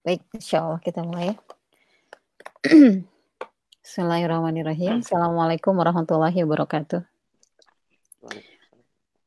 Baik, 0.00 0.24
insya 0.32 0.64
Allah 0.64 0.80
kita 0.80 1.04
mulai. 1.04 1.36
Bismillahirrahmanirrahim. 3.84 5.04
Assalamualaikum 5.04 5.76
warahmatullahi 5.76 6.40
wabarakatuh. 6.40 7.04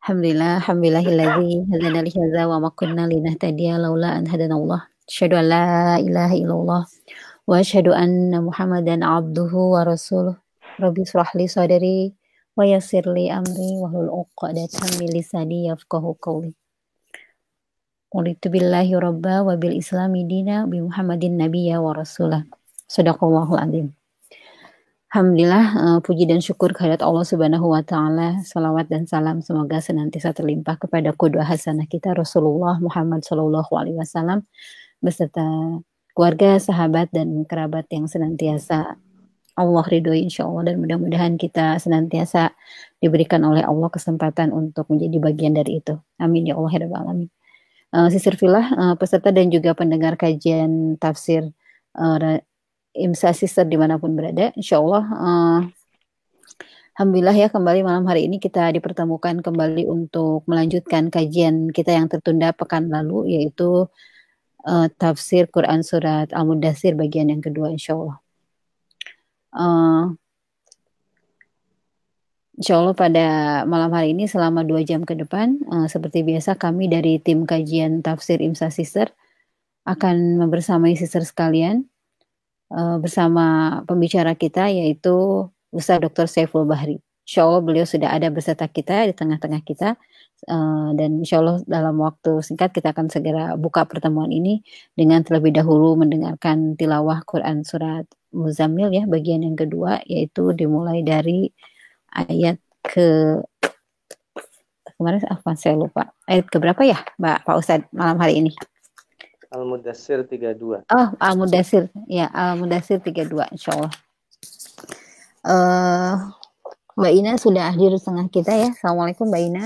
Alhamdulillah, 0.01 0.65
alhamdulillahilladzi 0.65 1.69
hadana 1.69 2.01
li 2.01 2.09
hadza 2.09 2.49
wa 2.49 2.57
ma 2.57 2.73
kunna 2.73 3.05
linahtadiya 3.05 3.77
laula 3.77 4.17
an 4.17 4.25
hadana 4.25 4.57
Allah. 4.57 4.89
Asyhadu 5.05 5.37
an 5.37 5.45
la 5.45 6.01
ilaha 6.01 6.33
illallah 6.33 6.89
wa 6.89 7.53
asyhadu 7.53 7.93
anna 7.93 8.41
Muhammadan 8.41 9.05
abduhu 9.05 9.77
wa 9.77 9.85
rasuluh. 9.85 10.41
Rabbi 10.81 11.05
israh 11.05 11.29
li 11.37 11.45
sadri 11.45 12.17
wa 12.57 12.65
yassir 12.65 13.05
li 13.13 13.29
amri 13.29 13.77
wa 13.77 13.93
hlul 13.93 14.09
'uqdatam 14.09 14.89
min 14.97 15.13
lisani 15.13 15.69
yafqahu 15.69 16.17
qawli. 16.17 16.57
Qultu 18.13 18.53
billahi 18.53 18.93
rabba 18.93 19.41
wa 19.41 19.57
bil 19.57 19.73
islami 19.73 20.21
dina 20.29 20.69
bi 20.69 20.77
Muhammadin 20.77 21.33
nabiyya 21.33 21.81
wa 21.81 21.97
rasulah. 21.97 22.45
Sadaqallahul 22.85 23.57
azim. 23.57 23.97
Alhamdulillah 25.09 25.65
uh, 25.73 25.97
puji 25.97 26.29
dan 26.29 26.37
syukur 26.37 26.77
kehadirat 26.77 27.01
Allah 27.01 27.25
Subhanahu 27.25 27.73
wa 27.73 27.81
taala. 27.81 28.37
Salawat 28.45 28.93
dan 28.93 29.09
salam 29.09 29.41
semoga 29.41 29.81
senantiasa 29.81 30.29
terlimpah 30.29 30.77
kepada 30.77 31.09
kedua 31.17 31.41
hasanah 31.41 31.89
kita 31.89 32.13
Rasulullah 32.13 32.77
Muhammad 32.77 33.25
sallallahu 33.25 33.73
alaihi 33.73 33.97
wasallam 33.97 34.45
beserta 35.01 35.81
keluarga, 36.13 36.61
sahabat 36.61 37.09
dan 37.09 37.49
kerabat 37.49 37.89
yang 37.89 38.05
senantiasa 38.05 38.93
Allah 39.57 39.85
ridhoi 39.89 40.29
insya 40.29 40.45
Allah 40.45 40.69
dan 40.69 40.85
mudah-mudahan 40.85 41.41
kita 41.41 41.81
senantiasa 41.81 42.53
diberikan 43.01 43.41
oleh 43.41 43.65
Allah 43.65 43.89
kesempatan 43.89 44.53
untuk 44.53 44.85
menjadi 44.93 45.17
bagian 45.17 45.57
dari 45.57 45.81
itu. 45.81 45.97
Amin 46.21 46.45
ya 46.45 46.53
Allah 46.61 46.77
ya 46.77 46.85
Rabbal 46.85 47.09
Alamin 47.09 47.33
uh, 47.93 48.09
Sisir 48.09 48.35
Filah, 48.35 48.65
uh, 48.73 48.95
peserta 48.97 49.29
dan 49.29 49.53
juga 49.53 49.77
pendengar 49.77 50.17
kajian 50.17 50.97
tafsir 50.97 51.53
uh, 51.95 52.41
IMSA 52.97 53.31
Sister 53.37 53.65
di 53.69 53.77
mana 53.77 54.01
pun 54.01 54.17
berada. 54.17 54.49
Insya 54.57 54.81
Allah, 54.81 55.03
uh, 55.13 55.59
Alhamdulillah 56.93 57.33
ya 57.33 57.49
kembali 57.49 57.81
malam 57.81 58.05
hari 58.05 58.29
ini 58.29 58.37
kita 58.37 58.69
dipertemukan 58.69 59.41
kembali 59.41 59.89
untuk 59.89 60.45
melanjutkan 60.45 61.09
kajian 61.09 61.73
kita 61.73 61.89
yang 61.89 62.05
tertunda 62.05 62.53
pekan 62.53 62.85
lalu 62.85 63.33
yaitu 63.33 63.89
uh, 64.69 64.87
tafsir 65.01 65.49
Quran 65.49 65.81
Surat 65.81 66.29
Al-Mudassir 66.29 66.93
bagian 66.93 67.33
yang 67.33 67.41
kedua 67.41 67.73
insya 67.73 67.97
Allah. 67.97 68.17
Uh, 69.53 70.13
Insya 72.53 72.77
Allah 72.77 72.93
pada 72.93 73.25
malam 73.65 73.89
hari 73.89 74.13
ini 74.13 74.29
selama 74.29 74.61
dua 74.61 74.85
jam 74.85 75.01
ke 75.01 75.17
depan, 75.17 75.57
uh, 75.73 75.89
seperti 75.89 76.21
biasa 76.21 76.53
kami 76.53 76.85
dari 76.85 77.17
tim 77.17 77.49
kajian 77.49 78.05
tafsir 78.05 78.37
Imsa 78.45 78.69
Sister 78.69 79.09
akan 79.89 80.37
membersamai 80.37 80.93
sister 80.93 81.25
sekalian 81.25 81.89
uh, 82.69 83.01
bersama 83.01 83.81
pembicara 83.89 84.37
kita 84.37 84.69
yaitu 84.69 85.49
Ustaz 85.73 85.97
Dr. 85.97 86.29
Saiful 86.29 86.69
Bahri. 86.69 87.01
Insya 87.25 87.49
Allah 87.49 87.63
beliau 87.65 87.87
sudah 87.89 88.13
ada 88.13 88.29
beserta 88.29 88.69
kita 88.69 89.09
di 89.09 89.13
tengah-tengah 89.17 89.65
kita 89.65 89.97
uh, 90.45 90.89
dan 90.93 91.25
insya 91.25 91.41
Allah 91.41 91.57
dalam 91.65 91.97
waktu 92.05 92.37
singkat 92.45 92.69
kita 92.69 92.93
akan 92.93 93.09
segera 93.09 93.57
buka 93.57 93.89
pertemuan 93.89 94.29
ini 94.29 94.61
dengan 94.93 95.25
terlebih 95.25 95.57
dahulu 95.57 95.97
mendengarkan 95.97 96.77
tilawah 96.77 97.25
Quran 97.25 97.65
surat 97.65 98.05
Muzammil 98.29 98.93
ya 98.93 99.09
bagian 99.09 99.41
yang 99.41 99.57
kedua 99.57 100.05
yaitu 100.05 100.53
dimulai 100.53 101.01
dari 101.01 101.49
ayat 102.13 102.57
ke 102.85 103.41
kemarin 104.97 105.19
apa? 105.27 105.49
Saya 105.57 105.75
lupa. 105.75 106.13
Ayat 106.29 106.47
ke 106.47 106.57
berapa 106.61 106.81
ya 106.85 107.01
Mbak 107.17 107.37
Pak 107.43 107.55
Ustadz 107.57 107.89
malam 107.91 108.21
hari 108.21 108.39
ini? 108.39 108.51
Al-Mudassir 109.53 110.25
32 110.25 110.89
oh 110.89 111.07
Al-Mudassir. 111.21 111.89
Ya 112.09 112.29
Al-Mudassir 112.33 112.97
32 113.01 113.53
insya 113.53 113.77
Allah 113.77 113.93
uh, 115.47 116.15
Mbak 116.93 117.13
Ina 117.13 117.31
sudah 117.41 117.73
hadir 117.73 117.89
di 117.89 118.01
tengah 118.01 118.27
kita 118.29 118.53
ya. 118.53 118.69
Assalamualaikum 118.69 119.25
Mbak 119.29 119.43
Ina. 119.49 119.65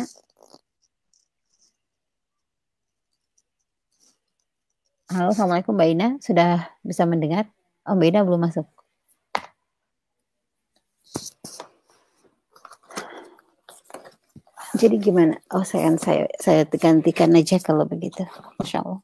Halo 5.11 5.31
Assalamualaikum 5.31 5.73
Mbak 5.75 5.89
Ina. 5.91 6.07
Sudah 6.23 6.71
bisa 6.83 7.03
mendengar? 7.03 7.51
Oh 7.83 7.95
Mbak 7.95 8.07
Ina 8.11 8.19
belum 8.23 8.41
masuk 8.47 8.67
Jadi 14.77 14.95
gimana? 15.01 15.33
Oh 15.49 15.65
saya 15.65 15.89
saya 15.97 16.29
saya 16.37 16.61
gantikan 16.69 17.33
aja 17.33 17.57
kalau 17.57 17.83
begitu. 17.89 18.21
Insya 18.61 18.85
Allah. 18.85 19.01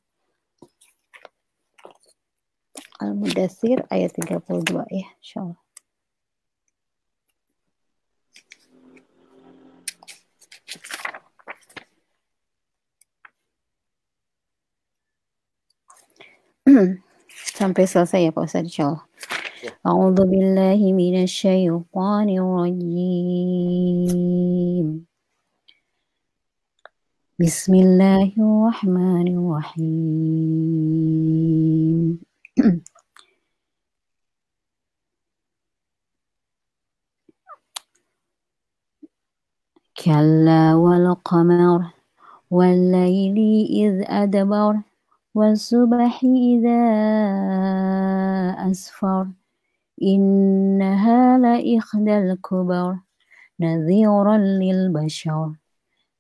Al-Mudasir 3.02 3.84
ayat 3.90 4.14
32 4.16 4.86
ya, 4.94 5.08
insya 5.20 5.38
Allah. 5.44 5.60
sampai 17.60 17.84
selesai 17.84 18.30
ya 18.30 18.32
Pak 18.32 18.46
Ustaz 18.48 18.64
insyaallah. 18.66 19.04
Ya. 19.64 19.72
A'udzu 19.88 20.24
billahi 20.28 20.94
minasy 20.96 21.48
syaithanir 21.48 22.44
rajim. 22.44 23.48
بسم 27.44 27.76
الله 27.76 28.32
الرحمن 28.40 29.28
الرحيم 29.38 30.64
كلا 40.04 40.76
والقمر 40.76 41.92
والليل 42.52 43.38
إذ 43.70 44.04
أدبر 44.08 44.82
والصبح 45.36 46.24
إذا 46.24 46.82
أسفر 48.72 49.28
إنها 50.04 51.38
لإحدى 51.38 52.18
الكبر 52.18 52.98
نذيرا 53.60 54.38
للبشر 54.38 55.63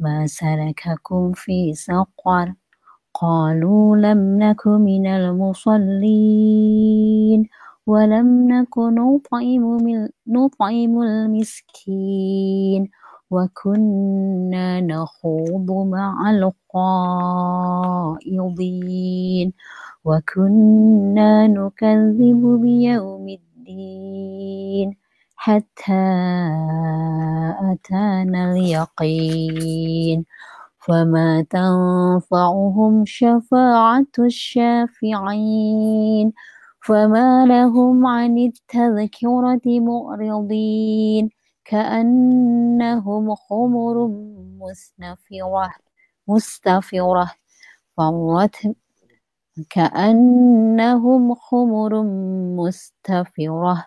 ما 0.00 0.26
سلككم 0.26 1.32
في 1.32 1.74
سقر 1.74 2.54
قالوا 3.14 3.96
لم 3.96 4.38
نك 4.38 4.66
من 4.66 5.06
المصلين 5.06 5.88
ولم 7.86 8.48
نك 8.52 8.78
نطعم, 8.78 9.78
نطعم 10.26 11.02
المسكين 11.02 12.90
وكنا 13.30 14.80
نخوض 14.80 15.70
مع 15.70 16.30
القائضين 16.30 17.12
وكنا 20.04 21.46
نكذب 21.46 22.60
بيوم 22.62 23.28
الدين 23.28 24.96
حتى 25.42 25.92
أتانا 27.72 28.52
اليقين. 28.52 30.24
فما 30.78 31.42
تنفعهم 31.50 33.04
شفاعة 33.06 34.06
الشافعين. 34.18 34.72
فما 36.86 37.46
لهم 37.46 38.06
عن 38.06 38.38
التذكرة 38.38 39.60
معرضين. 39.66 41.30
كأنهم 41.64 43.34
خمر 43.34 44.08
مستفرة 44.60 45.70
مستفرة. 46.28 47.30
فرت 47.96 48.56
كأنهم 49.70 51.34
خمر 51.34 52.02
مستفرة. 52.56 53.86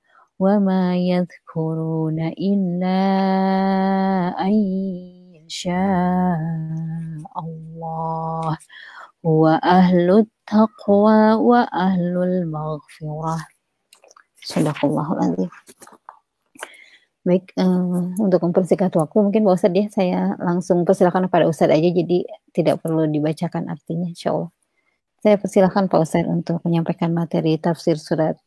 وما 0.40 0.96
يذكرون 0.96 2.20
إلا 2.20 3.00
أن 4.40 4.52
يشاء 5.46 6.38
الله 7.38 8.58
هو 9.26 9.46
أهل 9.48 10.10
التقوى 10.10 11.32
وأهل 11.32 12.16
المغفرة 12.16 13.36
صدق 14.44 14.84
الله 14.84 15.12
العظيم 15.12 15.50
Baik, 17.26 17.50
uh, 17.58 18.06
untuk 18.22 18.38
mempersingkat 18.38 18.94
waktu, 18.94 19.18
mungkin 19.18 19.42
Pak 19.42 19.58
Ustadz 19.58 19.74
ya, 19.74 19.86
saya 19.90 20.20
langsung 20.38 20.86
persilakan 20.86 21.26
kepada 21.26 21.50
Ustadz 21.50 21.74
aja, 21.74 21.90
jadi 21.90 22.22
tidak 22.54 22.86
perlu 22.86 23.02
dibacakan 23.10 23.66
artinya, 23.66 24.06
insya 24.06 24.30
Allah. 24.30 24.54
Saya 25.26 25.34
persilakan 25.34 25.90
Pak 25.90 26.06
Ustadz 26.06 26.30
untuk 26.30 26.62
menyampaikan 26.62 27.10
materi 27.10 27.58
tafsir 27.58 27.98
surat 27.98 28.38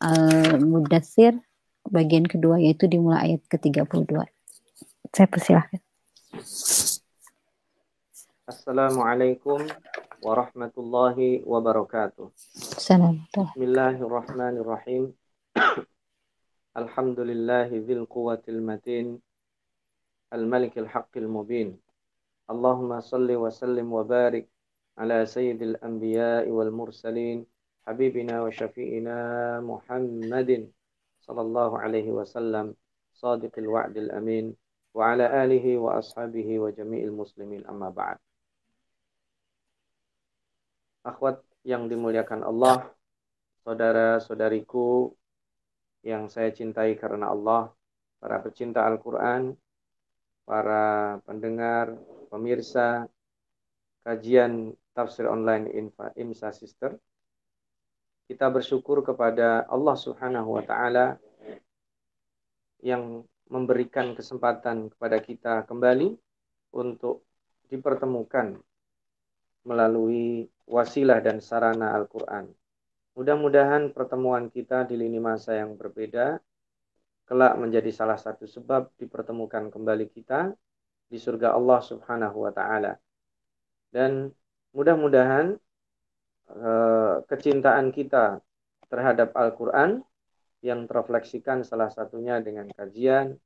Eh, 0.00 0.56
Al-Mudassir 0.56 1.36
bagian 1.84 2.24
kedua 2.24 2.56
yaitu 2.56 2.88
dimulai 2.88 3.36
ayat 3.36 3.44
ke-32. 3.52 4.16
Saya 5.12 5.28
persilahkan. 5.28 5.76
Assalamualaikum 8.48 9.60
warahmatullahi 10.24 11.44
wabarakatuh. 11.44 12.32
Assalamualaikum. 12.80 13.52
Bismillahirrahmanirrahim. 13.52 15.12
Alhamdulillahi 16.80 17.84
zil 17.84 18.08
quwwatil 18.08 18.64
matin 18.64 19.20
al-malikil 20.32 20.88
haqqil 20.88 21.28
mubin. 21.28 21.76
Allahumma 22.48 23.04
salli 23.04 23.36
wa 23.36 23.52
sallim 23.52 23.92
wa 23.92 24.00
barik 24.00 24.48
ala 24.96 25.28
sayyidil 25.28 25.76
anbiya'i 25.84 26.48
wal 26.48 26.72
mursalin 26.72 27.44
حبيبنا 27.85 28.41
وشفيئنا 28.41 29.17
محمد 29.61 30.49
صلى 31.21 31.41
الله 31.41 31.71
عليه 31.79 32.07
وسلم 32.11 32.75
صادق 33.13 33.53
الوعد 33.57 33.97
الأمين 33.97 34.55
وعلى 34.93 35.25
آله 35.43 35.77
وأصحابه 35.77 36.59
وجميع 36.59 37.01
المسلمين 37.03 37.67
أما 37.67 37.89
بعد 37.89 38.17
Akhwat 41.05 41.45
yang 41.61 41.85
dimuliakan 41.85 42.41
Allah, 42.41 42.89
saudara-saudariku 43.61 45.13
yang 46.01 46.25
saya 46.33 46.49
cintai 46.49 46.97
karena 46.97 47.29
Allah, 47.29 47.69
para 48.17 48.41
pecinta 48.41 48.81
Al-Quran, 48.89 49.53
para 50.49 51.17
pendengar, 51.29 51.93
pemirsa, 52.33 53.05
kajian 54.01 54.73
tafsir 54.97 55.29
online 55.29 55.69
Imsa 56.17 56.49
Sister. 56.49 56.97
kita 58.30 58.46
bersyukur 58.46 59.02
kepada 59.02 59.66
Allah 59.66 59.98
Subhanahu 59.98 60.54
wa 60.54 60.62
taala 60.62 61.18
yang 62.78 63.26
memberikan 63.50 64.14
kesempatan 64.14 64.86
kepada 64.94 65.18
kita 65.18 65.66
kembali 65.66 66.14
untuk 66.70 67.26
dipertemukan 67.66 68.54
melalui 69.66 70.46
wasilah 70.62 71.18
dan 71.18 71.42
sarana 71.42 71.90
Al-Qur'an. 71.98 72.46
Mudah-mudahan 73.18 73.90
pertemuan 73.90 74.46
kita 74.46 74.86
di 74.86 74.94
lini 74.94 75.18
masa 75.18 75.58
yang 75.58 75.74
berbeda 75.74 76.38
kelak 77.26 77.58
menjadi 77.58 77.90
salah 77.90 78.14
satu 78.14 78.46
sebab 78.46 78.94
dipertemukan 78.94 79.74
kembali 79.74 80.06
kita 80.06 80.54
di 81.10 81.18
surga 81.18 81.58
Allah 81.58 81.82
Subhanahu 81.82 82.46
wa 82.46 82.54
taala. 82.54 82.94
Dan 83.90 84.30
mudah-mudahan 84.70 85.58
eh, 86.54 87.14
kecintaan 87.26 87.94
kita 87.94 88.42
terhadap 88.90 89.34
Al-Qur'an 89.38 90.02
yang 90.60 90.84
terefleksikan 90.84 91.64
salah 91.64 91.88
satunya 91.88 92.42
dengan 92.42 92.68
kajian, 92.74 93.38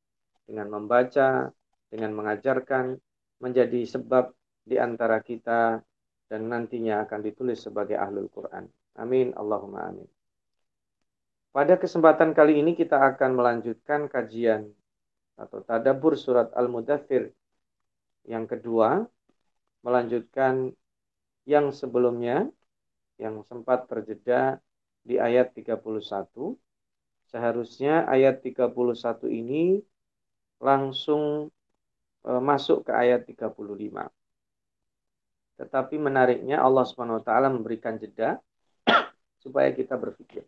dengan 0.45 0.67
membaca, 0.73 1.53
dengan 1.93 2.11
mengajarkan 2.17 2.99
menjadi 3.39 3.87
sebab 3.87 4.33
di 4.65 4.81
antara 4.81 5.21
kita 5.21 5.79
dan 6.27 6.41
nantinya 6.49 7.05
akan 7.05 7.21
ditulis 7.21 7.61
sebagai 7.61 8.01
ahlul 8.01 8.33
Quran. 8.33 8.67
Amin. 8.99 9.31
Allahumma 9.37 9.93
amin. 9.93 10.09
Pada 11.55 11.79
kesempatan 11.79 12.35
kali 12.35 12.59
ini 12.59 12.75
kita 12.75 12.99
akan 12.99 13.39
melanjutkan 13.39 14.11
kajian 14.11 14.75
atau 15.39 15.63
tadabur 15.63 16.19
surat 16.19 16.51
Al-Mudathir 16.51 17.31
yang 18.27 18.49
kedua, 18.49 19.05
melanjutkan 19.85 20.73
yang 21.45 21.71
sebelumnya 21.71 22.49
yang 23.19 23.43
sempat 23.47 23.87
terjeda 23.87 24.59
di 25.05 25.21
ayat 25.21 25.53
31. 25.55 26.57
Seharusnya 27.29 28.07
ayat 28.09 28.41
31 28.41 28.73
ini 29.29 29.83
langsung 30.63 31.51
e, 32.25 32.31
masuk 32.41 32.89
ke 32.89 32.93
ayat 32.95 33.27
35. 33.27 34.09
Tetapi 35.55 35.97
menariknya 35.99 36.63
Allah 36.63 36.83
SWT 36.83 37.31
memberikan 37.53 37.95
jeda 38.01 38.41
supaya 39.45 39.71
kita 39.71 39.95
berpikir. 39.95 40.43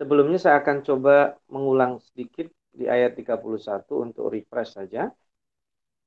Sebelumnya 0.00 0.40
saya 0.40 0.64
akan 0.64 0.80
coba 0.80 1.36
mengulang 1.52 2.00
sedikit 2.00 2.48
di 2.72 2.88
ayat 2.88 3.20
31 3.20 3.44
untuk 4.00 4.32
refresh 4.32 4.80
saja. 4.80 5.12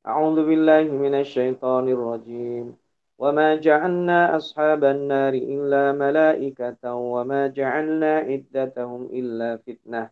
A'udzu 0.03 0.44
billahi 0.44 0.89
minasyaitonir 0.89 1.95
rajim. 1.95 2.75
وما 3.24 3.56
جعلنا 3.56 4.36
أصحاب 4.36 4.84
النار 4.84 5.34
إلا 5.34 5.84
ملائكة 6.04 6.84
وما 6.94 7.42
جعلنا 7.48 8.14
عدتهم 8.28 9.02
إلا 9.20 9.50
فتنة 9.64 10.04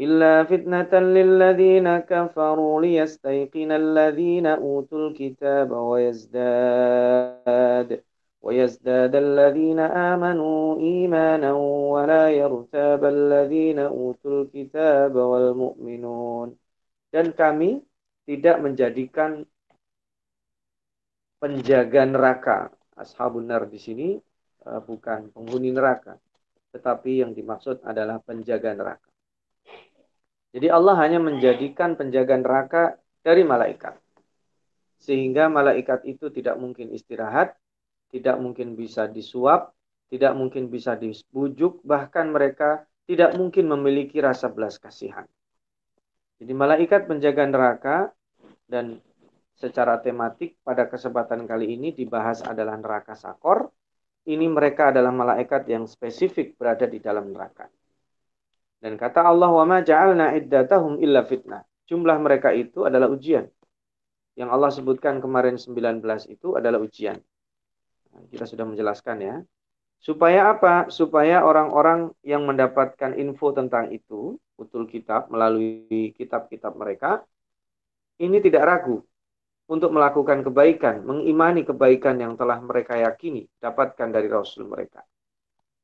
إلا 0.00 0.44
فتنة 0.44 0.92
للذين 1.16 1.98
كفروا 1.98 2.74
ليستيقن 2.82 3.70
الذين 3.72 4.46
أوتوا 4.46 5.08
الكتاب 5.08 5.70
ويزداد 5.90 7.10
ويزداد 8.42 9.14
الذين 9.16 9.80
آمنوا 9.80 10.78
إيمانا 10.80 11.52
ولا 11.94 12.24
يرتاب 12.30 13.04
الذين 13.04 13.78
أوتوا 13.78 14.42
الكتاب 14.42 15.14
والمؤمنون. 15.16 16.48
Dan 17.12 17.36
kami 17.36 17.84
tidak 18.24 18.56
menjadikan 18.64 19.44
penjaga 21.42 22.06
neraka. 22.06 22.70
Ashabun 22.94 23.50
nar 23.50 23.66
di 23.66 23.82
sini 23.82 24.14
uh, 24.62 24.78
bukan 24.78 25.34
penghuni 25.34 25.74
neraka. 25.74 26.14
Tetapi 26.70 27.26
yang 27.26 27.34
dimaksud 27.34 27.82
adalah 27.82 28.22
penjaga 28.22 28.78
neraka. 28.78 29.10
Jadi 30.54 30.70
Allah 30.70 30.94
hanya 31.02 31.18
menjadikan 31.18 31.98
penjaga 31.98 32.38
neraka 32.38 32.82
dari 33.26 33.42
malaikat. 33.42 33.98
Sehingga 35.02 35.50
malaikat 35.50 36.06
itu 36.06 36.30
tidak 36.30 36.62
mungkin 36.62 36.94
istirahat 36.94 37.58
tidak 38.12 38.36
mungkin 38.36 38.76
bisa 38.76 39.08
disuap, 39.08 39.72
tidak 40.12 40.36
mungkin 40.36 40.68
bisa 40.68 41.00
dibujuk, 41.00 41.80
bahkan 41.80 42.28
mereka 42.28 42.84
tidak 43.08 43.32
mungkin 43.40 43.72
memiliki 43.72 44.20
rasa 44.20 44.52
belas 44.52 44.76
kasihan. 44.76 45.24
Jadi 46.36 46.52
malaikat 46.52 47.08
penjaga 47.08 47.48
neraka 47.48 47.96
dan 48.68 49.00
secara 49.62 50.02
tematik 50.02 50.58
pada 50.66 50.90
kesempatan 50.90 51.46
kali 51.46 51.78
ini 51.78 51.94
dibahas 51.94 52.42
adalah 52.42 52.74
neraka 52.74 53.14
sakor. 53.14 53.70
Ini 54.26 54.50
mereka 54.50 54.90
adalah 54.90 55.14
malaikat 55.14 55.70
yang 55.70 55.86
spesifik 55.86 56.58
berada 56.58 56.86
di 56.90 56.98
dalam 56.98 57.30
neraka. 57.30 57.70
Dan 58.82 58.98
kata 58.98 59.22
Allah, 59.22 59.50
"Wa 59.50 59.62
ma 59.62 59.78
iddatahum 59.82 60.98
illa 60.98 61.22
fitnah." 61.22 61.62
Jumlah 61.86 62.18
mereka 62.18 62.50
itu 62.50 62.82
adalah 62.82 63.06
ujian. 63.06 63.46
Yang 64.34 64.50
Allah 64.50 64.70
sebutkan 64.74 65.22
kemarin 65.22 65.58
19 65.58 66.26
itu 66.26 66.58
adalah 66.58 66.82
ujian. 66.82 67.18
Kita 68.30 68.46
sudah 68.46 68.66
menjelaskan 68.66 69.16
ya. 69.22 69.36
Supaya 70.02 70.50
apa? 70.54 70.90
Supaya 70.90 71.46
orang-orang 71.46 72.10
yang 72.26 72.42
mendapatkan 72.42 73.14
info 73.14 73.54
tentang 73.54 73.94
itu, 73.94 74.34
utul 74.58 74.90
kitab 74.90 75.30
melalui 75.30 76.10
kitab-kitab 76.18 76.74
mereka, 76.74 77.22
ini 78.18 78.42
tidak 78.42 78.66
ragu 78.66 79.02
untuk 79.70 79.94
melakukan 79.94 80.42
kebaikan, 80.42 81.06
mengimani 81.06 81.62
kebaikan 81.62 82.18
yang 82.18 82.34
telah 82.34 82.58
mereka 82.58 82.98
yakini, 82.98 83.46
dapatkan 83.62 84.08
dari 84.10 84.26
Rasul 84.26 84.66
mereka. 84.66 85.06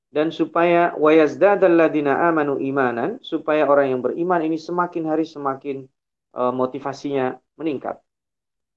Dan 0.09 0.33
supaya 0.33 0.97
wayazdadalladina 0.97 2.27
amanu 2.27 2.57
imanan, 2.59 3.21
supaya 3.21 3.69
orang 3.69 3.93
yang 3.93 4.01
beriman 4.01 4.41
ini 4.41 4.57
semakin 4.57 5.05
hari 5.05 5.29
semakin 5.29 5.85
uh, 6.33 6.53
motivasinya 6.53 7.37
meningkat. 7.61 8.01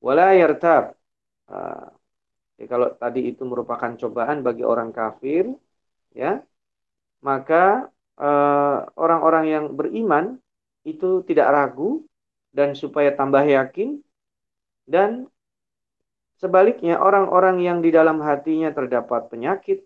Wala 0.04 0.36
yartab, 0.36 0.96
uh, 1.50 1.88
kalau 2.70 2.94
tadi 2.94 3.32
itu 3.34 3.42
merupakan 3.48 3.90
cobaan 3.98 4.46
bagi 4.46 4.62
orang 4.62 4.94
kafir, 4.94 5.50
ya, 6.14 6.46
maka 7.26 7.90
eh, 8.22 8.78
orang-orang 8.98 9.46
uh, 9.46 9.50
yang 9.50 9.66
beriman 9.74 10.38
itu 10.86 11.26
tidak 11.26 11.50
ragu 11.50 12.06
dan 12.54 12.74
supaya 12.78 13.14
tambah 13.14 13.42
yakin 13.46 14.02
dan 14.88 15.30
sebaliknya 16.38 16.98
orang-orang 16.98 17.62
yang 17.62 17.80
di 17.80 17.94
dalam 17.94 18.22
hatinya 18.22 18.74
terdapat 18.74 19.30
penyakit 19.30 19.86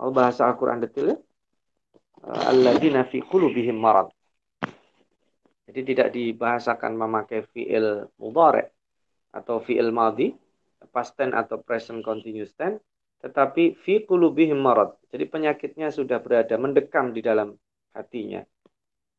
al 0.00 0.10
bahasa 0.10 0.48
Al-Qur'an 0.48 0.82
detail 0.82 1.14
ya 1.14 1.18
alladzina 2.24 3.04
fi 3.04 3.20
qulubihim 3.20 3.76
jadi 5.64 5.80
tidak 5.84 6.08
dibahasakan 6.12 6.92
memakai 6.96 7.44
fiil 7.52 8.08
mudhari 8.20 8.64
atau 9.32 9.60
fiil 9.60 9.92
madhi 9.92 10.32
past 10.92 11.16
tense 11.16 11.32
atau 11.32 11.60
present 11.64 12.04
continuous 12.04 12.52
tense 12.52 12.84
tetapi 13.24 13.80
fi 13.80 14.04
qulubihim 14.04 14.60
marad. 14.60 14.92
Jadi 15.08 15.24
penyakitnya 15.24 15.88
sudah 15.88 16.20
berada 16.20 16.60
mendekam 16.60 17.16
di 17.16 17.24
dalam 17.24 17.56
hatinya. 17.96 18.44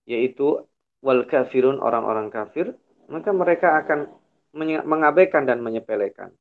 Yaitu 0.05 0.61
wal 1.01 1.25
kafirun 1.25 1.81
orang-orang 1.81 2.29
kafir, 2.29 2.77
maka 3.09 3.33
mereka 3.33 3.81
akan 3.81 4.13
mengabaikan 4.57 5.43
dan 5.43 5.59
menyepelekan. 5.59 6.31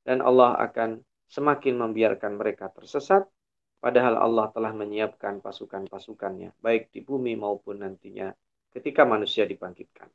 Dan 0.00 0.24
Allah 0.24 0.56
akan 0.56 1.04
semakin 1.28 1.76
membiarkan 1.76 2.40
mereka 2.40 2.72
tersesat 2.72 3.28
padahal 3.78 4.16
Allah 4.18 4.50
telah 4.50 4.72
menyiapkan 4.74 5.44
pasukan-pasukannya 5.44 6.56
baik 6.58 6.90
di 6.90 7.04
bumi 7.04 7.36
maupun 7.36 7.84
nantinya 7.84 8.32
ketika 8.72 9.04
manusia 9.04 9.44
dibangkitkan. 9.44 10.08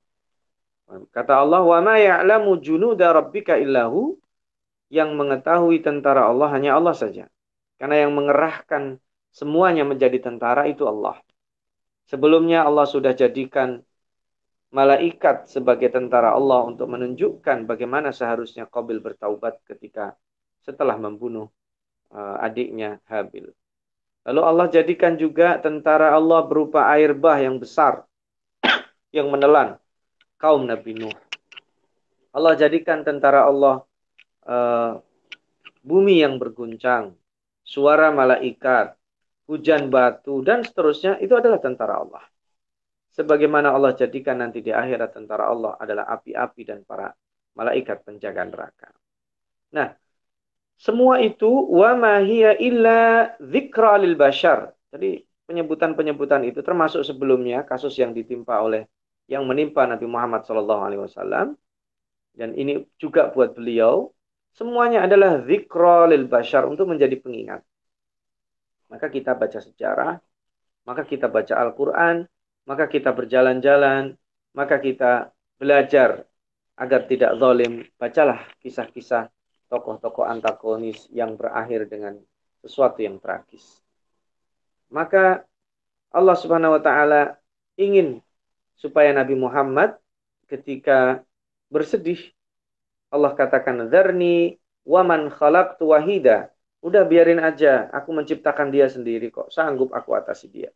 Kata 1.13 1.33
Allah, 1.41 1.61
"Wa 1.65 1.79
ma 1.81 1.97
ya'lamu 1.97 2.61
junuda 2.61 3.09
rabbika 3.13 3.57
illahu 3.57 4.17
yang 4.93 5.17
mengetahui 5.17 5.81
tentara 5.81 6.29
Allah 6.29 6.49
hanya 6.53 6.77
Allah 6.77 6.93
saja. 6.93 7.25
Karena 7.75 8.05
yang 8.05 8.13
mengerahkan 8.15 9.01
semuanya 9.33 9.83
menjadi 9.83 10.21
tentara 10.21 10.69
itu 10.69 10.85
Allah. 10.85 11.19
Sebelumnya 12.05 12.63
Allah 12.63 12.85
sudah 12.85 13.11
jadikan 13.17 13.81
malaikat 14.75 15.47
sebagai 15.47 15.87
tentara 15.87 16.35
Allah 16.35 16.67
untuk 16.67 16.91
menunjukkan 16.91 17.63
bagaimana 17.63 18.11
seharusnya 18.11 18.67
Qabil 18.67 18.99
bertaubat 18.99 19.63
ketika 19.63 20.19
setelah 20.67 20.99
membunuh 20.99 21.47
uh, 22.11 22.43
adiknya 22.43 22.99
Habil. 23.07 23.55
Lalu 24.27 24.41
Allah 24.43 24.67
jadikan 24.67 25.15
juga 25.15 25.55
tentara 25.63 26.11
Allah 26.11 26.43
berupa 26.43 26.91
air 26.91 27.15
bah 27.15 27.39
yang 27.39 27.55
besar 27.55 28.03
yang 29.15 29.31
menelan 29.31 29.79
kaum 30.35 30.67
Nabi 30.67 30.91
Nuh. 30.99 31.15
Allah 32.35 32.59
jadikan 32.59 33.07
tentara 33.07 33.47
Allah 33.47 33.87
uh, 34.43 34.99
bumi 35.87 36.19
yang 36.19 36.35
berguncang, 36.35 37.15
suara 37.63 38.11
malaikat, 38.11 38.91
hujan 39.47 39.87
batu, 39.87 40.43
dan 40.43 40.67
seterusnya, 40.67 41.15
itu 41.23 41.31
adalah 41.31 41.63
tentara 41.63 42.03
Allah. 42.03 42.34
Sebagaimana 43.15 43.71
Allah 43.71 43.95
jadikan 43.95 44.43
nanti 44.43 44.59
di 44.59 44.75
akhirat 44.75 45.15
tentara 45.15 45.47
Allah 45.47 45.79
adalah 45.79 46.11
api-api 46.19 46.61
dan 46.67 46.83
para 46.83 47.15
malaikat 47.55 48.03
penjaga 48.03 48.43
neraka. 48.43 48.91
Nah, 49.71 49.95
semua 50.75 51.23
itu 51.23 51.47
wa 51.47 51.95
ma 51.95 52.19
hiya 52.19 52.59
illa 52.59 53.31
dzikra 53.39 53.95
lil 54.03 54.19
bashar. 54.19 54.75
Jadi 54.91 55.23
penyebutan-penyebutan 55.47 56.43
itu 56.43 56.59
termasuk 56.59 57.07
sebelumnya 57.07 57.63
kasus 57.63 57.95
yang 57.95 58.11
ditimpa 58.11 58.59
oleh 58.59 58.83
yang 59.31 59.47
menimpa 59.47 59.87
Nabi 59.87 60.05
Muhammad 60.05 60.43
SAW 60.43 61.55
dan 62.35 62.49
ini 62.51 62.83
juga 62.99 63.31
buat 63.31 63.55
beliau 63.55 64.11
Semuanya 64.55 65.03
adalah 65.03 65.43
zikra 65.43 66.07
lil 66.07 66.31
bashar 66.31 66.63
untuk 66.63 66.87
menjadi 66.87 67.19
pengingat. 67.19 67.59
Maka 68.87 69.11
kita 69.11 69.35
baca 69.35 69.59
sejarah, 69.59 70.15
maka 70.87 71.03
kita 71.03 71.27
baca 71.27 71.59
Al-Quran, 71.59 72.23
maka 72.65 72.89
kita 72.89 73.13
berjalan-jalan, 73.13 74.17
maka 74.51 74.81
kita 74.81 75.31
belajar 75.61 76.25
agar 76.75 77.01
tidak 77.07 77.37
zalim. 77.39 77.85
Bacalah 77.95 78.43
kisah-kisah 78.59 79.31
tokoh-tokoh 79.71 80.27
antagonis 80.27 81.07
yang 81.09 81.39
berakhir 81.39 81.87
dengan 81.87 82.19
sesuatu 82.61 83.01
yang 83.01 83.21
tragis. 83.21 83.81
Maka 84.89 85.45
Allah 86.13 86.37
Subhanahu 86.37 86.77
wa 86.77 86.81
taala 86.81 87.37
ingin 87.77 88.21
supaya 88.75 89.11
Nabi 89.15 89.35
Muhammad 89.37 89.97
ketika 90.45 91.21
bersedih 91.69 92.19
Allah 93.09 93.31
katakan 93.33 93.87
dzarni 93.87 94.59
waman 94.83 95.31
khalaqtu 95.31 95.91
wahida. 95.91 96.51
Udah 96.85 97.01
biarin 97.01 97.41
aja, 97.41 97.89
aku 97.89 98.13
menciptakan 98.13 98.69
dia 98.69 98.85
sendiri 98.85 99.33
kok. 99.33 99.49
Sanggup 99.49 99.89
aku 99.89 100.13
atasi 100.13 100.53
dia. 100.53 100.69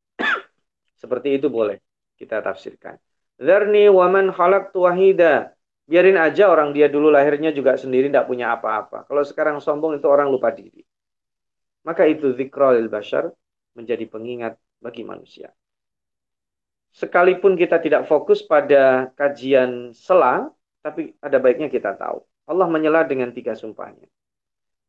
Seperti 0.99 1.39
itu 1.39 1.47
boleh 1.47 1.79
kita 2.19 2.43
tafsirkan. 2.43 2.99
Dzarni 3.39 3.87
waman 3.87 4.35
khalaqtu 4.35 4.83
wahida. 4.83 5.55
Biarin 5.89 6.19
aja 6.19 6.51
orang 6.51 6.75
dia 6.75 6.85
dulu 6.91 7.09
lahirnya 7.09 7.49
juga 7.49 7.73
sendiri 7.73 8.11
tidak 8.11 8.27
punya 8.29 8.53
apa-apa. 8.53 9.07
Kalau 9.09 9.23
sekarang 9.25 9.57
sombong 9.63 9.97
itu 9.97 10.05
orang 10.05 10.29
lupa 10.29 10.51
diri. 10.51 10.85
Maka 11.87 12.05
itu 12.05 12.35
zikrul 12.35 12.85
bashar 12.91 13.31
menjadi 13.73 14.05
pengingat 14.05 14.59
bagi 14.83 15.07
manusia. 15.07 15.49
Sekalipun 16.93 17.55
kita 17.55 17.79
tidak 17.79 18.05
fokus 18.05 18.43
pada 18.43 19.09
kajian 19.15 19.95
selang, 19.95 20.51
tapi 20.83 21.15
ada 21.23 21.37
baiknya 21.39 21.71
kita 21.71 21.95
tahu. 21.95 22.21
Allah 22.49 22.67
menyela 22.67 23.05
dengan 23.05 23.29
tiga 23.29 23.53
sumpahnya. 23.53 24.09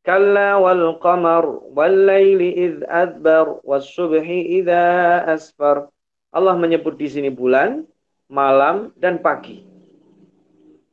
Kalla 0.01 0.57
wal 0.57 0.97
qamar 0.97 1.45
wal 1.45 1.93
laili 1.93 2.57
id 2.57 2.81
adbar 2.89 3.61
was 3.61 3.85
subhi 3.93 4.57
idza 4.57 5.21
asfar. 5.29 5.93
Allah 6.31 6.55
menyebut 6.55 6.95
di 6.95 7.07
sini 7.11 7.27
bulan, 7.27 7.83
malam 8.31 8.95
dan 8.95 9.19
pagi. 9.19 9.67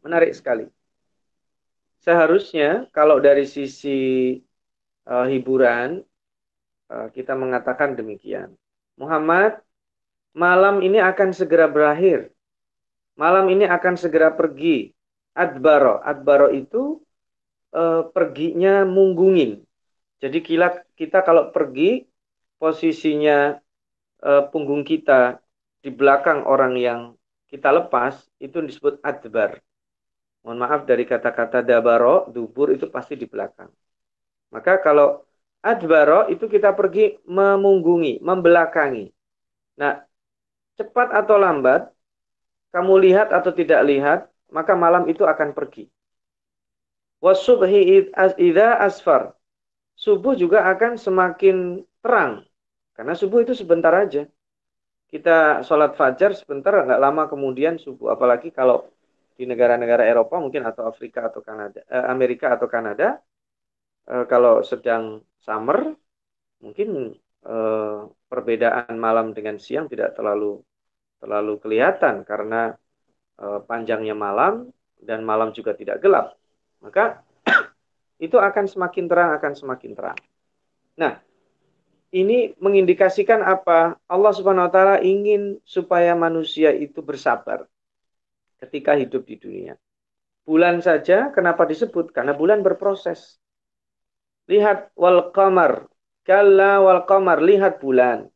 Menarik 0.02 0.34
sekali. 0.34 0.66
Seharusnya 2.02 2.90
kalau 2.90 3.22
dari 3.22 3.46
sisi 3.46 4.34
uh, 5.06 5.26
hiburan 5.26 6.02
uh, 6.90 7.08
kita 7.14 7.38
mengatakan 7.38 7.94
demikian. 7.94 8.54
Muhammad, 8.98 9.62
malam 10.34 10.82
ini 10.82 10.98
akan 10.98 11.30
segera 11.30 11.70
berakhir 11.70 12.34
malam 13.18 13.50
ini 13.50 13.66
akan 13.66 13.98
segera 13.98 14.30
pergi. 14.30 14.94
Adbaro, 15.34 15.98
adbaro 16.02 16.50
itu 16.54 17.02
e, 17.74 17.82
perginya 18.14 18.86
munggungin. 18.86 19.62
Jadi 20.22 20.38
kita, 20.42 20.82
kita 20.94 21.22
kalau 21.22 21.50
pergi 21.50 22.06
posisinya 22.58 23.58
e, 24.22 24.30
punggung 24.50 24.82
kita 24.82 25.38
di 25.82 25.90
belakang 25.94 26.44
orang 26.46 26.74
yang 26.78 27.00
kita 27.48 27.72
lepas 27.72 28.28
itu 28.38 28.58
disebut 28.60 29.00
adbar. 29.00 29.58
Mohon 30.44 30.58
maaf 30.64 30.80
dari 30.86 31.04
kata-kata 31.04 31.64
dabaro, 31.64 32.30
dubur 32.30 32.70
itu 32.72 32.86
pasti 32.88 33.14
di 33.18 33.26
belakang. 33.26 33.68
Maka 34.54 34.80
kalau 34.80 35.24
adbaro 35.60 36.30
itu 36.32 36.46
kita 36.48 36.72
pergi 36.72 37.18
memunggungi, 37.26 38.22
membelakangi. 38.22 39.10
Nah, 39.80 40.02
cepat 40.78 41.08
atau 41.12 41.36
lambat 41.36 41.90
kamu 42.72 42.92
lihat 43.08 43.28
atau 43.32 43.50
tidak 43.52 43.80
lihat, 43.84 44.20
maka 44.52 44.72
malam 44.76 45.08
itu 45.08 45.24
akan 45.24 45.52
pergi. 45.56 45.88
Wasubhi 47.18 48.12
idza 48.38 48.78
asfar. 48.78 49.34
Subuh 49.98 50.38
juga 50.38 50.62
akan 50.70 50.94
semakin 50.94 51.82
terang. 51.98 52.47
Karena 52.98 53.14
subuh 53.14 53.46
itu 53.46 53.54
sebentar 53.54 53.94
aja. 53.94 54.26
Kita 55.06 55.62
sholat 55.62 55.94
fajar 55.94 56.34
sebentar, 56.34 56.74
nggak 56.82 56.98
lama 56.98 57.30
kemudian 57.30 57.78
subuh. 57.78 58.10
Apalagi 58.10 58.50
kalau 58.50 58.90
di 59.38 59.46
negara-negara 59.46 60.02
Eropa 60.02 60.42
mungkin 60.42 60.66
atau 60.66 60.90
Afrika 60.90 61.30
atau 61.30 61.38
Kanada, 61.38 61.78
eh, 61.86 62.06
Amerika 62.10 62.58
atau 62.58 62.66
Kanada, 62.66 63.22
eh, 64.10 64.26
kalau 64.26 64.66
sedang 64.66 65.22
summer, 65.38 65.94
mungkin 66.58 67.14
eh, 67.46 68.00
perbedaan 68.26 68.98
malam 68.98 69.30
dengan 69.30 69.62
siang 69.62 69.86
tidak 69.86 70.18
terlalu 70.18 70.58
terlalu 71.22 71.54
kelihatan 71.62 72.26
karena 72.26 72.74
panjangnya 73.38 74.18
malam 74.18 74.74
dan 74.98 75.22
malam 75.22 75.54
juga 75.54 75.70
tidak 75.74 76.02
gelap. 76.02 76.34
Maka 76.82 77.22
itu 78.26 78.34
akan 78.34 78.66
semakin 78.66 79.06
terang, 79.06 79.30
akan 79.38 79.52
semakin 79.54 79.92
terang. 79.94 80.18
Nah, 80.98 81.22
ini 82.14 82.56
mengindikasikan 82.56 83.44
apa? 83.44 84.00
Allah 84.08 84.32
Subhanahu 84.32 84.68
wa 84.68 84.72
taala 84.72 84.96
ingin 85.04 85.60
supaya 85.64 86.16
manusia 86.16 86.72
itu 86.72 87.04
bersabar 87.04 87.68
ketika 88.58 88.96
hidup 88.96 89.28
di 89.28 89.36
dunia. 89.36 89.74
Bulan 90.48 90.80
saja 90.80 91.28
kenapa 91.30 91.68
disebut? 91.68 92.10
Karena 92.16 92.32
bulan 92.32 92.64
berproses. 92.64 93.36
Lihat 94.48 94.96
wal 94.96 95.28
qamar, 95.36 95.92
kalla 96.24 96.80
wal 96.80 97.04
qamar, 97.04 97.44
lihat 97.44 97.84
bulan. 97.84 98.32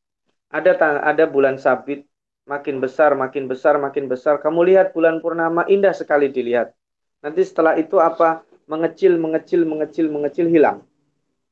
Ada 0.53 0.77
ada 1.01 1.25
bulan 1.25 1.57
sabit, 1.57 2.05
makin 2.45 2.85
besar, 2.85 3.17
makin 3.17 3.49
besar, 3.49 3.81
makin 3.81 4.05
besar. 4.13 4.37
Kamu 4.45 4.61
lihat 4.69 4.93
bulan 4.93 5.25
purnama 5.25 5.65
indah 5.65 5.97
sekali 5.97 6.29
dilihat. 6.29 6.77
Nanti 7.25 7.41
setelah 7.41 7.81
itu 7.81 7.97
apa? 7.97 8.45
mengecil, 8.73 9.21
mengecil, 9.21 9.69
mengecil, 9.69 10.07
mengecil, 10.09 10.47
hilang. 10.49 10.81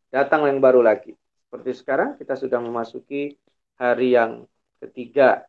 Datang 0.09 0.49
yang 0.49 0.57
baru 0.63 0.81
lagi. 0.81 1.20
Seperti 1.51 1.75
sekarang 1.83 2.15
kita 2.15 2.39
sudah 2.39 2.63
memasuki 2.63 3.35
hari 3.75 4.15
yang 4.15 4.47
ketiga 4.79 5.43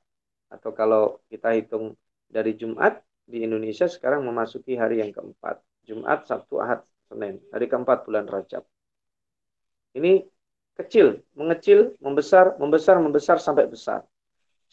atau 0.50 0.74
kalau 0.74 1.22
kita 1.29 1.53
hitung 1.53 1.93
dari 2.25 2.58
Jumat 2.58 3.05
di 3.22 3.46
Indonesia 3.46 3.86
sekarang 3.86 4.25
memasuki 4.25 4.74
hari 4.74 4.98
yang 4.98 5.13
keempat. 5.13 5.62
Jumat, 5.86 6.25
Sabtu, 6.25 6.58
Ahad, 6.58 6.81
Senin. 7.05 7.38
Hari 7.53 7.70
keempat 7.70 8.10
bulan 8.10 8.25
Rajab. 8.25 8.65
Ini 9.93 10.25
kecil, 10.74 11.22
mengecil, 11.38 11.93
membesar, 12.01 12.58
membesar, 12.58 12.98
membesar 12.98 13.38
sampai 13.38 13.70
besar. 13.70 14.01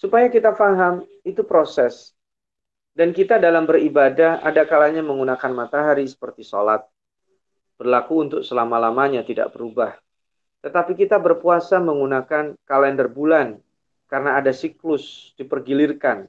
Supaya 0.00 0.32
kita 0.32 0.56
paham 0.56 1.04
itu 1.28 1.44
proses. 1.44 2.16
Dan 2.96 3.12
kita 3.12 3.36
dalam 3.36 3.68
beribadah 3.68 4.40
ada 4.40 4.64
kalanya 4.64 5.04
menggunakan 5.04 5.52
matahari 5.52 6.08
seperti 6.08 6.40
sholat. 6.40 6.88
Berlaku 7.76 8.14
untuk 8.16 8.40
selama-lamanya 8.40 9.28
tidak 9.28 9.52
berubah. 9.52 9.92
Tetapi 10.64 10.98
kita 10.98 11.22
berpuasa 11.22 11.78
menggunakan 11.78 12.58
kalender 12.66 13.06
bulan 13.06 13.58
karena 14.10 14.40
ada 14.40 14.50
siklus 14.50 15.36
dipergilirkan. 15.38 16.26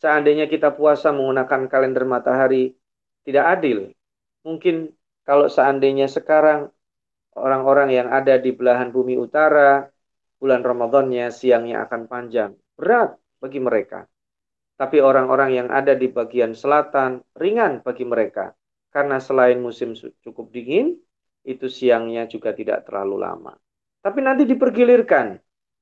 Seandainya 0.00 0.48
kita 0.48 0.72
puasa 0.72 1.12
menggunakan 1.12 1.68
kalender 1.68 2.08
matahari 2.08 2.72
tidak 3.26 3.60
adil. 3.60 3.92
Mungkin 4.46 4.96
kalau 5.28 5.52
seandainya 5.52 6.08
sekarang 6.08 6.72
orang-orang 7.36 7.92
yang 7.92 8.08
ada 8.08 8.40
di 8.40 8.50
belahan 8.56 8.88
bumi 8.88 9.20
utara 9.20 9.92
bulan 10.40 10.64
Ramadannya 10.64 11.28
siangnya 11.28 11.84
akan 11.84 12.08
panjang. 12.08 12.56
Berat 12.80 13.20
bagi 13.36 13.60
mereka. 13.60 14.08
Tapi 14.80 14.96
orang-orang 15.04 15.52
yang 15.52 15.68
ada 15.68 15.92
di 15.92 16.08
bagian 16.08 16.56
selatan 16.56 17.20
ringan 17.36 17.84
bagi 17.84 18.08
mereka. 18.08 18.56
Karena 18.88 19.20
selain 19.20 19.60
musim 19.60 19.92
cukup 20.24 20.48
dingin, 20.48 20.96
itu 21.44 21.66
siangnya 21.66 22.28
juga 22.28 22.52
tidak 22.52 22.84
terlalu 22.88 23.20
lama. 23.20 23.52
Tapi 24.00 24.18
nanti 24.24 24.48
dipergilirkan. 24.48 25.36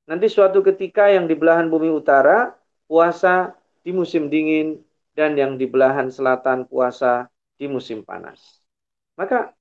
Nanti 0.09 0.27
suatu 0.27 0.65
ketika 0.65 1.07
yang 1.07 1.29
di 1.29 1.37
belahan 1.37 1.69
bumi 1.69 1.87
utara 1.93 2.51
puasa 2.89 3.53
di 3.85 3.93
musim 3.93 4.27
dingin 4.27 4.81
dan 5.13 5.37
yang 5.37 5.55
di 5.55 5.69
belahan 5.69 6.09
selatan 6.09 6.65
puasa 6.65 7.29
di 7.59 7.69
musim 7.69 8.01
panas. 8.01 8.59
Maka 9.19 9.53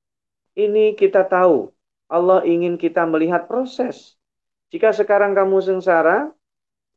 ini 0.56 0.94
kita 0.94 1.26
tahu 1.26 1.70
Allah 2.08 2.42
ingin 2.48 2.80
kita 2.80 3.04
melihat 3.04 3.44
proses. 3.46 4.16
Jika 4.72 4.96
sekarang 4.96 5.36
kamu 5.36 5.60
sengsara, 5.60 6.32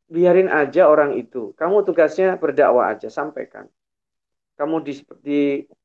biarin 0.08 0.48
aja 0.48 0.88
orang 0.88 1.16
itu. 1.16 1.52
Kamu 1.56 1.84
tugasnya 1.84 2.36
berdakwah 2.36 2.92
aja, 2.92 3.08
sampaikan. 3.12 3.68
Kamu 4.56 4.84
di, 4.84 4.92
di, 5.24 5.40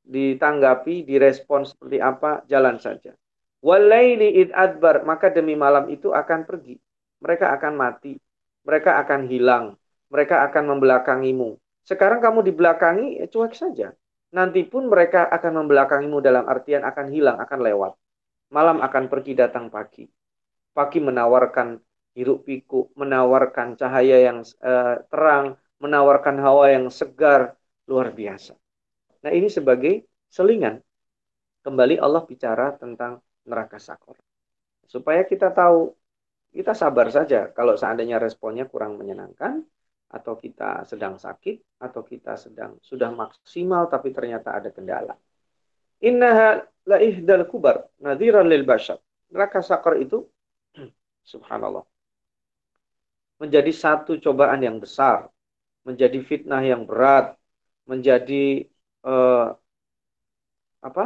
ditanggapi, 0.08 1.04
direspon 1.04 1.68
seperti 1.68 2.00
apa, 2.00 2.48
jalan 2.48 2.80
saja. 2.80 3.12
Walaili 3.60 4.40
id 4.48 4.56
adbar, 4.56 5.04
maka 5.04 5.28
demi 5.28 5.54
malam 5.60 5.92
itu 5.92 6.16
akan 6.16 6.48
pergi. 6.48 6.80
Mereka 7.20 7.52
akan 7.60 7.74
mati. 7.76 8.16
Mereka 8.64 9.04
akan 9.04 9.28
hilang. 9.28 9.76
Mereka 10.08 10.48
akan 10.48 10.64
membelakangimu. 10.78 11.60
Sekarang 11.84 12.24
kamu 12.24 12.48
dibelakangi, 12.48 13.20
ya 13.20 13.28
cuek 13.28 13.54
saja. 13.56 13.92
Nanti 14.32 14.64
pun 14.68 14.88
mereka 14.88 15.28
akan 15.28 15.64
membelakangimu 15.64 16.20
dalam 16.24 16.48
artian 16.48 16.84
akan 16.84 17.08
hilang, 17.12 17.38
akan 17.40 17.60
lewat. 17.64 17.94
Malam 18.52 18.80
akan 18.80 19.04
pergi 19.12 19.36
datang 19.36 19.68
pagi. 19.68 20.08
Pagi 20.72 21.00
menawarkan 21.04 21.80
hiruk 22.16 22.48
pikuk, 22.48 22.92
menawarkan 22.96 23.76
cahaya 23.76 24.32
yang 24.32 24.44
uh, 24.64 25.00
terang, 25.12 25.60
menawarkan 25.80 26.38
hawa 26.42 26.74
yang 26.74 26.88
segar, 26.90 27.56
luar 27.88 28.12
biasa. 28.12 28.58
Nah 29.24 29.32
ini 29.34 29.48
sebagai 29.50 30.06
selingan. 30.30 30.82
Kembali 31.66 32.00
Allah 32.00 32.24
bicara 32.24 32.76
tentang 32.78 33.20
neraka 33.44 33.80
sakor. 33.82 34.16
Supaya 34.88 35.28
kita 35.28 35.52
tahu, 35.52 35.92
kita 36.56 36.72
sabar 36.72 37.12
saja 37.12 37.52
kalau 37.52 37.76
seandainya 37.76 38.20
responnya 38.22 38.64
kurang 38.68 38.96
menyenangkan, 38.96 39.64
atau 40.08 40.40
kita 40.40 40.88
sedang 40.88 41.20
sakit, 41.20 41.84
atau 41.84 42.01
kita 42.08 42.40
sedang 42.40 42.80
sudah 42.80 43.12
maksimal 43.12 43.92
tapi 43.92 44.16
ternyata 44.16 44.56
ada 44.56 44.72
kendala. 44.72 45.20
Innaha 46.00 46.64
la 46.88 46.98
ihdal 47.03 47.44
kubar 47.50 47.84
nadhiran 48.00 48.48
lil 48.48 48.64
bashar. 48.64 49.01
Neraka 49.27 49.60
sakor 49.60 50.00
itu, 50.00 50.24
subhanallah, 51.32 51.84
menjadi 53.44 53.72
satu 53.75 54.16
cobaan 54.24 54.64
yang 54.64 54.80
besar, 54.80 55.27
menjadi 55.84 56.24
fitnah 56.24 56.64
yang 56.64 56.88
berat, 56.88 57.36
menjadi 57.84 58.64
uh, 59.07 59.55
apa 60.83 61.05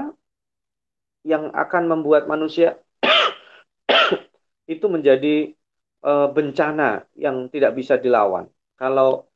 yang 1.22 1.54
akan 1.54 1.84
membuat 1.86 2.26
manusia 2.26 2.82
itu 4.74 4.86
menjadi 4.90 5.54
uh, 6.02 6.28
bencana 6.34 7.06
yang 7.14 7.46
tidak 7.54 7.78
bisa 7.78 7.96
dilawan. 8.02 8.50
Kalau 8.74 9.30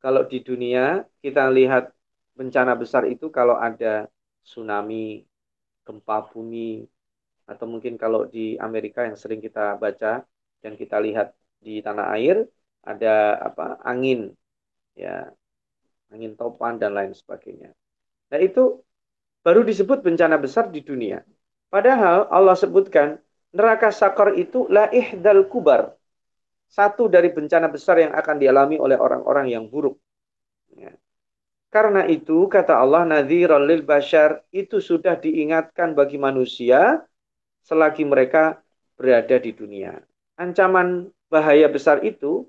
kalau 0.00 0.24
di 0.24 0.40
dunia 0.40 1.04
kita 1.20 1.52
lihat 1.52 1.92
bencana 2.38 2.72
besar 2.78 3.04
itu 3.10 3.28
kalau 3.28 3.58
ada 3.58 4.06
tsunami, 4.46 5.26
gempa 5.84 6.24
bumi, 6.30 6.86
atau 7.44 7.66
mungkin 7.68 7.98
kalau 8.00 8.24
di 8.24 8.56
Amerika 8.60 9.04
yang 9.04 9.18
sering 9.18 9.42
kita 9.42 9.76
baca 9.76 10.24
dan 10.62 10.72
kita 10.78 10.96
lihat 11.02 11.34
di 11.58 11.82
tanah 11.82 12.14
air 12.14 12.46
ada 12.86 13.36
apa 13.42 13.82
angin 13.82 14.32
ya 14.94 15.28
angin 16.14 16.32
topan 16.38 16.78
dan 16.80 16.94
lain 16.94 17.12
sebagainya. 17.12 17.74
Nah 18.28 18.40
itu 18.40 18.84
baru 19.40 19.64
disebut 19.64 20.04
bencana 20.04 20.36
besar 20.36 20.68
di 20.68 20.84
dunia. 20.84 21.24
Padahal 21.68 22.28
Allah 22.28 22.56
sebutkan 22.56 23.20
neraka 23.52 23.88
sakor 23.92 24.36
itu 24.36 24.68
la 24.68 24.88
ihdal 24.92 25.48
kubar. 25.48 25.96
Satu 26.68 27.08
dari 27.08 27.32
bencana 27.32 27.68
besar 27.72 27.96
yang 27.96 28.12
akan 28.12 28.36
dialami 28.36 28.76
oleh 28.76 29.00
orang-orang 29.00 29.48
yang 29.48 29.64
buruk. 29.72 29.96
Ya. 30.76 30.92
Karena 31.72 32.04
itu 32.08 32.48
kata 32.48 32.76
Allah 32.76 33.08
nadhiran 33.08 33.64
lil 33.64 33.84
bashar 33.84 34.44
itu 34.52 34.80
sudah 34.80 35.16
diingatkan 35.16 35.92
bagi 35.96 36.20
manusia 36.20 37.04
selagi 37.64 38.04
mereka 38.04 38.60
berada 38.96 39.36
di 39.36 39.52
dunia. 39.52 39.96
Ancaman 40.36 41.08
bahaya 41.28 41.68
besar 41.68 42.04
itu 42.04 42.48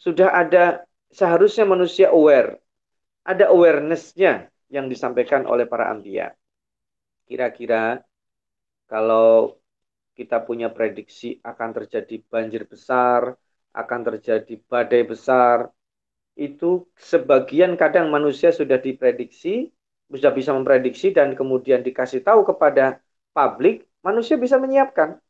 sudah 0.00 0.32
ada 0.32 0.84
seharusnya 1.12 1.64
manusia 1.68 2.12
aware. 2.12 2.60
Ada 3.24 3.52
awarenessnya 3.52 4.48
yang 4.70 4.90
disampaikan 4.90 5.46
oleh 5.46 5.66
para 5.66 5.90
ambia. 5.90 6.34
Kira-kira 7.26 8.02
kalau 8.86 9.58
kita 10.16 10.40
punya 10.42 10.72
prediksi 10.72 11.36
akan 11.44 11.70
terjadi 11.76 12.22
banjir 12.26 12.64
besar, 12.64 13.36
akan 13.76 14.00
terjadi 14.08 14.54
badai 14.64 15.04
besar, 15.04 15.68
itu 16.36 16.88
sebagian 16.96 17.76
kadang 17.76 18.08
manusia 18.08 18.48
sudah 18.52 18.80
diprediksi, 18.80 19.72
sudah 20.08 20.32
bisa 20.32 20.54
memprediksi 20.56 21.12
dan 21.12 21.36
kemudian 21.36 21.84
dikasih 21.84 22.24
tahu 22.24 22.46
kepada 22.46 23.02
publik, 23.36 23.84
manusia 24.00 24.40
bisa 24.40 24.56
menyiapkan. 24.56 25.20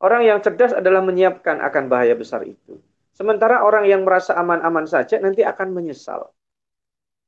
Orang 0.00 0.24
yang 0.24 0.40
cerdas 0.40 0.72
adalah 0.72 1.04
menyiapkan 1.04 1.60
akan 1.60 1.84
bahaya 1.92 2.16
besar 2.16 2.46
itu. 2.46 2.80
Sementara 3.12 3.60
orang 3.66 3.84
yang 3.84 4.00
merasa 4.06 4.32
aman-aman 4.32 4.88
saja 4.88 5.20
nanti 5.20 5.44
akan 5.44 5.76
menyesal. 5.76 6.32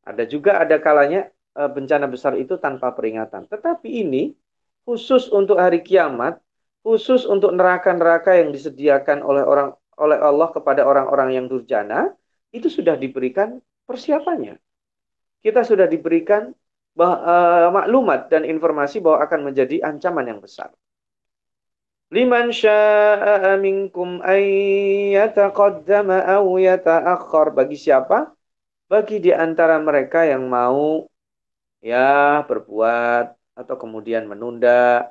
Ada 0.08 0.24
juga 0.24 0.56
ada 0.56 0.80
kalanya 0.80 1.28
bencana 1.52 2.08
besar 2.08 2.36
itu 2.40 2.56
tanpa 2.56 2.92
peringatan. 2.96 3.44
Tetapi 3.48 3.88
ini 3.88 4.32
khusus 4.88 5.28
untuk 5.30 5.60
hari 5.60 5.84
kiamat, 5.84 6.40
khusus 6.82 7.28
untuk 7.28 7.52
neraka-neraka 7.54 8.40
yang 8.40 8.50
disediakan 8.50 9.22
oleh 9.22 9.44
orang 9.44 9.76
oleh 10.00 10.18
Allah 10.18 10.48
kepada 10.50 10.82
orang-orang 10.88 11.36
yang 11.36 11.46
durjana, 11.46 12.16
itu 12.50 12.72
sudah 12.72 12.96
diberikan 12.96 13.60
persiapannya. 13.84 14.56
Kita 15.42 15.62
sudah 15.62 15.86
diberikan 15.86 16.54
bah, 16.96 17.14
uh, 17.20 17.68
maklumat 17.70 18.32
dan 18.32 18.48
informasi 18.48 19.04
bahwa 19.04 19.22
akan 19.26 19.40
menjadi 19.52 19.84
ancaman 19.84 20.26
yang 20.28 20.40
besar. 20.40 20.72
Liman 22.12 22.52
syaa 22.52 23.56
minkum 23.56 24.20
ayyataqaddama 24.20 26.20
aw 26.28 26.44
yata'akhkhar 26.60 27.56
bagi 27.56 27.80
siapa? 27.80 28.36
Bagi 28.84 29.24
di 29.24 29.32
antara 29.32 29.80
mereka 29.80 30.28
yang 30.28 30.44
mau 30.44 31.08
ya 31.82 31.98
berbuat 32.48 33.24
atau 33.58 33.74
kemudian 33.82 34.24
menunda. 34.30 35.10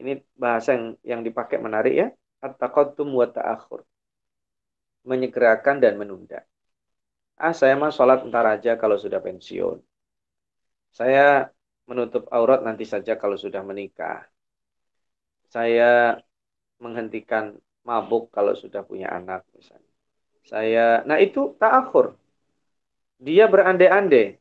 Ini 0.00 0.20
bahasa 0.36 0.76
yang 0.76 0.86
yang 1.04 1.20
dipakai 1.26 1.58
menarik 1.60 1.94
ya. 1.96 2.06
At-taqaddum 2.40 3.08
wa 3.20 3.26
ta'akhur. 3.28 3.84
Menyegerakan 5.04 5.76
dan 5.80 5.96
menunda. 6.00 6.44
Ah, 7.40 7.56
saya 7.56 7.72
mah 7.80 7.92
sholat 7.92 8.20
ntar 8.28 8.44
aja 8.44 8.76
kalau 8.76 8.96
sudah 9.00 9.20
pensiun. 9.20 9.80
Saya 10.92 11.48
menutup 11.88 12.28
aurat 12.28 12.60
nanti 12.60 12.84
saja 12.84 13.16
kalau 13.16 13.36
sudah 13.40 13.64
menikah. 13.64 14.28
Saya 15.48 16.20
menghentikan 16.80 17.56
mabuk 17.84 18.28
kalau 18.32 18.52
sudah 18.56 18.84
punya 18.84 19.08
anak 19.12 19.44
misalnya. 19.56 19.92
Saya, 20.44 21.04
nah 21.04 21.20
itu 21.20 21.56
ta'akhur. 21.60 22.16
Dia 23.20 23.44
berandai-andai 23.52 24.39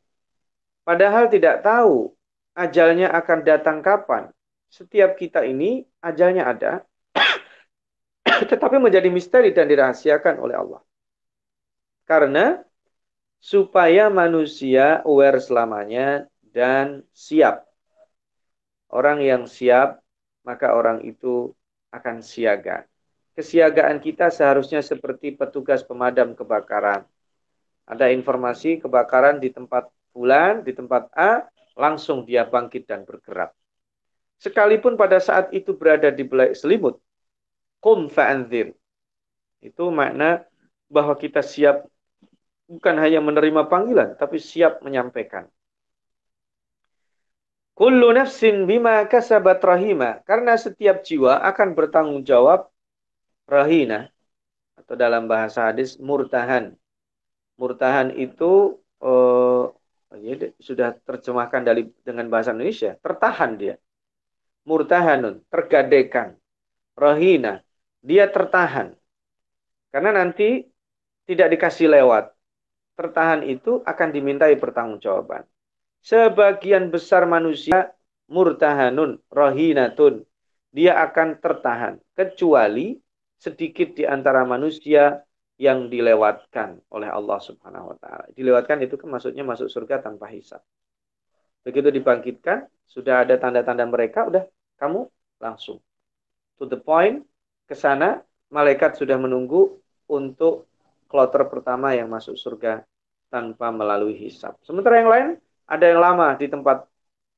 Padahal 0.84 1.30
tidak 1.30 1.62
tahu 1.62 2.14
ajalnya 2.58 3.14
akan 3.14 3.40
datang 3.46 3.80
kapan. 3.80 4.30
setiap 4.70 5.18
kita 5.18 5.50
ini 5.50 5.82
ajalnya 5.98 6.46
ada, 6.46 6.86
tetapi 8.54 8.78
menjadi 8.78 9.10
misteri 9.10 9.50
dan 9.50 9.66
dirahasiakan 9.66 10.38
oleh 10.38 10.62
Allah. 10.62 10.82
Karena 12.06 12.62
supaya 13.42 14.14
manusia 14.14 15.02
aware 15.02 15.42
selamanya 15.42 16.30
dan 16.54 17.02
siap. 17.18 17.66
Orang 18.94 19.26
yang 19.26 19.50
siap, 19.50 20.06
maka 20.46 20.78
orang 20.78 21.02
itu 21.02 21.50
akan 21.90 22.22
siaga. 22.22 22.86
Kesiagaan 23.34 24.02
kita 24.04 24.30
seharusnya 24.30 24.84
seperti 24.84 25.34
petugas 25.34 25.82
pemadam 25.82 26.36
kebakaran. 26.36 27.08
Ada 27.90 28.14
informasi 28.14 28.78
kebakaran 28.84 29.42
di 29.42 29.50
tempat 29.50 29.90
bulan, 30.20 30.68
di 30.68 30.76
tempat 30.76 31.08
A, 31.16 31.48
langsung 31.80 32.28
dia 32.28 32.44
bangkit 32.44 32.84
dan 32.84 33.08
bergerak. 33.08 33.56
Sekalipun 34.36 35.00
pada 35.00 35.24
saat 35.24 35.56
itu 35.56 35.72
berada 35.72 36.12
di 36.12 36.28
belai 36.28 36.52
selimut, 36.52 37.00
kum 37.80 38.12
fa'anzir. 38.12 38.76
Itu 39.64 39.88
makna 39.88 40.44
bahwa 40.92 41.16
kita 41.16 41.40
siap 41.40 41.88
bukan 42.68 42.96
hanya 43.00 43.24
menerima 43.24 43.72
panggilan, 43.72 44.20
tapi 44.20 44.44
siap 44.44 44.84
menyampaikan. 44.84 45.48
Kullu 47.80 48.12
nafsin 48.12 48.68
bima 48.68 49.08
kasabat 49.08 49.64
rahima. 49.64 50.20
Karena 50.28 50.60
setiap 50.60 51.00
jiwa 51.00 51.40
akan 51.48 51.80
bertanggung 51.80 52.28
jawab 52.28 52.68
rahina. 53.48 54.12
Atau 54.76 55.00
dalam 55.00 55.32
bahasa 55.32 55.72
hadis 55.72 55.96
murtahan. 55.96 56.76
Murtahan 57.56 58.12
itu 58.20 58.84
uh, 59.00 59.72
sudah 60.58 60.98
terjemahkan 61.06 61.62
dari 61.62 61.90
dengan 62.02 62.26
bahasa 62.28 62.52
Indonesia. 62.52 62.98
Tertahan 62.98 63.56
dia 63.58 63.76
murtahanun, 64.70 65.42
tergadekan. 65.50 66.38
Rohina, 66.94 67.66
dia 68.06 68.30
tertahan. 68.30 68.94
Karena 69.90 70.22
nanti 70.22 70.70
tidak 71.26 71.58
dikasih 71.58 71.90
lewat. 71.90 72.30
Tertahan 72.94 73.42
itu 73.48 73.80
akan 73.82 74.10
dimintai 74.12 74.60
pertanggungjawaban. 74.60 75.48
Sebagian 76.04 76.92
besar 76.94 77.26
manusia 77.26 77.96
murtahanun, 78.30 79.18
rohinatun. 79.32 80.28
Dia 80.70 81.02
akan 81.02 81.40
tertahan. 81.40 81.98
Kecuali 82.14 83.00
sedikit 83.40 83.96
di 83.96 84.04
antara 84.04 84.44
manusia 84.44 85.24
yang 85.60 85.92
dilewatkan 85.92 86.80
oleh 86.90 87.12
Allah 87.12 87.40
Subhanahu 87.44 87.92
wa 87.94 87.98
taala. 88.00 88.32
Dilewatkan 88.32 88.80
itu 88.80 88.96
kan 88.96 89.12
maksudnya 89.12 89.44
masuk 89.44 89.68
surga 89.68 90.00
tanpa 90.00 90.32
hisab. 90.32 90.64
Begitu 91.68 91.92
dibangkitkan, 91.92 92.72
sudah 92.88 93.28
ada 93.28 93.36
tanda-tanda 93.36 93.84
mereka, 93.84 94.24
udah 94.32 94.48
kamu 94.80 95.12
langsung 95.44 95.84
to 96.60 96.68
the 96.68 96.80
point 96.80 97.24
ke 97.66 97.74
sana 97.74 98.20
malaikat 98.52 99.00
sudah 99.00 99.16
menunggu 99.16 99.80
untuk 100.12 100.68
kloter 101.08 101.48
pertama 101.48 101.96
yang 101.96 102.12
masuk 102.12 102.36
surga 102.36 102.84
tanpa 103.32 103.72
melalui 103.72 104.14
hisap. 104.20 104.60
Sementara 104.62 105.00
yang 105.00 105.10
lain 105.10 105.28
ada 105.66 105.86
yang 105.88 106.02
lama 106.04 106.36
di 106.36 106.52
tempat 106.52 106.86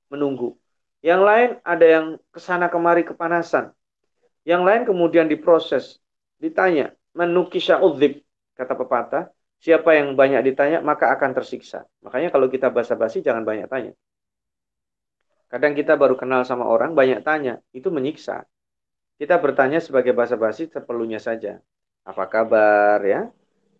menunggu. 0.09 0.57
Yang 1.05 1.21
lain 1.21 1.49
ada 1.61 1.85
yang 1.85 2.05
ke 2.33 2.39
sana 2.41 2.67
kemari 2.67 3.05
kepanasan. 3.05 3.71
Yang 4.41 4.61
lain 4.65 4.81
kemudian 4.89 5.29
diproses, 5.29 6.01
ditanya, 6.41 6.93
menukisha 7.17 7.79
udzib, 7.83 8.23
kata 8.55 8.73
pepatah, 8.77 9.23
siapa 9.61 9.93
yang 9.97 10.17
banyak 10.17 10.41
ditanya 10.51 10.79
maka 10.81 11.13
akan 11.15 11.31
tersiksa. 11.37 11.85
Makanya 12.01 12.33
kalau 12.33 12.47
kita 12.49 12.67
basa-basi 12.73 13.21
jangan 13.21 13.45
banyak 13.45 13.67
tanya. 13.69 13.93
Kadang 15.51 15.75
kita 15.75 15.99
baru 15.99 16.15
kenal 16.15 16.47
sama 16.47 16.63
orang, 16.63 16.95
banyak 16.95 17.27
tanya. 17.27 17.59
Itu 17.75 17.91
menyiksa. 17.91 18.47
Kita 19.19 19.35
bertanya 19.37 19.83
sebagai 19.83 20.15
basa-basi 20.15 20.71
seperlunya 20.71 21.19
saja. 21.19 21.59
Apa 22.07 22.25
kabar 22.31 23.03
ya? 23.03 23.27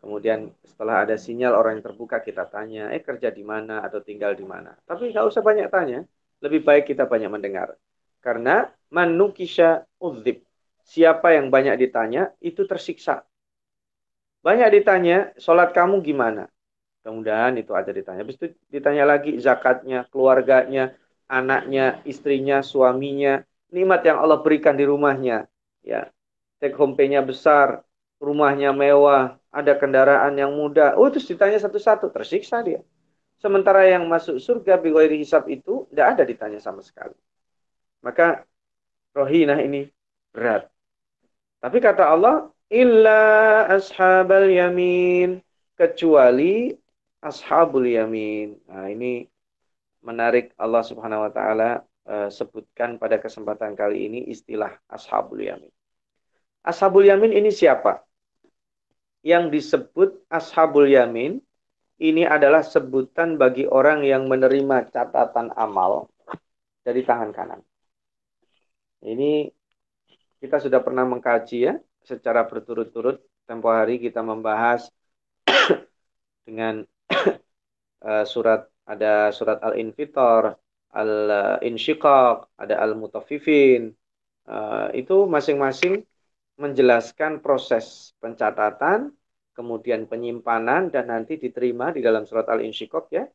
Kemudian 0.03 0.51
setelah 0.67 1.07
ada 1.07 1.15
sinyal 1.15 1.55
orang 1.55 1.79
yang 1.79 1.85
terbuka 1.87 2.19
kita 2.19 2.49
tanya, 2.49 2.91
eh 2.91 2.99
kerja 2.99 3.31
di 3.31 3.45
mana 3.45 3.85
atau 3.85 4.03
tinggal 4.03 4.35
di 4.35 4.43
mana. 4.43 4.75
Tapi 4.83 5.13
nggak 5.13 5.25
usah 5.29 5.41
banyak 5.41 5.71
tanya. 5.71 6.03
Lebih 6.43 6.61
baik 6.67 6.91
kita 6.91 7.07
banyak 7.07 7.29
mendengar. 7.31 7.77
Karena 8.19 8.67
manukisha 8.91 9.87
uzib. 10.01 10.43
Siapa 10.91 11.31
yang 11.31 11.47
banyak 11.47 11.75
ditanya 11.79 12.35
itu 12.43 12.67
tersiksa. 12.67 13.23
Banyak 14.43 14.69
ditanya, 14.75 15.31
sholat 15.39 15.71
kamu 15.71 16.03
gimana? 16.03 16.51
Mudah-mudahan 16.99 17.55
itu 17.55 17.71
ada 17.71 17.95
ditanya. 17.95 18.19
Habis 18.27 18.35
itu 18.41 18.47
ditanya 18.67 19.07
lagi 19.07 19.39
zakatnya, 19.39 20.03
keluarganya, 20.11 20.91
anaknya, 21.31 22.03
istrinya, 22.03 22.59
suaminya, 22.59 23.39
nikmat 23.71 24.03
yang 24.03 24.19
Allah 24.19 24.43
berikan 24.43 24.75
di 24.75 24.83
rumahnya. 24.83 25.47
Ya, 25.79 26.11
take 26.59 26.75
home 26.75 26.99
pay-nya 26.99 27.23
besar, 27.23 27.87
rumahnya 28.19 28.75
mewah, 28.75 29.39
ada 29.47 29.73
kendaraan 29.79 30.35
yang 30.35 30.51
mudah. 30.51 30.99
Oh, 30.99 31.07
terus 31.07 31.27
ditanya 31.27 31.57
satu-satu, 31.61 32.11
tersiksa 32.11 32.59
dia. 32.61 32.83
Sementara 33.41 33.87
yang 33.87 34.05
masuk 34.05 34.37
surga 34.37 34.77
biwairi 34.77 35.17
hisab 35.19 35.49
itu 35.49 35.89
tidak 35.89 36.07
ada 36.19 36.23
ditanya 36.27 36.59
sama 36.61 36.83
sekali. 36.85 37.15
Maka 38.05 38.45
rohinah 39.15 39.59
ini 39.63 39.89
berat. 40.31 40.70
Tapi 41.61 41.77
kata 41.77 42.09
Allah, 42.09 42.49
illa 42.73 43.21
ashabal 43.69 44.49
yamin 44.49 45.45
kecuali 45.77 46.73
ashabul 47.21 47.85
yamin. 47.85 48.57
Nah, 48.65 48.89
ini 48.89 49.29
menarik 50.01 50.57
Allah 50.57 50.81
Subhanahu 50.81 51.29
wa 51.29 51.31
taala 51.31 51.85
uh, 52.09 52.33
sebutkan 52.33 52.97
pada 52.97 53.21
kesempatan 53.21 53.77
kali 53.77 54.09
ini 54.09 54.19
istilah 54.25 54.73
ashabul 54.89 55.37
yamin. 55.37 55.69
Ashabul 56.65 57.05
yamin 57.05 57.37
ini 57.37 57.53
siapa? 57.53 58.01
Yang 59.21 59.43
disebut 59.53 60.09
ashabul 60.33 60.89
yamin 60.89 61.37
ini 62.01 62.25
adalah 62.25 62.65
sebutan 62.65 63.37
bagi 63.37 63.69
orang 63.69 64.01
yang 64.01 64.25
menerima 64.25 64.89
catatan 64.89 65.53
amal 65.53 66.09
dari 66.81 67.05
tangan 67.05 67.29
kanan. 67.29 67.61
Ini 69.05 69.45
kita 70.41 70.57
sudah 70.57 70.81
pernah 70.81 71.05
mengkaji 71.05 71.57
ya 71.69 71.73
secara 72.01 72.43
berturut-turut 72.49 73.21
tempo 73.45 73.69
hari 73.69 74.01
kita 74.01 74.25
membahas 74.25 74.89
dengan 76.47 76.81
uh, 78.01 78.25
surat 78.33 78.65
ada 78.81 79.29
surat 79.31 79.61
Al-Infitar, 79.61 80.57
Al-Insyiqaq, 80.91 82.57
ada 82.57 82.75
Al-Mutafifin. 82.81 83.93
Uh, 84.49 84.89
itu 84.97 85.29
masing-masing 85.29 86.03
menjelaskan 86.57 87.39
proses 87.39 88.11
pencatatan, 88.19 89.13
kemudian 89.53 90.09
penyimpanan 90.09 90.89
dan 90.91 91.07
nanti 91.13 91.37
diterima 91.37 91.93
di 91.93 92.01
dalam 92.03 92.25
surat 92.25 92.49
Al-Insyiqaq 92.49 93.05
ya. 93.13 93.29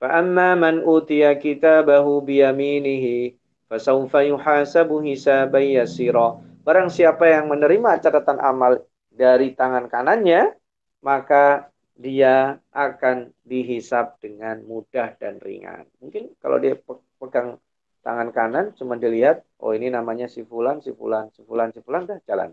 Fa'amma 0.00 0.56
man 0.56 0.80
utiya 0.82 1.36
kitabahu 1.36 2.22
biyaminihi 2.24 3.43
fasawfa 3.68 4.26
yuhasabu 4.28 5.00
hisaban 5.02 5.74
yasira. 5.80 6.40
Barang 6.64 6.88
siapa 6.88 7.28
yang 7.28 7.52
menerima 7.52 8.00
catatan 8.00 8.40
amal 8.40 8.80
dari 9.12 9.52
tangan 9.52 9.86
kanannya, 9.88 10.56
maka 11.04 11.68
dia 11.94 12.58
akan 12.74 13.30
dihisap 13.46 14.18
dengan 14.18 14.58
mudah 14.66 15.14
dan 15.20 15.38
ringan. 15.38 15.86
Mungkin 16.02 16.34
kalau 16.42 16.58
dia 16.58 16.74
pegang 17.20 17.60
tangan 18.04 18.28
kanan 18.34 18.66
cuma 18.76 19.00
dilihat, 19.00 19.46
oh 19.62 19.72
ini 19.72 19.88
namanya 19.88 20.28
si 20.28 20.44
fulan, 20.44 20.84
si 20.84 20.92
fulan, 20.92 21.32
si 21.32 21.40
fulan, 21.46 21.72
si 21.72 21.80
fulan, 21.80 22.04
dah 22.04 22.20
jalan. 22.28 22.50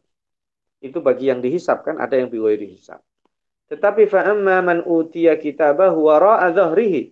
Itu 0.79 1.03
bagi 1.03 1.27
yang 1.27 1.43
dihisap 1.43 1.83
kan 1.83 1.99
ada 1.99 2.15
yang 2.17 2.31
biwai 2.31 2.55
dihisap. 2.55 3.03
Tetapi 3.67 4.07
fa'amma 4.07 4.63
man 4.63 4.79
utiya 4.87 5.35
kitabahu 5.39 6.07
wara'a 6.07 6.51
dhahrihi 6.51 7.11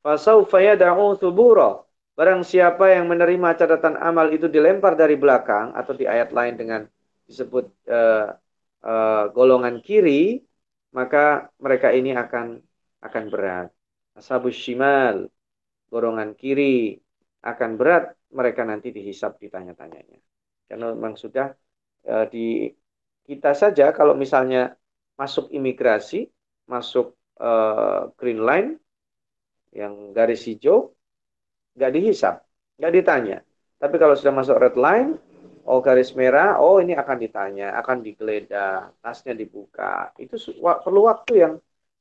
fasawfa 0.00 0.64
yad'u 0.64 1.16
thubura. 1.20 1.83
Barang 2.14 2.46
siapa 2.46 2.94
yang 2.94 3.10
menerima 3.10 3.58
catatan 3.58 3.98
amal 3.98 4.30
itu 4.30 4.46
dilempar 4.46 4.94
dari 4.94 5.18
belakang 5.18 5.74
atau 5.74 5.92
di 5.98 6.06
ayat 6.06 6.30
lain 6.30 6.54
dengan 6.54 6.80
disebut 7.26 7.66
uh, 7.90 8.30
uh, 8.86 9.24
golongan 9.34 9.82
kiri, 9.82 10.38
maka 10.94 11.50
mereka 11.58 11.90
ini 11.90 12.14
akan 12.14 12.62
akan 13.02 13.24
berat. 13.28 13.68
Ashabus 14.14 14.54
shimal, 14.54 15.26
golongan 15.90 16.38
kiri 16.38 17.02
akan 17.42 17.76
berat, 17.76 18.14
mereka 18.32 18.62
nanti 18.64 18.94
dihisap 18.94 19.36
ditanya-tanyanya. 19.42 20.18
Karena 20.64 20.94
memang 20.96 21.18
sudah 21.18 21.52
e, 22.00 22.14
di 22.32 22.46
kita 23.28 23.52
saja 23.52 23.92
kalau 23.92 24.16
misalnya 24.16 24.72
masuk 25.18 25.52
imigrasi, 25.52 26.30
masuk 26.64 27.12
e, 27.36 27.50
green 28.16 28.40
line 28.40 28.70
yang 29.76 30.14
garis 30.16 30.46
hijau, 30.48 30.93
nggak 31.74 31.92
dihisap, 31.94 32.34
nggak 32.78 32.92
ditanya. 32.94 33.36
Tapi 33.78 33.94
kalau 34.00 34.14
sudah 34.16 34.32
masuk 34.32 34.56
red 34.56 34.76
line, 34.78 35.18
oh 35.66 35.80
garis 35.84 36.14
merah, 36.16 36.56
oh 36.62 36.80
ini 36.80 36.96
akan 36.96 37.16
ditanya, 37.20 37.76
akan 37.82 38.00
digeledah, 38.00 38.94
tasnya 39.02 39.34
dibuka. 39.36 40.14
Itu 40.16 40.40
perlu 40.60 41.10
waktu 41.10 41.32
yang 41.36 41.54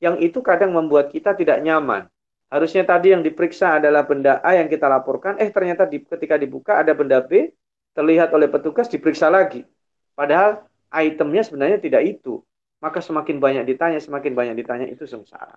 yang 0.04 0.16
itu 0.20 0.40
kadang 0.44 0.76
membuat 0.76 1.10
kita 1.12 1.32
tidak 1.34 1.64
nyaman. 1.64 2.08
Harusnya 2.54 2.86
tadi 2.86 3.16
yang 3.16 3.26
diperiksa 3.26 3.82
adalah 3.82 4.06
benda 4.06 4.38
A 4.46 4.54
yang 4.54 4.70
kita 4.70 4.86
laporkan, 4.86 5.42
eh 5.42 5.50
ternyata 5.50 5.90
di, 5.90 6.06
ketika 6.06 6.38
dibuka 6.38 6.78
ada 6.86 6.94
benda 6.94 7.18
B, 7.18 7.50
terlihat 7.98 8.30
oleh 8.30 8.46
petugas 8.46 8.86
diperiksa 8.92 9.32
lagi. 9.32 9.66
Padahal 10.14 10.62
itemnya 10.94 11.42
sebenarnya 11.42 11.82
tidak 11.82 12.06
itu. 12.06 12.46
Maka 12.78 13.00
semakin 13.00 13.40
banyak 13.40 13.64
ditanya, 13.66 13.98
semakin 13.98 14.36
banyak 14.36 14.56
ditanya 14.60 14.86
itu 14.86 15.08
sengsara. 15.08 15.56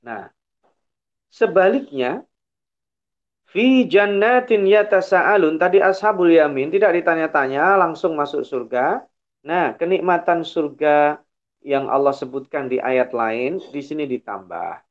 Nah, 0.00 0.30
sebaliknya 1.28 2.22
fi 3.54 3.86
jannatin 3.86 4.66
yatasaalun 4.66 5.62
tadi 5.62 5.78
ashabul 5.78 6.34
yamin 6.34 6.74
tidak 6.74 6.98
ditanya-tanya 6.98 7.78
langsung 7.78 8.18
masuk 8.18 8.42
surga. 8.42 9.06
Nah, 9.46 9.78
kenikmatan 9.78 10.42
surga 10.42 11.22
yang 11.62 11.86
Allah 11.86 12.10
sebutkan 12.10 12.66
di 12.66 12.82
ayat 12.82 13.14
lain 13.14 13.62
di 13.70 13.78
sini 13.78 14.10
ditambah. 14.10 14.82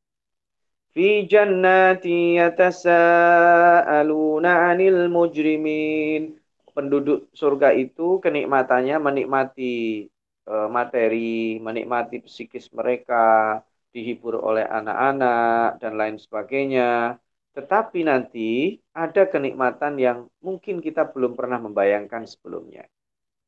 Fi 0.95 1.27
jannati 1.27 2.39
yatasaaluna 2.39 4.71
'anil 4.71 5.11
mujrimin. 5.11 6.39
Penduduk 6.73 7.29
surga 7.37 7.69
itu 7.77 8.17
kenikmatannya 8.23 8.97
menikmati 8.97 10.09
uh, 10.49 10.65
materi, 10.71 11.59
menikmati 11.61 12.17
psikis 12.25 12.73
mereka, 12.73 13.61
dihibur 13.93 14.41
oleh 14.41 14.65
anak-anak 14.65 15.77
dan 15.77 15.93
lain 15.99 16.17
sebagainya. 16.17 17.21
Tetapi 17.53 18.01
nanti 18.01 18.81
ada 18.97 19.29
kenikmatan 19.29 20.01
yang 20.01 20.25
mungkin 20.41 20.81
kita 20.81 21.05
belum 21.13 21.37
pernah 21.37 21.61
membayangkan 21.61 22.25
sebelumnya. 22.25 22.89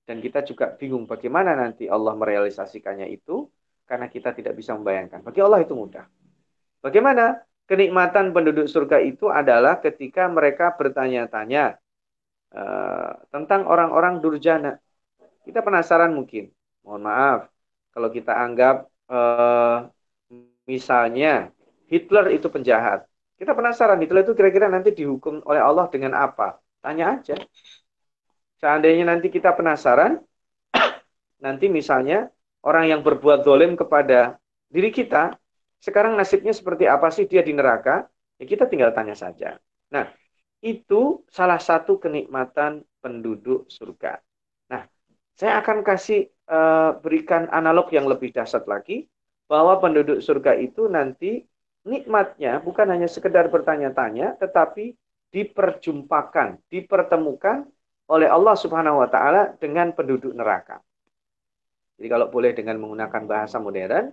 Dan 0.06 0.22
kita 0.22 0.46
juga 0.46 0.70
bingung 0.78 1.10
bagaimana 1.10 1.58
nanti 1.58 1.89
Allah 1.89 2.13
merealisasikannya 2.13 3.10
itu 3.10 3.50
karena 3.89 4.06
kita 4.06 4.38
tidak 4.38 4.54
bisa 4.54 4.78
membayangkan. 4.78 5.26
Bagi 5.26 5.41
Allah 5.41 5.65
itu 5.65 5.74
mudah. 5.74 6.06
Bagaimana? 6.86 7.41
Kenikmatan 7.65 8.30
penduduk 8.30 8.70
surga 8.70 9.02
itu 9.02 9.26
adalah 9.26 9.82
ketika 9.82 10.30
mereka 10.30 10.78
bertanya-tanya 10.78 11.82
uh, 12.54 13.18
tentang 13.34 13.65
orang-orang 13.65 14.22
durjana. 14.22 14.78
Kita 15.41 15.65
penasaran 15.65 16.13
mungkin. 16.13 16.54
Mohon 16.86 17.02
maaf, 17.10 17.39
kalau 17.89 18.13
kita 18.13 18.38
anggap 18.38 18.86
uh, 19.10 19.89
misalnya 20.70 21.50
Hitler 21.89 22.38
itu 22.38 22.46
penjahat. 22.54 23.10
Kita 23.36 23.52
penasaran 23.52 24.00
Hitler 24.00 24.24
itu 24.24 24.32
kira-kira 24.32 24.71
nanti 24.71 24.95
dihukum 24.95 25.43
oleh 25.43 25.60
Allah 25.60 25.91
dengan 25.91 26.15
apa? 26.15 26.56
Tanya 26.80 27.19
aja. 27.19 27.36
Seandainya 28.63 29.12
nanti 29.12 29.28
kita 29.28 29.52
penasaran, 29.52 30.24
nanti 31.45 31.67
misalnya 31.67 32.32
orang 32.63 32.88
yang 32.88 33.02
berbuat 33.04 33.43
dolim 33.43 33.76
kepada 33.76 34.39
diri 34.71 34.89
kita, 34.95 35.36
sekarang 35.84 36.15
nasibnya 36.15 36.56
seperti 36.56 36.88
apa 36.88 37.12
sih 37.12 37.28
dia 37.28 37.43
di 37.43 37.52
neraka? 37.52 38.08
Ya 38.39 38.45
kita 38.48 38.71
tinggal 38.71 38.95
tanya 38.95 39.13
saja. 39.13 39.60
Nah, 39.91 40.08
itu 40.63 41.28
salah 41.28 41.60
satu 41.60 42.00
kenikmatan 42.00 42.88
penduduk 43.04 43.67
surga. 43.69 44.17
Nah, 44.71 44.88
saya 45.36 45.60
akan 45.62 45.84
kasih 45.84 46.32
uh, 46.50 46.98
berikan 47.04 47.52
analog 47.52 47.91
yang 47.91 48.08
lebih 48.08 48.34
dahsyat 48.34 48.65
lagi 48.65 49.06
bahwa 49.45 49.78
penduduk 49.78 50.24
surga 50.26 50.58
itu 50.58 50.89
nanti 50.89 51.45
nikmatnya 51.86 52.60
bukan 52.60 52.89
hanya 52.89 53.06
sekedar 53.06 53.48
bertanya-tanya 53.48 54.36
tetapi 54.41 54.98
diperjumpakan, 55.30 56.60
dipertemukan 56.67 57.69
oleh 58.10 58.30
Allah 58.30 58.56
Subhanahu 58.58 59.02
wa 59.02 59.10
taala 59.10 59.54
dengan 59.58 59.93
penduduk 59.93 60.34
neraka. 60.34 60.82
Jadi 61.95 62.08
kalau 62.12 62.28
boleh 62.28 62.52
dengan 62.52 62.82
menggunakan 62.82 63.24
bahasa 63.24 63.58
modern, 63.62 64.12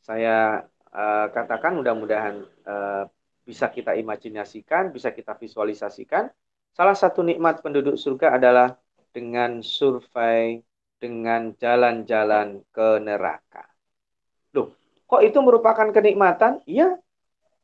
saya 0.00 0.64
uh, 0.94 1.26
katakan 1.28 1.76
mudah-mudahan 1.76 2.40
uh, 2.64 3.04
bisa 3.44 3.68
kita 3.68 3.96
imajinasikan, 3.96 4.92
bisa 4.92 5.12
kita 5.12 5.36
visualisasikan. 5.36 6.28
Salah 6.72 6.96
satu 6.96 7.24
nikmat 7.24 7.60
penduduk 7.60 7.96
surga 7.96 8.36
adalah 8.36 8.76
dengan 9.12 9.64
survei, 9.64 10.60
dengan 11.00 11.56
jalan-jalan 11.56 12.60
ke 12.68 12.88
neraka. 13.00 13.64
Loh, 14.52 14.76
kok 15.08 15.22
itu 15.24 15.38
merupakan 15.40 15.88
kenikmatan? 15.88 16.60
Iya, 16.68 17.00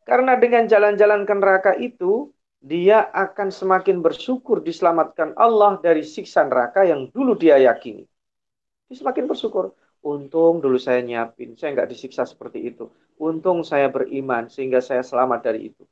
karena 0.05 0.37
dengan 0.37 0.69
jalan-jalan 0.69 1.25
ke 1.25 1.35
neraka 1.35 1.73
itu, 1.81 2.29
dia 2.65 3.05
akan 3.13 3.53
semakin 3.53 4.01
bersyukur 4.01 4.65
diselamatkan 4.65 5.37
Allah 5.37 5.77
dari 5.85 6.01
siksa 6.01 6.49
neraka 6.49 6.85
yang 6.85 7.13
dulu 7.13 7.37
dia 7.37 7.61
yakini. 7.61 8.09
Dia 8.89 8.97
semakin 9.01 9.29
bersyukur. 9.29 9.77
Untung 10.05 10.61
dulu 10.61 10.77
saya 10.77 11.01
nyiapin, 11.01 11.57
saya 11.57 11.73
nggak 11.73 11.89
disiksa 11.89 12.29
seperti 12.29 12.69
itu. 12.69 12.93
Untung 13.17 13.65
saya 13.65 13.89
beriman 13.89 14.53
sehingga 14.53 14.85
saya 14.85 15.01
selamat 15.01 15.41
dari 15.41 15.73
itu. 15.73 15.85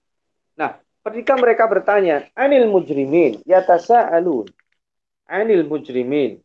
Nah, 0.57 0.77
ketika 1.09 1.33
mereka 1.37 1.65
bertanya, 1.65 2.29
anil 2.37 2.69
mujrimin, 2.69 3.41
yatasa 3.49 4.13
alun. 4.13 4.49
Anil 5.25 5.65
mujrimin. 5.65 6.45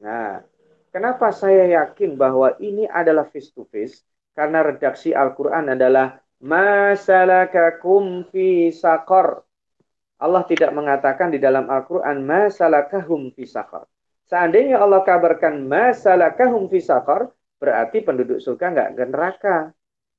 Nah, 0.00 0.44
kenapa 0.92 1.32
saya 1.32 1.64
yakin 1.84 2.20
bahwa 2.20 2.52
ini 2.60 2.84
adalah 2.84 3.24
face 3.32 3.48
to 3.52 3.64
face? 3.72 4.04
Karena 4.36 4.60
redaksi 4.60 5.16
Al-Quran 5.16 5.72
adalah 5.72 6.20
masalakakum 6.42 8.26
fi 8.28 8.72
sakor. 8.72 9.44
Allah 10.16 10.42
tidak 10.48 10.72
mengatakan 10.72 11.28
di 11.28 11.36
dalam 11.36 11.68
Al-Quran 11.68 12.24
masalakahum 12.24 13.32
fi 13.36 13.44
sakor. 13.44 13.84
Seandainya 14.26 14.82
Allah 14.82 15.06
kabarkan 15.06 15.70
masalah 15.70 16.34
kahum 16.34 16.66
fisakor, 16.66 17.30
berarti 17.62 18.02
penduduk 18.02 18.42
surga 18.42 18.74
nggak 18.74 18.88
ke 18.98 19.04
neraka. 19.06 19.56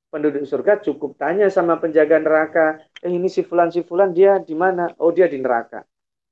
Penduduk 0.08 0.48
surga 0.48 0.80
cukup 0.80 1.20
tanya 1.20 1.52
sama 1.52 1.76
penjaga 1.76 2.16
neraka, 2.16 2.80
eh 3.04 3.12
ini 3.12 3.28
si 3.28 3.44
fulan 3.44 3.68
si 3.68 3.84
fulan 3.84 4.16
dia 4.16 4.40
di 4.40 4.56
mana? 4.56 4.88
Oh 4.96 5.12
dia 5.12 5.28
di 5.28 5.36
neraka. 5.36 5.84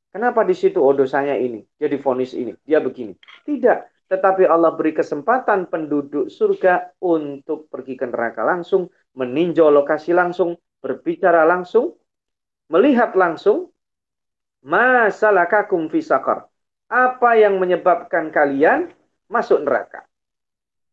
Kenapa 0.08 0.48
di 0.48 0.56
situ? 0.56 0.80
Oh 0.80 0.96
dosanya 0.96 1.36
ini, 1.36 1.60
dia 1.76 1.84
difonis 1.92 2.32
ini, 2.32 2.56
dia 2.64 2.80
begini. 2.80 3.12
Tidak, 3.44 4.08
tetapi 4.08 4.48
Allah 4.48 4.72
beri 4.72 4.96
kesempatan 4.96 5.68
penduduk 5.68 6.32
surga 6.32 6.96
untuk 7.04 7.68
pergi 7.68 8.00
ke 8.00 8.08
neraka 8.08 8.40
langsung, 8.40 8.88
meninjau 9.16 9.72
lokasi 9.72 10.12
langsung, 10.12 10.60
berbicara 10.84 11.48
langsung, 11.48 11.96
melihat 12.68 13.16
langsung, 13.16 13.72
masalah 14.60 15.48
kakum 15.48 15.88
fisakor 15.88 16.46
apa 16.86 17.34
yang 17.34 17.58
menyebabkan 17.58 18.30
kalian 18.30 18.94
masuk 19.26 19.62
neraka. 19.62 20.06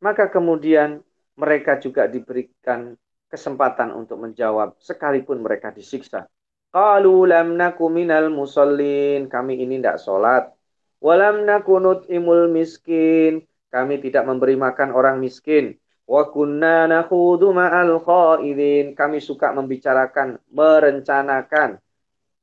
Maka 0.02 0.28
kemudian 0.28 1.06
mereka 1.38 1.78
juga 1.78 2.10
diberikan 2.10 2.98
kesempatan 3.30 3.94
untuk 3.94 4.22
menjawab 4.22 4.78
sekalipun 4.78 5.42
mereka 5.42 5.74
disiksa. 5.74 6.30
Qalu 6.74 7.30
lam 7.30 7.54
naku 7.58 7.90
minal 7.90 8.34
musallin. 8.34 9.30
Kami 9.30 9.62
ini 9.62 9.78
tidak 9.82 10.02
sholat. 10.02 10.50
Walam 10.98 11.46
nakunut 11.46 12.10
imul 12.10 12.50
miskin. 12.50 13.46
Kami 13.70 14.02
tidak 14.02 14.26
memberi 14.26 14.58
makan 14.58 14.94
orang 14.94 15.22
miskin. 15.22 15.78
Wa 16.04 16.28
kunna 16.30 16.86
nakhudu 16.92 17.56
ma'al 17.56 18.00
khaidin. 18.04 18.94
Kami 18.94 19.24
suka 19.24 19.56
membicarakan, 19.56 20.40
merencanakan. 20.52 21.80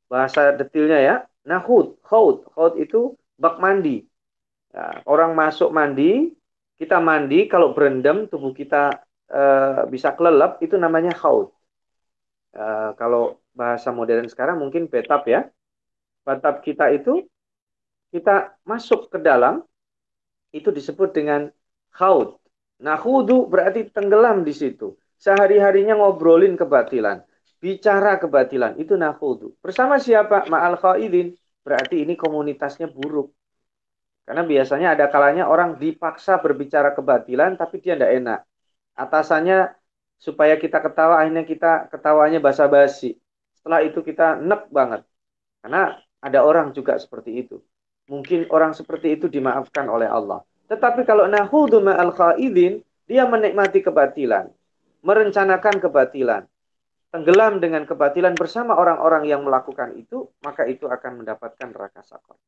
Bahasa 0.09 0.57
detilnya 0.57 0.99
ya. 0.99 1.17
Nahud, 1.45 2.01
khawd. 2.03 2.49
Khawd 2.57 2.81
itu 2.81 3.15
bak 3.37 3.61
mandi. 3.61 4.05
Ya, 4.71 5.03
orang 5.05 5.35
masuk 5.35 5.75
mandi, 5.75 6.33
kita 6.81 6.97
mandi, 6.97 7.45
kalau 7.45 7.77
berendam 7.77 8.25
tubuh 8.25 8.57
kita 8.57 9.05
e, 9.29 9.43
bisa 9.93 10.17
kelelep, 10.17 10.57
itu 10.65 10.81
namanya 10.81 11.13
haud. 11.21 11.53
E, 12.57 12.65
kalau 12.97 13.37
bahasa 13.53 13.93
modern 13.93 14.25
sekarang 14.33 14.57
mungkin 14.57 14.89
betap 14.89 15.29
ya. 15.29 15.45
Batap 16.25 16.65
kita 16.65 16.89
itu, 16.95 17.29
kita 18.09 18.57
masuk 18.65 19.13
ke 19.13 19.21
dalam, 19.21 19.61
itu 20.57 20.73
disebut 20.73 21.13
dengan 21.13 21.53
haud. 22.01 22.40
Nah, 22.81 22.97
hudu 22.97 23.47
berarti 23.53 23.93
tenggelam 23.93 24.43
di 24.43 24.55
situ. 24.57 24.97
Sehari-harinya 25.21 26.01
ngobrolin 26.01 26.57
kebatilan. 26.57 27.21
Bicara 27.61 28.17
kebatilan. 28.17 28.81
Itu 28.81 28.97
nahudu. 28.97 29.53
Bersama 29.61 30.01
siapa? 30.01 30.49
Ma'al 30.49 30.81
khaidin 30.81 31.37
berarti 31.61 32.09
ini 32.09 32.17
komunitasnya 32.17 32.89
buruk. 32.89 33.37
Karena 34.25 34.43
biasanya 34.47 34.97
ada 34.97 35.07
kalanya 35.13 35.45
orang 35.51 35.77
dipaksa 35.77 36.41
berbicara 36.41 36.97
kebatilan 36.97 37.61
tapi 37.61 37.85
dia 37.85 37.99
tidak 37.99 38.13
enak. 38.17 38.41
Atasannya 38.97 39.77
supaya 40.17 40.57
kita 40.57 40.81
ketawa 40.81 41.21
akhirnya 41.21 41.45
kita 41.45 41.91
ketawanya 41.93 42.39
basa-basi. 42.41 43.21
Setelah 43.61 43.85
itu 43.85 44.01
kita 44.01 44.41
nek 44.41 44.73
banget. 44.73 45.05
Karena 45.61 46.01
ada 46.21 46.41
orang 46.45 46.73
juga 46.73 46.97
seperti 46.97 47.45
itu. 47.45 47.61
Mungkin 48.09 48.49
orang 48.49 48.73
seperti 48.73 49.21
itu 49.21 49.27
dimaafkan 49.29 49.85
oleh 49.89 50.09
Allah. 50.09 50.41
Tetapi 50.71 51.03
kalau 51.03 51.27
nahudu 51.27 51.83
ma'al 51.83 52.15
khaidin, 52.15 52.81
dia 53.11 53.27
menikmati 53.27 53.83
kebatilan. 53.83 54.55
Merencanakan 55.03 55.83
kebatilan 55.83 56.47
tenggelam 57.11 57.59
dengan 57.59 57.83
kebatilan 57.85 58.39
bersama 58.39 58.79
orang-orang 58.79 59.27
yang 59.27 59.43
melakukan 59.43 59.99
itu, 59.99 60.31
maka 60.47 60.65
itu 60.71 60.87
akan 60.87 61.23
mendapatkan 61.23 61.69
neraka 61.75 62.07
sakor. 62.07 62.39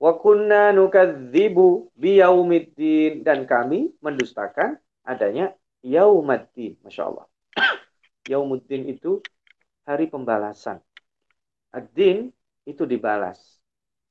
Wa 0.00 0.16
kunna 0.16 0.72
nukadzibu 0.72 1.92
biyaumiddin 1.92 3.20
dan 3.20 3.44
kami 3.44 3.92
mendustakan 4.00 4.80
adanya 5.04 5.52
yaumaddin. 5.84 6.80
Masya 6.80 7.02
Allah. 7.04 7.26
Yaumuddin 8.30 8.86
itu 8.88 9.20
hari 9.84 10.06
pembalasan. 10.08 10.78
Ad-din 11.74 12.32
itu 12.64 12.84
dibalas. 12.88 13.40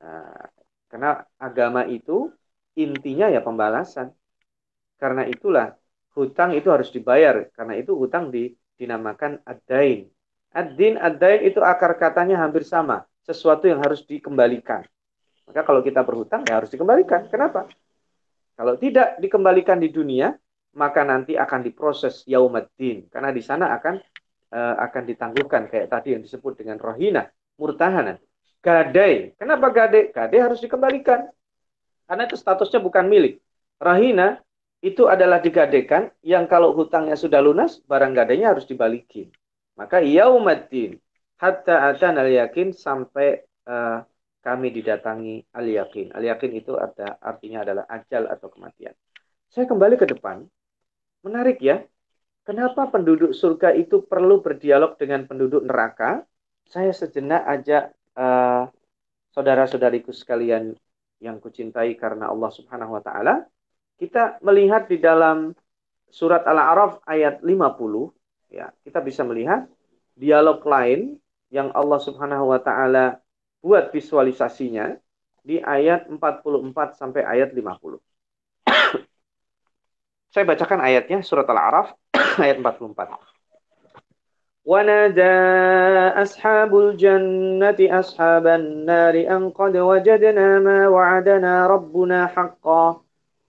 Nah, 0.02 0.50
karena 0.92 1.24
agama 1.40 1.88
itu 1.88 2.30
intinya 2.78 3.28
ya 3.34 3.42
pembalasan. 3.42 4.14
Karena 5.02 5.26
itulah 5.26 5.74
hutang 6.14 6.54
itu 6.54 6.70
harus 6.70 6.94
dibayar. 6.94 7.50
Karena 7.52 7.74
itu 7.74 7.98
hutang 7.98 8.30
di, 8.30 8.54
dinamakan 8.78 9.42
ad-dain. 9.42 10.06
Ad-din, 10.54 10.96
ad-dain 11.02 11.42
itu 11.50 11.60
akar 11.62 11.98
katanya 11.98 12.42
hampir 12.46 12.62
sama. 12.62 13.04
Sesuatu 13.26 13.66
yang 13.66 13.82
harus 13.82 14.06
dikembalikan. 14.06 14.86
Maka 15.50 15.62
kalau 15.66 15.82
kita 15.82 16.06
berhutang 16.06 16.46
ya 16.46 16.62
harus 16.62 16.72
dikembalikan. 16.72 17.28
Kenapa? 17.28 17.68
Kalau 18.58 18.74
tidak 18.80 19.22
dikembalikan 19.22 19.78
di 19.78 19.94
dunia, 19.94 20.34
maka 20.78 21.06
nanti 21.06 21.38
akan 21.38 21.62
diproses 21.62 22.26
yaumaddin. 22.26 23.06
Karena 23.10 23.30
di 23.30 23.42
sana 23.46 23.74
akan 23.78 23.96
uh, 24.54 24.76
akan 24.82 25.04
ditangguhkan 25.06 25.70
kayak 25.70 25.88
tadi 25.94 26.18
yang 26.18 26.22
disebut 26.26 26.58
dengan 26.58 26.82
rohina, 26.82 27.30
murtahanan. 27.60 28.18
Gadai. 28.62 29.38
Kenapa 29.38 29.70
gadai? 29.70 30.10
Gadai 30.10 30.40
harus 30.42 30.60
dikembalikan. 30.60 31.30
Karena 32.08 32.24
itu 32.24 32.40
statusnya 32.40 32.80
bukan 32.80 33.06
milik. 33.12 33.44
Rahina 33.78 34.40
itu 34.80 35.06
adalah 35.12 35.44
digadekan 35.44 36.10
yang 36.24 36.48
kalau 36.48 36.72
hutangnya 36.72 37.20
sudah 37.20 37.44
lunas, 37.44 37.84
barang 37.84 38.16
gadainya 38.16 38.56
harus 38.56 38.64
dibalikin. 38.64 39.30
Maka 39.76 40.02
yaumaddin 40.02 40.98
hatta 41.38 41.94
atan 41.94 42.18
al 42.18 42.32
yakin 42.32 42.74
sampai 42.74 43.46
uh, 43.70 44.02
kami 44.42 44.74
didatangi 44.74 45.46
al 45.54 45.68
yakin. 45.68 46.16
Al 46.16 46.24
yakin 46.24 46.52
itu 46.56 46.74
ada 46.80 47.20
artinya 47.22 47.62
adalah 47.68 47.86
ajal 47.92 48.26
atau 48.32 48.48
kematian. 48.50 48.96
Saya 49.52 49.68
kembali 49.68 50.00
ke 50.00 50.08
depan. 50.10 50.48
Menarik 51.28 51.60
ya. 51.62 51.84
Kenapa 52.48 52.88
penduduk 52.88 53.36
surga 53.36 53.76
itu 53.76 54.08
perlu 54.08 54.40
berdialog 54.40 54.96
dengan 54.96 55.28
penduduk 55.28 55.68
neraka? 55.68 56.24
Saya 56.64 56.96
sejenak 56.96 57.44
ajak 57.44 57.92
uh, 58.16 58.72
saudara-saudariku 59.36 60.16
sekalian 60.16 60.80
yang 61.18 61.42
kucintai 61.42 61.98
karena 61.98 62.30
Allah 62.30 62.52
Subhanahu 62.54 62.98
wa 62.98 63.02
taala, 63.02 63.46
kita 63.98 64.38
melihat 64.46 64.86
di 64.86 65.02
dalam 65.02 65.54
surat 66.08 66.46
Al-A'raf 66.46 67.02
ayat 67.04 67.42
50 67.42 68.54
ya, 68.54 68.70
kita 68.86 69.00
bisa 69.02 69.26
melihat 69.26 69.66
dialog 70.14 70.62
lain 70.64 71.18
yang 71.50 71.74
Allah 71.74 72.00
Subhanahu 72.02 72.54
wa 72.54 72.60
taala 72.62 73.20
buat 73.62 73.90
visualisasinya 73.90 74.98
di 75.42 75.64
ayat 75.64 76.12
44 76.12 77.00
sampai 77.00 77.24
ayat 77.24 77.56
50. 77.56 77.98
Saya 80.34 80.44
bacakan 80.44 80.80
ayatnya 80.84 81.24
surat 81.24 81.48
Al-A'raf 81.48 81.96
ayat 82.44 82.60
44. 82.60 83.37
ونادى 84.67 85.35
أصحاب 86.23 86.71
الجنة 86.79 87.79
أصحاب 87.81 88.47
النار 88.47 89.15
أن 89.37 89.51
قد 89.51 89.77
وجدنا 89.77 90.59
ما 90.59 90.89
وعدنا 90.89 91.67
ربنا 91.67 92.27
حقا 92.27 93.01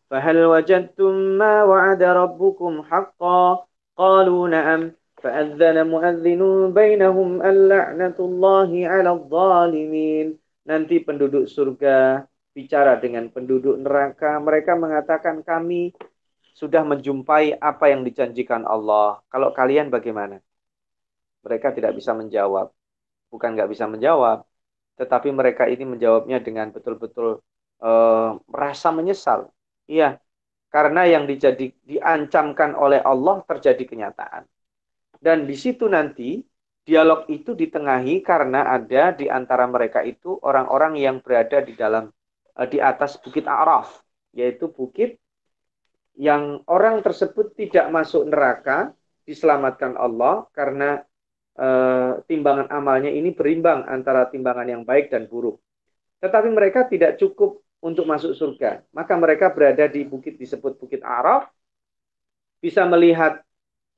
فهل 0.09 0.37
وجدتم 0.45 1.13
ما 1.13 1.63
وعد 1.63 2.03
ربكم 2.03 2.83
حقا 2.83 3.65
قالوا 3.97 4.47
نعم 4.47 4.91
فأذن 5.21 5.87
مؤذن 5.87 6.41
بينهم 6.73 7.29
اللعنة 7.41 8.17
الله 8.19 8.69
على 8.87 9.09
الظالمين 9.11 10.27
nanti 10.63 11.03
penduduk 11.03 11.45
surga 11.45 12.23
bicara 12.55 12.95
dengan 12.97 13.27
penduduk 13.27 13.75
neraka 13.83 14.39
mereka 14.39 14.79
mengatakan 14.79 15.43
kami 15.43 15.91
sudah 16.55 16.85
menjumpai 16.87 17.59
apa 17.59 17.91
yang 17.91 18.01
dijanjikan 18.07 18.63
Allah 18.63 19.19
kalau 19.27 19.51
kalian 19.51 19.91
bagaimana 19.91 20.39
Mereka 21.42 21.74
tidak 21.74 21.94
bisa 21.94 22.12
menjawab. 22.14 22.70
Bukan 23.28 23.54
nggak 23.54 23.70
bisa 23.70 23.84
menjawab, 23.84 24.48
tetapi 24.96 25.28
mereka 25.30 25.68
ini 25.68 25.84
menjawabnya 25.84 26.42
dengan 26.42 26.72
betul-betul 26.72 27.38
uh, 27.84 28.30
merasa 28.50 28.88
menyesal. 28.90 29.52
Iya, 29.84 30.18
karena 30.68 31.04
yang 31.08 31.24
dijadi, 31.24 31.72
diancamkan 31.84 32.72
oleh 32.72 33.00
Allah 33.00 33.40
terjadi 33.44 33.84
kenyataan. 33.84 34.44
Dan 35.18 35.44
di 35.44 35.56
situ 35.58 35.86
nanti 35.86 36.42
dialog 36.82 37.28
itu 37.28 37.52
ditengahi 37.52 38.24
karena 38.24 38.72
ada 38.72 39.12
di 39.12 39.28
antara 39.28 39.68
mereka 39.68 40.00
itu 40.00 40.40
orang-orang 40.40 40.96
yang 40.96 41.20
berada 41.20 41.60
di 41.60 41.76
dalam 41.76 42.08
uh, 42.56 42.66
di 42.68 42.82
atas 42.82 43.20
bukit 43.20 43.44
Araf, 43.44 44.02
yaitu 44.32 44.72
bukit 44.72 45.20
yang 46.18 46.66
orang 46.66 46.98
tersebut 46.98 47.54
tidak 47.54 47.86
masuk 47.94 48.26
neraka 48.26 48.90
diselamatkan 49.22 49.94
Allah 49.94 50.50
karena 50.50 51.06
Eh, 51.58 52.12
timbangan 52.30 52.70
amalnya 52.70 53.10
ini 53.10 53.34
berimbang 53.34 53.82
antara 53.90 54.30
timbangan 54.30 54.62
yang 54.70 54.86
baik 54.86 55.10
dan 55.10 55.26
buruk. 55.26 55.58
Tetapi 56.22 56.54
mereka 56.54 56.86
tidak 56.86 57.18
cukup 57.18 57.58
untuk 57.82 58.06
masuk 58.06 58.30
surga. 58.30 58.86
Maka 58.94 59.18
mereka 59.18 59.50
berada 59.50 59.90
di 59.90 60.06
bukit 60.06 60.38
disebut 60.38 60.78
Bukit 60.78 61.02
Araf, 61.02 61.50
bisa 62.62 62.86
melihat 62.86 63.42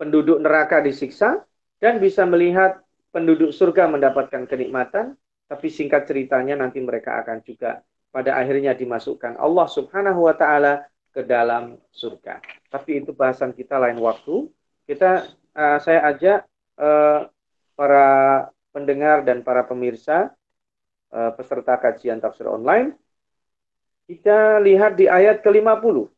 penduduk 0.00 0.40
neraka 0.40 0.80
disiksa, 0.80 1.44
dan 1.76 2.00
bisa 2.00 2.24
melihat 2.24 2.80
penduduk 3.12 3.52
surga 3.52 3.92
mendapatkan 3.92 4.48
kenikmatan, 4.48 5.20
tapi 5.44 5.68
singkat 5.68 6.08
ceritanya 6.08 6.56
nanti 6.56 6.80
mereka 6.80 7.20
akan 7.20 7.44
juga 7.44 7.84
pada 8.08 8.40
akhirnya 8.40 8.72
dimasukkan 8.72 9.36
Allah 9.36 9.68
Subhanahu 9.68 10.24
wa 10.24 10.32
taala 10.32 10.88
ke 11.12 11.20
dalam 11.28 11.76
surga. 11.92 12.40
Tapi 12.72 13.04
itu 13.04 13.12
bahasan 13.12 13.52
kita 13.52 13.76
lain 13.76 14.00
waktu. 14.00 14.48
Kita 14.88 15.28
uh, 15.52 15.78
saya 15.80 16.08
ajak 16.08 16.38
uh, 16.80 17.28
para 17.80 18.04
pendengar 18.76 19.24
dan 19.24 19.40
para 19.40 19.64
pemirsa 19.64 20.36
uh, 21.16 21.32
peserta 21.32 21.80
kajian 21.80 22.20
tafsir 22.20 22.44
online. 22.44 22.92
Kita 24.04 24.60
lihat 24.60 25.00
di 25.00 25.08
ayat 25.08 25.40
ke-50. 25.40 26.12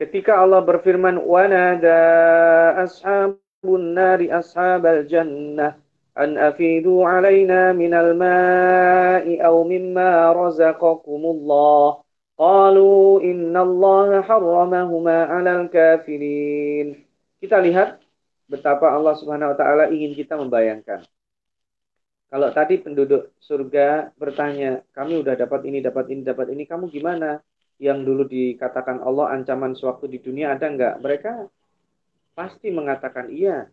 Ketika 0.00 0.40
Allah 0.40 0.64
berfirman, 0.64 1.20
"Wanada 1.20 2.00
ashabun 2.80 3.92
nari 3.92 4.32
ashabal 4.32 5.04
jannah 5.04 5.76
an 6.16 6.40
afidu 6.40 7.04
alaina 7.04 7.76
minal 7.76 8.16
ma'i 8.16 9.36
aw 9.36 9.60
mimma 9.60 10.32
razaqakumullah." 10.32 12.00
Qalu 12.40 13.20
inna 13.20 13.60
Allah 13.60 14.24
harramahuma 14.24 15.28
'alal 15.28 15.68
kafirin. 15.68 17.04
Kita 17.36 17.60
lihat 17.60 17.99
betapa 18.50 18.90
Allah 18.90 19.14
Subhanahu 19.14 19.54
wa 19.54 19.56
taala 19.56 19.86
ingin 19.94 20.18
kita 20.18 20.34
membayangkan. 20.34 21.06
Kalau 22.30 22.50
tadi 22.54 22.78
penduduk 22.82 23.34
surga 23.42 24.14
bertanya, 24.18 24.82
kami 24.94 25.22
udah 25.22 25.34
dapat 25.34 25.66
ini, 25.66 25.78
dapat 25.82 26.10
ini, 26.10 26.22
dapat 26.22 26.46
ini, 26.54 26.62
kamu 26.66 26.90
gimana? 26.90 27.42
Yang 27.78 27.98
dulu 28.06 28.22
dikatakan 28.26 29.02
Allah 29.02 29.34
ancaman 29.34 29.74
sewaktu 29.74 30.06
di 30.06 30.18
dunia 30.22 30.54
ada 30.54 30.70
enggak? 30.70 30.94
Mereka 31.02 31.32
pasti 32.34 32.70
mengatakan 32.70 33.30
iya. 33.34 33.66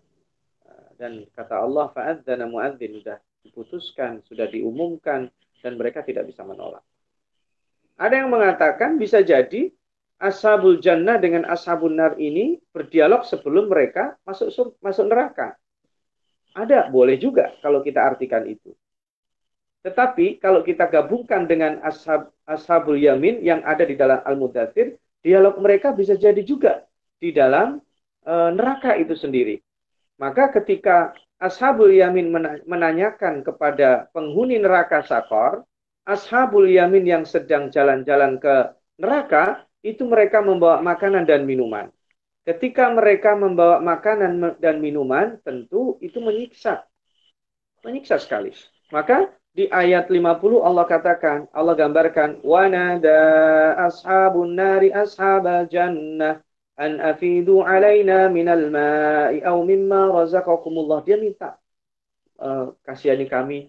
Dan 0.98 1.30
kata 1.30 1.62
Allah, 1.62 1.94
fa'adzana 1.94 2.50
mu'adzin, 2.50 2.98
sudah 2.98 3.22
diputuskan, 3.46 4.26
sudah 4.26 4.50
diumumkan, 4.50 5.30
dan 5.62 5.78
mereka 5.78 6.02
tidak 6.02 6.26
bisa 6.26 6.42
menolak. 6.42 6.82
Ada 8.02 8.26
yang 8.26 8.34
mengatakan 8.34 8.98
bisa 8.98 9.22
jadi 9.22 9.70
ashabul 10.18 10.82
jannah 10.82 11.22
dengan 11.22 11.46
ashabun 11.46 11.98
nar 11.98 12.18
ini 12.18 12.58
berdialog 12.74 13.26
sebelum 13.26 13.70
mereka 13.70 14.18
masuk 14.26 14.78
masuk 14.82 15.06
neraka. 15.06 15.58
Ada, 16.58 16.90
boleh 16.90 17.22
juga 17.22 17.54
kalau 17.62 17.86
kita 17.86 18.02
artikan 18.02 18.42
itu. 18.50 18.74
Tetapi 19.86 20.42
kalau 20.42 20.66
kita 20.66 20.90
gabungkan 20.90 21.46
dengan 21.46 21.78
ashab, 21.86 22.34
ashabul 22.50 22.98
yamin 22.98 23.46
yang 23.46 23.62
ada 23.62 23.86
di 23.86 23.94
dalam 23.94 24.20
Al-Mudathir, 24.26 24.98
dialog 25.22 25.62
mereka 25.62 25.94
bisa 25.94 26.18
jadi 26.18 26.42
juga 26.42 26.84
di 27.22 27.30
dalam 27.30 27.78
e, 28.26 28.34
neraka 28.58 28.98
itu 28.98 29.14
sendiri. 29.14 29.62
Maka 30.18 30.50
ketika 30.50 31.14
ashabul 31.38 31.94
yamin 31.94 32.34
menanyakan 32.66 33.46
kepada 33.46 34.10
penghuni 34.10 34.58
neraka 34.58 35.06
sakor, 35.06 35.62
ashabul 36.10 36.66
yamin 36.66 37.06
yang 37.06 37.24
sedang 37.24 37.70
jalan-jalan 37.70 38.42
ke 38.42 38.74
neraka, 38.98 39.67
itu 39.86 40.04
mereka 40.06 40.42
membawa 40.42 40.82
makanan 40.82 41.24
dan 41.28 41.46
minuman. 41.46 41.90
Ketika 42.48 42.88
mereka 42.96 43.36
membawa 43.36 43.84
makanan 43.84 44.56
dan 44.64 44.80
minuman, 44.80 45.36
tentu 45.44 46.00
itu 46.00 46.24
menyiksa. 46.24 46.88
Menyiksa 47.84 48.16
sekali. 48.24 48.56
Maka 48.88 49.36
di 49.52 49.68
ayat 49.68 50.08
50 50.08 50.64
Allah 50.64 50.86
katakan, 50.88 51.52
Allah 51.52 51.76
gambarkan, 51.76 52.40
wanada 52.46 53.20
ashabun 53.90 54.56
nari 54.56 54.94
ashabal 54.96 55.68
jannah 55.68 56.40
an 56.78 57.02
afidu 57.02 57.66
alaina 57.66 58.30
minal 58.30 58.70
ma'i 58.70 59.42
au 59.44 59.66
mimma 59.66 60.14
razaqakumullah. 60.14 61.04
Dia 61.04 61.18
minta, 61.18 61.58
e, 62.38 62.48
kasihani 62.86 63.26
kami, 63.28 63.68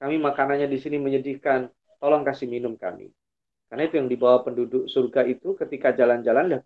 kami 0.00 0.16
makanannya 0.16 0.66
di 0.66 0.80
sini 0.80 0.96
menyedihkan, 0.96 1.68
tolong 2.00 2.24
kasih 2.24 2.48
minum 2.48 2.74
kami. 2.74 3.12
Karena 3.68 3.82
itu 3.84 3.94
yang 4.00 4.08
dibawa 4.08 4.40
penduduk 4.42 4.88
surga 4.88 5.28
itu 5.28 5.52
ketika 5.56 5.92
jalan-jalan 5.92 6.56
ya 6.56 6.58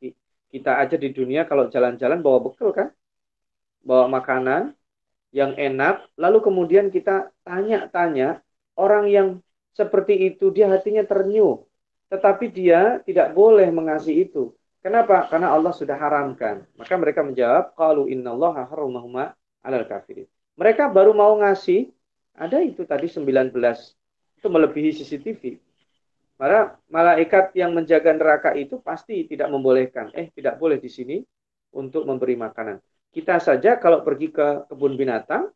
kita 0.52 0.78
aja 0.78 0.94
di 0.94 1.10
dunia 1.10 1.44
kalau 1.50 1.66
jalan-jalan 1.66 2.22
bawa 2.22 2.38
bekal 2.46 2.70
kan? 2.70 2.88
Bawa 3.82 4.06
makanan, 4.06 4.78
yang 5.32 5.56
enak, 5.56 6.06
lalu 6.20 6.38
kemudian 6.44 6.92
kita 6.92 7.32
tanya-tanya 7.42 8.44
orang 8.76 9.08
yang 9.08 9.28
seperti 9.72 10.28
itu 10.28 10.52
dia 10.52 10.68
hatinya 10.68 11.00
ternyuh, 11.02 11.64
tetapi 12.12 12.52
dia 12.52 13.00
tidak 13.08 13.32
boleh 13.32 13.72
mengasihi 13.72 14.28
itu. 14.28 14.52
Kenapa? 14.84 15.24
Karena 15.32 15.56
Allah 15.56 15.72
sudah 15.72 15.96
haramkan. 15.96 16.68
Maka 16.76 16.94
mereka 17.00 17.24
menjawab, 17.24 17.72
"Qalu 17.72 18.12
innallaha 18.12 18.68
harramahuma 18.68 19.32
'alal 19.64 19.88
kafirin." 19.88 20.28
Mereka 20.60 20.92
baru 20.92 21.16
mau 21.16 21.32
ngasih, 21.40 21.88
ada 22.36 22.60
itu 22.60 22.84
tadi 22.84 23.08
19 23.08 23.96
itu 24.36 24.46
melebihi 24.52 24.90
CCTV. 25.00 25.56
Maka 26.40 26.80
malaikat 26.90 27.54
yang 27.54 27.76
menjaga 27.76 28.10
neraka 28.16 28.50
itu 28.56 28.80
pasti 28.82 29.28
tidak 29.28 29.52
membolehkan. 29.52 30.10
Eh, 30.16 30.32
tidak 30.34 30.58
boleh 30.58 30.80
di 30.80 30.90
sini 30.90 31.16
untuk 31.76 32.04
memberi 32.04 32.34
makanan. 32.34 32.80
Kita 33.12 33.36
saja 33.38 33.76
kalau 33.76 34.00
pergi 34.00 34.32
ke 34.32 34.66
kebun 34.72 34.96
binatang, 34.96 35.52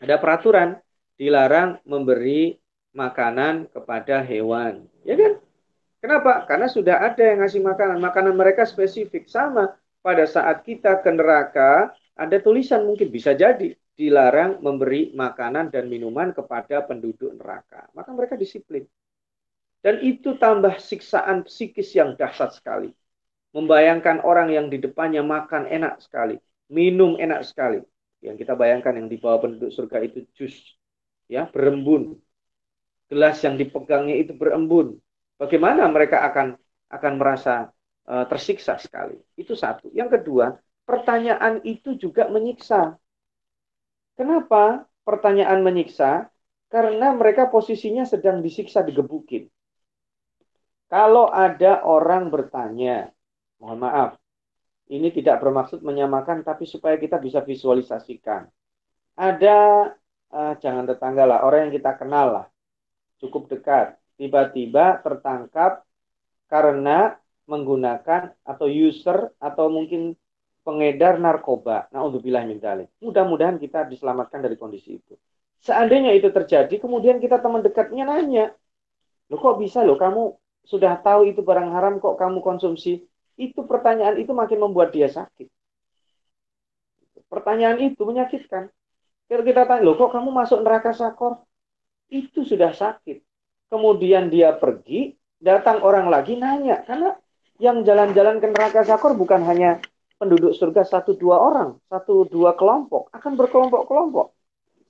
ada 0.00 0.16
peraturan 0.16 0.80
dilarang 1.20 1.82
memberi 1.84 2.56
makanan 2.96 3.68
kepada 3.68 4.24
hewan. 4.24 4.88
Ya 5.04 5.18
kan? 5.18 5.42
Kenapa? 5.98 6.46
Karena 6.46 6.70
sudah 6.70 7.02
ada 7.02 7.20
yang 7.20 7.42
ngasih 7.42 7.60
makanan. 7.60 7.98
Makanan 7.98 8.34
mereka 8.38 8.62
spesifik. 8.64 9.26
Sama 9.26 9.74
pada 10.00 10.24
saat 10.24 10.62
kita 10.62 11.02
ke 11.02 11.10
neraka, 11.10 11.90
ada 12.14 12.36
tulisan 12.38 12.86
mungkin 12.86 13.10
bisa 13.10 13.34
jadi 13.34 13.74
dilarang 13.98 14.62
memberi 14.62 15.10
makanan 15.10 15.74
dan 15.74 15.90
minuman 15.90 16.30
kepada 16.30 16.86
penduduk 16.86 17.34
neraka. 17.34 17.90
Maka 17.98 18.14
mereka 18.14 18.38
disiplin. 18.38 18.86
Dan 19.78 20.02
itu 20.02 20.34
tambah 20.36 20.74
siksaan 20.82 21.46
psikis 21.46 21.94
yang 21.94 22.18
dahsyat 22.18 22.50
sekali. 22.58 22.90
Membayangkan 23.54 24.26
orang 24.26 24.50
yang 24.52 24.66
di 24.68 24.82
depannya 24.82 25.22
makan 25.24 25.70
enak 25.70 26.02
sekali, 26.02 26.36
minum 26.68 27.16
enak 27.16 27.46
sekali. 27.46 27.80
Yang 28.18 28.44
kita 28.44 28.58
bayangkan 28.58 28.98
yang 28.98 29.08
di 29.08 29.16
bawah 29.16 29.46
penduduk 29.46 29.70
surga 29.70 30.02
itu 30.02 30.26
jus, 30.34 30.74
ya 31.30 31.46
berembun. 31.46 32.18
Gelas 33.08 33.40
yang 33.40 33.56
dipegangnya 33.56 34.18
itu 34.18 34.36
berembun. 34.36 34.98
Bagaimana 35.38 35.86
mereka 35.88 36.26
akan 36.28 36.58
akan 36.90 37.12
merasa 37.16 37.70
uh, 38.10 38.26
tersiksa 38.26 38.76
sekali? 38.76 39.16
Itu 39.38 39.54
satu. 39.54 39.88
Yang 39.94 40.20
kedua, 40.20 40.58
pertanyaan 40.84 41.62
itu 41.64 41.94
juga 41.94 42.26
menyiksa. 42.28 42.98
Kenapa 44.18 44.84
pertanyaan 45.06 45.62
menyiksa? 45.62 46.28
Karena 46.68 47.16
mereka 47.16 47.48
posisinya 47.48 48.04
sedang 48.04 48.44
disiksa, 48.44 48.84
digebukin. 48.84 49.48
Kalau 50.88 51.28
ada 51.28 51.84
orang 51.84 52.32
bertanya, 52.32 53.12
mohon 53.60 53.84
maaf, 53.84 54.16
ini 54.88 55.12
tidak 55.12 55.44
bermaksud 55.44 55.84
menyamakan, 55.84 56.40
tapi 56.40 56.64
supaya 56.64 56.96
kita 56.96 57.20
bisa 57.20 57.44
visualisasikan. 57.44 58.48
Ada, 59.12 59.92
uh, 60.32 60.54
jangan 60.56 60.88
tetangga 60.88 61.28
lah, 61.28 61.44
orang 61.44 61.68
yang 61.68 61.74
kita 61.76 61.92
kenal 62.00 62.26
lah, 62.40 62.46
cukup 63.20 63.52
dekat, 63.52 64.00
tiba-tiba 64.16 65.04
tertangkap 65.04 65.84
karena 66.48 67.20
menggunakan 67.44 68.32
atau 68.40 68.64
user 68.64 69.32
atau 69.36 69.68
mungkin 69.68 70.16
pengedar 70.64 71.20
narkoba. 71.20 71.88
Nah, 71.92 72.04
untuk 72.08 72.24
bilang 72.24 72.48
Mudah-mudahan 73.00 73.60
kita 73.60 73.84
diselamatkan 73.88 74.40
dari 74.40 74.56
kondisi 74.56 75.00
itu. 75.00 75.16
Seandainya 75.60 76.16
itu 76.16 76.32
terjadi, 76.32 76.80
kemudian 76.80 77.20
kita 77.20 77.40
teman 77.40 77.60
dekatnya 77.60 78.04
nanya, 78.08 78.46
lo 79.28 79.36
kok 79.36 79.60
bisa 79.60 79.84
lo 79.84 79.96
kamu 80.00 80.32
sudah 80.64 80.98
tahu 81.00 81.28
itu 81.30 81.40
barang 81.44 81.70
haram 81.74 82.00
kok 82.02 82.18
kamu 82.18 82.42
konsumsi? 82.42 83.04
Itu 83.38 83.62
pertanyaan 83.64 84.18
itu 84.18 84.34
makin 84.34 84.58
membuat 84.58 84.90
dia 84.90 85.06
sakit. 85.06 85.46
Pertanyaan 87.28 87.78
itu 87.78 88.02
menyakitkan. 88.02 88.72
Kalau 89.28 89.44
kita 89.44 89.68
tanya, 89.68 89.84
loh 89.84 89.94
kok 90.00 90.10
kamu 90.16 90.32
masuk 90.32 90.64
neraka 90.64 90.96
sakor? 90.96 91.44
Itu 92.08 92.42
sudah 92.48 92.72
sakit. 92.72 93.20
Kemudian 93.68 94.32
dia 94.32 94.56
pergi, 94.56 95.12
datang 95.36 95.84
orang 95.84 96.08
lagi 96.08 96.40
nanya. 96.40 96.80
Karena 96.88 97.12
yang 97.60 97.84
jalan-jalan 97.84 98.40
ke 98.40 98.48
neraka 98.48 98.82
sakor 98.88 99.12
bukan 99.12 99.44
hanya 99.44 99.84
penduduk 100.16 100.56
surga 100.56 100.82
satu 100.88 101.14
dua 101.14 101.36
orang, 101.38 101.78
satu 101.86 102.26
dua 102.26 102.56
kelompok, 102.56 103.12
akan 103.14 103.32
berkelompok-kelompok. 103.38 104.34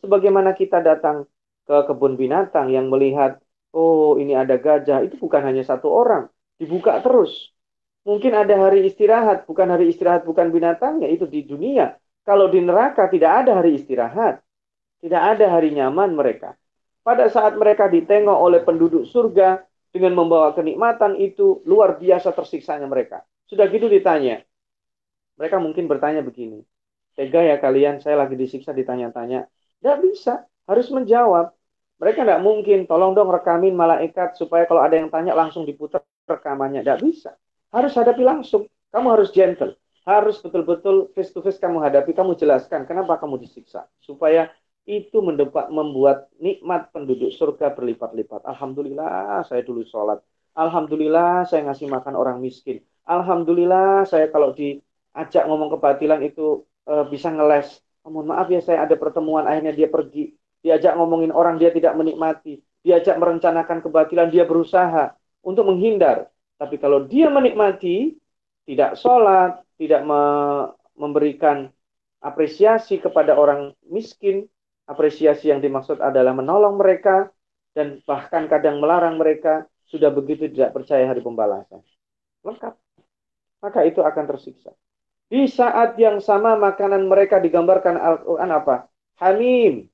Sebagaimana 0.01 0.55
kita 0.55 0.79
datang 0.81 1.27
ke 1.67 1.77
kebun 1.85 2.15
binatang 2.17 2.71
yang 2.71 2.87
melihat 2.89 3.43
oh 3.75 4.17
ini 4.21 4.33
ada 4.37 4.57
gajah, 4.57 5.05
itu 5.05 5.17
bukan 5.21 5.43
hanya 5.45 5.63
satu 5.65 5.89
orang, 5.91 6.29
dibuka 6.57 7.01
terus. 7.05 7.53
Mungkin 8.09 8.33
ada 8.33 8.57
hari 8.57 8.89
istirahat, 8.89 9.45
bukan 9.45 9.69
hari 9.69 9.93
istirahat 9.93 10.25
bukan 10.25 10.49
binatangnya, 10.49 11.13
itu 11.13 11.29
di 11.29 11.45
dunia. 11.45 11.99
Kalau 12.25 12.49
di 12.49 12.61
neraka 12.65 13.09
tidak 13.09 13.45
ada 13.45 13.61
hari 13.61 13.77
istirahat, 13.77 14.41
tidak 15.05 15.23
ada 15.37 15.47
hari 15.53 15.77
nyaman 15.77 16.17
mereka. 16.17 16.57
Pada 17.05 17.29
saat 17.33 17.57
mereka 17.57 17.89
ditengok 17.89 18.37
oleh 18.37 18.61
penduduk 18.65 19.09
surga 19.09 19.65
dengan 19.93 20.13
membawa 20.13 20.53
kenikmatan 20.53 21.17
itu, 21.17 21.65
luar 21.65 21.97
biasa 21.97 22.33
tersiksanya 22.37 22.85
mereka. 22.85 23.25
Sudah 23.49 23.65
gitu 23.73 23.89
ditanya. 23.89 24.45
Mereka 25.41 25.57
mungkin 25.63 25.89
bertanya 25.89 26.21
begini, 26.21 26.67
tega 27.17 27.41
ya 27.47 27.57
kalian, 27.63 28.03
saya 28.03 28.19
lagi 28.19 28.35
disiksa 28.35 28.75
ditanya-tanya. 28.75 29.49
Tidak 29.79 29.97
bisa, 30.03 30.45
harus 30.67 30.87
menjawab. 30.91 31.55
Mereka 31.99 32.23
tidak 32.23 32.41
mungkin, 32.47 32.87
tolong 32.87 33.13
dong 33.13 33.27
rekamin 33.27 33.75
malaikat 33.75 34.39
supaya 34.39 34.65
kalau 34.71 34.87
ada 34.87 34.95
yang 34.95 35.11
tanya 35.11 35.35
langsung 35.35 35.67
diputar 35.67 36.07
rekamannya. 36.31 36.87
Tidak 36.87 37.01
bisa. 37.03 37.35
Harus 37.75 37.93
hadapi 37.99 38.23
langsung. 38.23 38.71
Kamu 38.95 39.19
harus 39.19 39.35
gentle. 39.35 39.75
Harus 40.07 40.41
betul-betul 40.41 41.13
face 41.13 41.35
to 41.35 41.45
face 41.45 41.61
kamu 41.61 41.85
hadapi, 41.85 42.17
kamu 42.17 42.33
jelaskan 42.39 42.89
kenapa 42.89 43.21
kamu 43.21 43.43
disiksa. 43.43 43.85
Supaya 44.01 44.49
itu 44.89 45.21
mendepak, 45.21 45.69
membuat 45.69 46.33
nikmat 46.41 46.89
penduduk 46.95 47.29
surga 47.35 47.77
berlipat-lipat. 47.77 48.47
Alhamdulillah 48.47 49.45
saya 49.45 49.61
dulu 49.61 49.85
sholat. 49.85 50.25
Alhamdulillah 50.57 51.45
saya 51.45 51.69
ngasih 51.69 51.93
makan 51.93 52.17
orang 52.17 52.41
miskin. 52.41 52.81
Alhamdulillah 53.05 54.09
saya 54.09 54.33
kalau 54.33 54.57
diajak 54.57 55.45
ngomong 55.45 55.77
kebatilan 55.77 56.25
itu 56.25 56.65
e, 56.89 56.95
bisa 57.13 57.29
ngeles. 57.29 57.85
Oh, 58.01 58.09
mohon 58.09 58.33
maaf 58.33 58.49
ya 58.49 58.65
saya 58.65 58.89
ada 58.89 58.97
pertemuan 58.97 59.45
akhirnya 59.45 59.77
dia 59.77 59.93
pergi 59.93 60.38
diajak 60.65 60.95
ngomongin 60.99 61.31
orang 61.31 61.57
dia 61.57 61.71
tidak 61.71 61.95
menikmati, 61.95 62.59
diajak 62.83 63.17
merencanakan 63.19 63.83
kebatilan 63.85 64.29
dia 64.31 64.45
berusaha 64.45 65.15
untuk 65.43 65.69
menghindar. 65.69 66.31
Tapi 66.59 66.77
kalau 66.81 67.07
dia 67.07 67.31
menikmati, 67.31 68.19
tidak 68.67 68.99
sholat, 68.99 69.63
tidak 69.79 70.03
me 70.05 70.23
memberikan 70.99 71.71
apresiasi 72.19 72.99
kepada 72.99 73.39
orang 73.39 73.71
miskin, 73.87 74.51
apresiasi 74.91 75.55
yang 75.55 75.63
dimaksud 75.63 76.03
adalah 76.03 76.35
menolong 76.35 76.75
mereka 76.75 77.31
dan 77.79 78.03
bahkan 78.03 78.51
kadang 78.51 78.83
melarang 78.83 79.15
mereka, 79.15 79.71
sudah 79.87 80.11
begitu 80.11 80.51
tidak 80.51 80.75
percaya 80.75 81.07
hari 81.07 81.23
pembalasan. 81.23 81.81
Lengkap. 82.43 82.75
Maka 83.63 83.81
itu 83.87 84.03
akan 84.03 84.25
tersiksa. 84.27 84.75
Di 85.29 85.45
saat 85.47 85.95
yang 86.01 86.19
sama 86.25 86.57
makanan 86.57 87.05
mereka 87.07 87.39
digambarkan 87.39 88.01
Al-Quran 88.01 88.51
apa? 88.51 88.77
Hamim. 89.21 89.87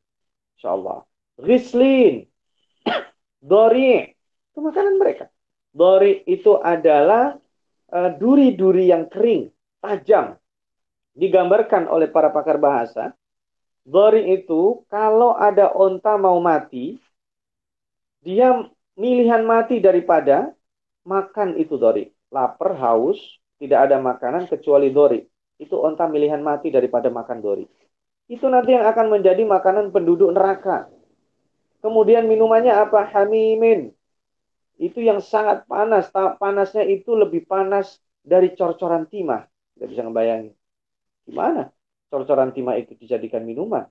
Insya 0.58 0.74
Allah. 0.74 1.04
Rislin. 1.38 2.24
Dori. 3.42 4.06
Itu 4.54 4.58
makanan 4.62 4.96
mereka. 5.02 5.28
Dori 5.74 6.22
itu 6.30 6.54
adalah 6.62 7.34
eh, 7.90 8.10
duri-duri 8.14 8.86
uh, 8.86 8.90
yang 8.94 9.04
kering, 9.10 9.50
tajam. 9.82 10.38
Digambarkan 11.14 11.90
oleh 11.90 12.06
para 12.06 12.30
pakar 12.30 12.62
bahasa. 12.62 13.10
Dori 13.82 14.30
itu 14.30 14.86
kalau 14.86 15.34
ada 15.34 15.74
onta 15.74 16.14
mau 16.14 16.38
mati, 16.38 16.96
dia 18.22 18.54
milihan 18.94 19.42
mati 19.42 19.82
daripada 19.82 20.54
makan 21.02 21.58
itu 21.58 21.74
dori. 21.76 22.08
Lapar, 22.30 22.78
haus, 22.78 23.18
tidak 23.58 23.90
ada 23.90 24.00
makanan 24.00 24.46
kecuali 24.48 24.94
dori. 24.94 25.20
Itu 25.58 25.82
onta 25.82 26.06
milihan 26.06 26.40
mati 26.40 26.70
daripada 26.70 27.10
makan 27.10 27.38
dori 27.42 27.66
itu 28.28 28.46
nanti 28.48 28.72
yang 28.72 28.88
akan 28.88 29.20
menjadi 29.20 29.44
makanan 29.44 29.92
penduduk 29.92 30.32
neraka. 30.32 30.88
Kemudian 31.84 32.24
minumannya 32.24 32.72
apa? 32.72 33.04
Hamimin. 33.12 33.92
Itu 34.80 35.04
yang 35.04 35.20
sangat 35.20 35.68
panas. 35.68 36.08
Panasnya 36.12 36.82
itu 36.88 37.12
lebih 37.12 37.44
panas 37.44 38.00
dari 38.24 38.56
cor-coran 38.56 39.04
timah. 39.04 39.44
Tidak 39.76 39.88
bisa 39.92 40.02
ngebayangin. 40.02 40.56
Gimana 41.28 41.68
cor-coran 42.08 42.54
timah 42.56 42.80
itu 42.80 42.96
dijadikan 42.96 43.44
minuman? 43.44 43.84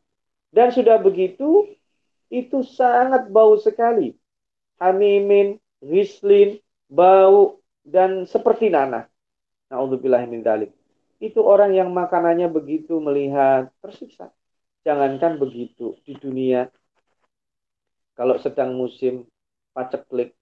Dan 0.54 0.74
sudah 0.74 0.98
begitu, 1.02 1.70
itu 2.30 2.66
sangat 2.66 3.30
bau 3.30 3.58
sekali. 3.62 4.18
Hamimin, 4.82 5.62
rislin, 5.82 6.58
bau, 6.90 7.62
dan 7.86 8.26
seperti 8.26 8.74
nanah. 8.74 9.06
Na'udzubillah 9.70 10.26
itu 11.24 11.39
orang 11.39 11.71
yang 11.80 11.89
makanannya 11.95 12.47
begitu 12.51 12.99
melihat 12.99 13.71
tersiksa. 13.80 14.36
Jangankan 14.84 15.39
begitu 15.39 15.95
di 16.03 16.13
dunia, 16.19 16.67
kalau 18.19 18.36
sedang 18.36 18.76
musim 18.76 19.24
paceklik, 19.71 20.36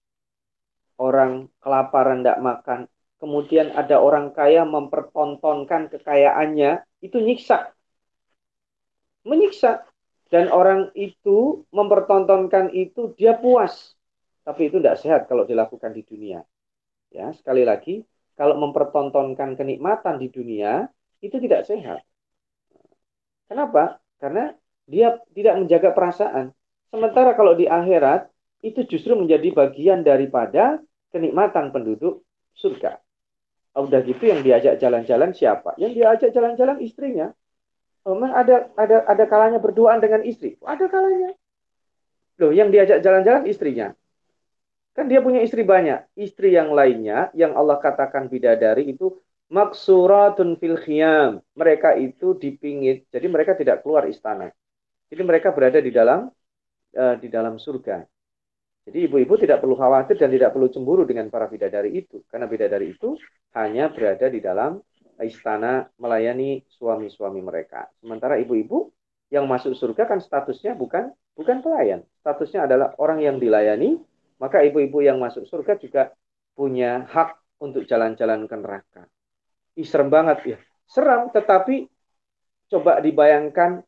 orang 0.98 1.46
kelaparan 1.62 2.20
tidak 2.20 2.42
makan, 2.42 2.80
kemudian 3.22 3.70
ada 3.78 4.02
orang 4.02 4.34
kaya 4.34 4.66
mempertontonkan 4.66 5.82
kekayaannya, 5.94 6.82
itu 7.06 7.18
nyiksa. 7.22 7.70
menyiksa 9.22 9.86
dan 10.32 10.50
orang 10.50 10.90
itu 10.98 11.62
mempertontonkan 11.70 12.74
itu 12.74 13.14
dia 13.14 13.38
puas 13.38 13.94
tapi 14.42 14.66
itu 14.66 14.82
tidak 14.82 14.98
sehat 14.98 15.20
kalau 15.30 15.46
dilakukan 15.46 15.94
di 15.94 16.02
dunia 16.02 16.42
ya 17.14 17.30
sekali 17.36 17.62
lagi 17.62 18.02
kalau 18.38 18.58
mempertontonkan 18.58 19.54
kenikmatan 19.58 20.18
di 20.18 20.28
dunia 20.28 20.88
itu 21.22 21.36
tidak 21.38 21.68
sehat 21.68 22.00
kenapa 23.46 24.02
karena 24.18 24.54
dia 24.88 25.18
tidak 25.32 25.54
menjaga 25.62 25.90
perasaan 25.94 26.50
sementara 26.90 27.32
kalau 27.38 27.56
di 27.56 27.66
akhirat 27.66 28.28
itu 28.62 28.86
justru 28.86 29.18
menjadi 29.18 29.50
bagian 29.54 30.06
daripada 30.06 30.78
kenikmatan 31.10 31.70
penduduk 31.70 32.22
surga 32.56 32.98
udah 33.72 34.00
gitu 34.04 34.28
yang 34.28 34.44
diajak 34.44 34.76
jalan-jalan 34.76 35.32
siapa 35.32 35.72
yang 35.80 35.96
diajak 35.96 36.28
jalan-jalan 36.30 36.76
istrinya 36.84 37.32
Memang 38.02 38.34
ada 38.34 38.66
ada 38.74 39.06
ada 39.06 39.24
kalanya 39.30 39.62
berduaan 39.62 40.02
dengan 40.02 40.26
istri. 40.26 40.58
Ada 40.58 40.90
kalanya. 40.90 41.38
Loh, 42.42 42.50
yang 42.50 42.74
diajak 42.74 42.98
jalan-jalan 42.98 43.46
istrinya. 43.46 43.94
Kan 44.92 45.08
dia 45.08 45.24
punya 45.24 45.40
istri 45.40 45.64
banyak. 45.64 46.04
Istri 46.16 46.52
yang 46.52 46.76
lainnya 46.76 47.32
yang 47.32 47.56
Allah 47.56 47.80
katakan 47.80 48.28
bidadari 48.28 48.92
itu 48.92 49.16
maksuratun 49.48 50.60
fil 50.60 50.76
khiyam. 50.80 51.40
Mereka 51.56 51.96
itu 51.96 52.36
dipingit. 52.36 53.08
Jadi 53.08 53.26
mereka 53.28 53.56
tidak 53.56 53.80
keluar 53.80 54.04
istana. 54.08 54.52
Jadi 55.08 55.22
mereka 55.24 55.52
berada 55.52 55.80
di 55.80 55.92
dalam 55.92 56.28
uh, 56.96 57.16
di 57.16 57.28
dalam 57.28 57.56
surga. 57.56 58.04
Jadi 58.82 58.98
ibu-ibu 59.06 59.38
tidak 59.38 59.62
perlu 59.62 59.78
khawatir 59.78 60.18
dan 60.18 60.28
tidak 60.32 60.50
perlu 60.50 60.66
cemburu 60.66 61.06
dengan 61.06 61.30
para 61.30 61.46
bidadari 61.46 61.94
itu. 61.94 62.24
Karena 62.26 62.50
bidadari 62.50 62.92
itu 62.92 63.14
hanya 63.54 63.92
berada 63.92 64.26
di 64.26 64.42
dalam 64.42 64.82
istana 65.22 65.86
melayani 66.00 66.66
suami-suami 66.66 67.40
mereka. 67.40 67.86
Sementara 68.02 68.42
ibu-ibu 68.42 68.90
yang 69.32 69.48
masuk 69.48 69.72
surga 69.72 70.04
kan 70.04 70.18
statusnya 70.18 70.74
bukan 70.74 71.14
bukan 71.38 71.64
pelayan. 71.64 72.04
Statusnya 72.20 72.66
adalah 72.66 72.92
orang 72.98 73.22
yang 73.22 73.36
dilayani, 73.38 73.96
maka 74.42 74.66
ibu-ibu 74.66 74.98
yang 75.06 75.22
masuk 75.22 75.46
surga 75.46 75.78
juga 75.78 76.10
punya 76.58 77.06
hak 77.06 77.38
untuk 77.62 77.86
jalan-jalan 77.86 78.50
ke 78.50 78.56
neraka. 78.58 79.02
Ih, 79.78 79.86
serem 79.86 80.10
banget 80.10 80.38
ya. 80.42 80.58
Seram, 80.90 81.30
tetapi 81.30 81.86
coba 82.66 82.98
dibayangkan 82.98 83.86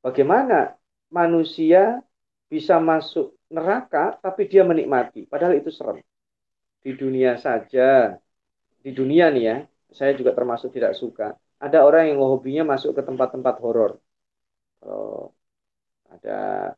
bagaimana 0.00 0.78
manusia 1.10 1.98
bisa 2.46 2.78
masuk 2.78 3.34
neraka 3.50 4.16
tapi 4.22 4.46
dia 4.46 4.62
menikmati. 4.62 5.26
Padahal 5.26 5.58
itu 5.58 5.74
serem. 5.74 5.98
Di 6.78 6.94
dunia 6.94 7.34
saja, 7.34 8.14
di 8.80 8.90
dunia 8.94 9.34
nih 9.34 9.44
ya, 9.44 9.56
saya 9.90 10.14
juga 10.14 10.30
termasuk 10.32 10.70
tidak 10.70 10.94
suka. 10.94 11.34
Ada 11.58 11.82
orang 11.82 12.14
yang 12.14 12.22
hobinya 12.22 12.62
masuk 12.62 12.94
ke 12.94 13.02
tempat-tempat 13.02 13.58
horor. 13.58 13.98
Uh, 14.78 15.26
ada 16.06 16.72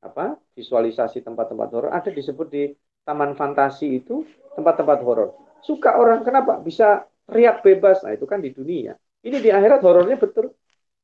apa 0.00 0.40
visualisasi 0.56 1.20
tempat-tempat 1.20 1.68
horor 1.76 1.90
ada 1.92 2.08
disebut 2.08 2.48
di 2.48 2.72
taman 3.04 3.36
fantasi 3.36 4.00
itu 4.00 4.24
tempat-tempat 4.56 4.98
horor. 5.04 5.36
Suka 5.60 5.96
orang 6.00 6.24
kenapa? 6.24 6.60
Bisa 6.60 7.04
teriak 7.28 7.60
bebas. 7.60 8.00
Nah, 8.04 8.16
itu 8.16 8.24
kan 8.24 8.40
di 8.40 8.50
dunia. 8.52 8.96
Ini 9.20 9.36
di 9.40 9.50
akhirat 9.52 9.80
horornya 9.84 10.16
betul. 10.16 10.52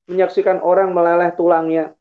Menyaksikan 0.09 0.65
orang 0.65 0.97
meleleh 0.97 1.31
tulangnya. 1.37 1.93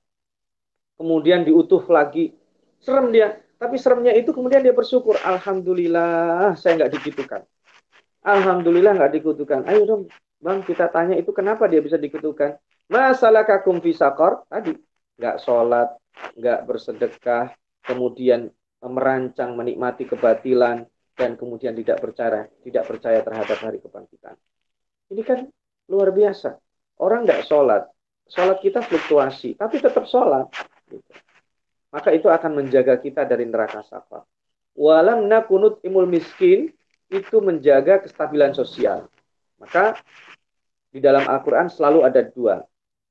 Kemudian 0.96 1.44
diutuh 1.44 1.84
lagi. 1.92 2.32
Serem 2.80 3.12
dia. 3.12 3.40
Tapi 3.56 3.76
seremnya 3.80 4.12
itu 4.16 4.32
kemudian 4.32 4.64
dia 4.64 4.76
bersyukur. 4.76 5.20
Alhamdulillah 5.20 6.56
saya 6.60 6.80
nggak 6.80 6.94
digitukan. 7.00 7.42
Alhamdulillah 8.24 8.96
nggak 8.96 9.14
dikutukan. 9.20 9.68
Ayo 9.68 9.86
dong, 9.86 10.02
bang 10.42 10.60
kita 10.66 10.90
tanya 10.92 11.16
itu 11.16 11.32
kenapa 11.32 11.68
dia 11.70 11.80
bisa 11.80 11.96
dikutukan? 11.96 12.58
Masalah 12.90 13.48
kakum 13.48 13.82
fisakor 13.82 14.46
tadi 14.50 14.76
nggak 15.16 15.38
sholat, 15.44 15.90
nggak 16.36 16.60
bersedekah, 16.68 17.56
kemudian 17.84 18.52
merancang 18.86 19.58
menikmati 19.58 20.06
kebatilan 20.06 20.86
dan 21.16 21.32
kemudian 21.40 21.74
tidak 21.74 21.98
percaya 22.04 22.46
tidak 22.62 22.84
percaya 22.86 23.20
terhadap 23.24 23.58
hari 23.64 23.80
kebangkitan. 23.80 24.36
Ini 25.10 25.22
kan 25.24 25.40
luar 25.90 26.12
biasa. 26.12 26.60
Orang 27.00 27.28
nggak 27.28 27.48
sholat, 27.48 27.88
sholat 28.30 28.58
kita 28.64 28.84
fluktuasi, 28.84 29.56
tapi 29.56 29.80
tetap 29.80 30.08
sholat. 30.08 30.48
Gitu. 30.88 31.12
Maka 31.92 32.12
itu 32.12 32.28
akan 32.28 32.60
menjaga 32.60 33.00
kita 33.00 33.24
dari 33.24 33.48
neraka 33.48 33.80
sakar. 33.88 34.28
Walam 34.76 35.32
nakunut 35.32 35.80
imul 35.88 36.08
miskin 36.08 36.76
itu 37.08 37.38
menjaga 37.40 38.04
kestabilan 38.04 38.52
sosial. 38.52 39.08
Maka 39.56 39.96
di 40.92 41.00
dalam 41.00 41.24
Al-Quran 41.24 41.72
selalu 41.72 42.04
ada 42.04 42.22
dua. 42.28 42.60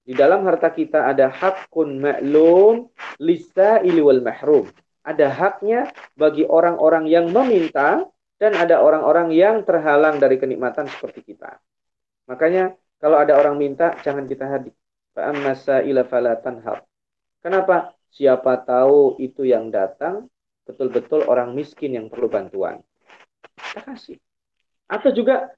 Di 0.05 0.13
dalam 0.13 0.45
harta 0.45 0.69
kita 0.69 1.09
ada 1.09 1.33
hakun 1.33 1.99
ma'lum 2.01 2.93
lisa 3.21 3.81
wal 3.81 4.21
mahrum. 4.21 4.69
Ada 5.05 5.33
haknya 5.33 5.93
bagi 6.17 6.45
orang-orang 6.45 7.09
yang 7.09 7.33
meminta 7.33 8.05
dan 8.41 8.53
ada 8.57 8.81
orang-orang 8.81 9.33
yang 9.33 9.65
terhalang 9.65 10.21
dari 10.21 10.37
kenikmatan 10.37 10.89
seperti 10.89 11.35
kita. 11.35 11.57
Makanya 12.29 12.77
kalau 13.01 13.21
ada 13.21 13.37
orang 13.37 13.57
minta 13.57 13.97
jangan 14.05 14.25
kita 14.29 14.49
hadir. 14.49 14.73
Fa'ammasa 15.15 15.85
ila 15.87 16.03
falatan 16.09 16.61
Kenapa? 17.41 17.95
Siapa 18.15 18.63
tahu 18.65 19.19
itu 19.21 19.45
yang 19.45 19.69
datang 19.69 20.29
betul-betul 20.65 21.29
orang 21.29 21.53
miskin 21.53 21.97
yang 21.97 22.07
perlu 22.09 22.31
bantuan 22.31 22.81
kita 23.75 23.81
kasih. 23.91 24.19
Atau 24.87 25.11
juga 25.11 25.51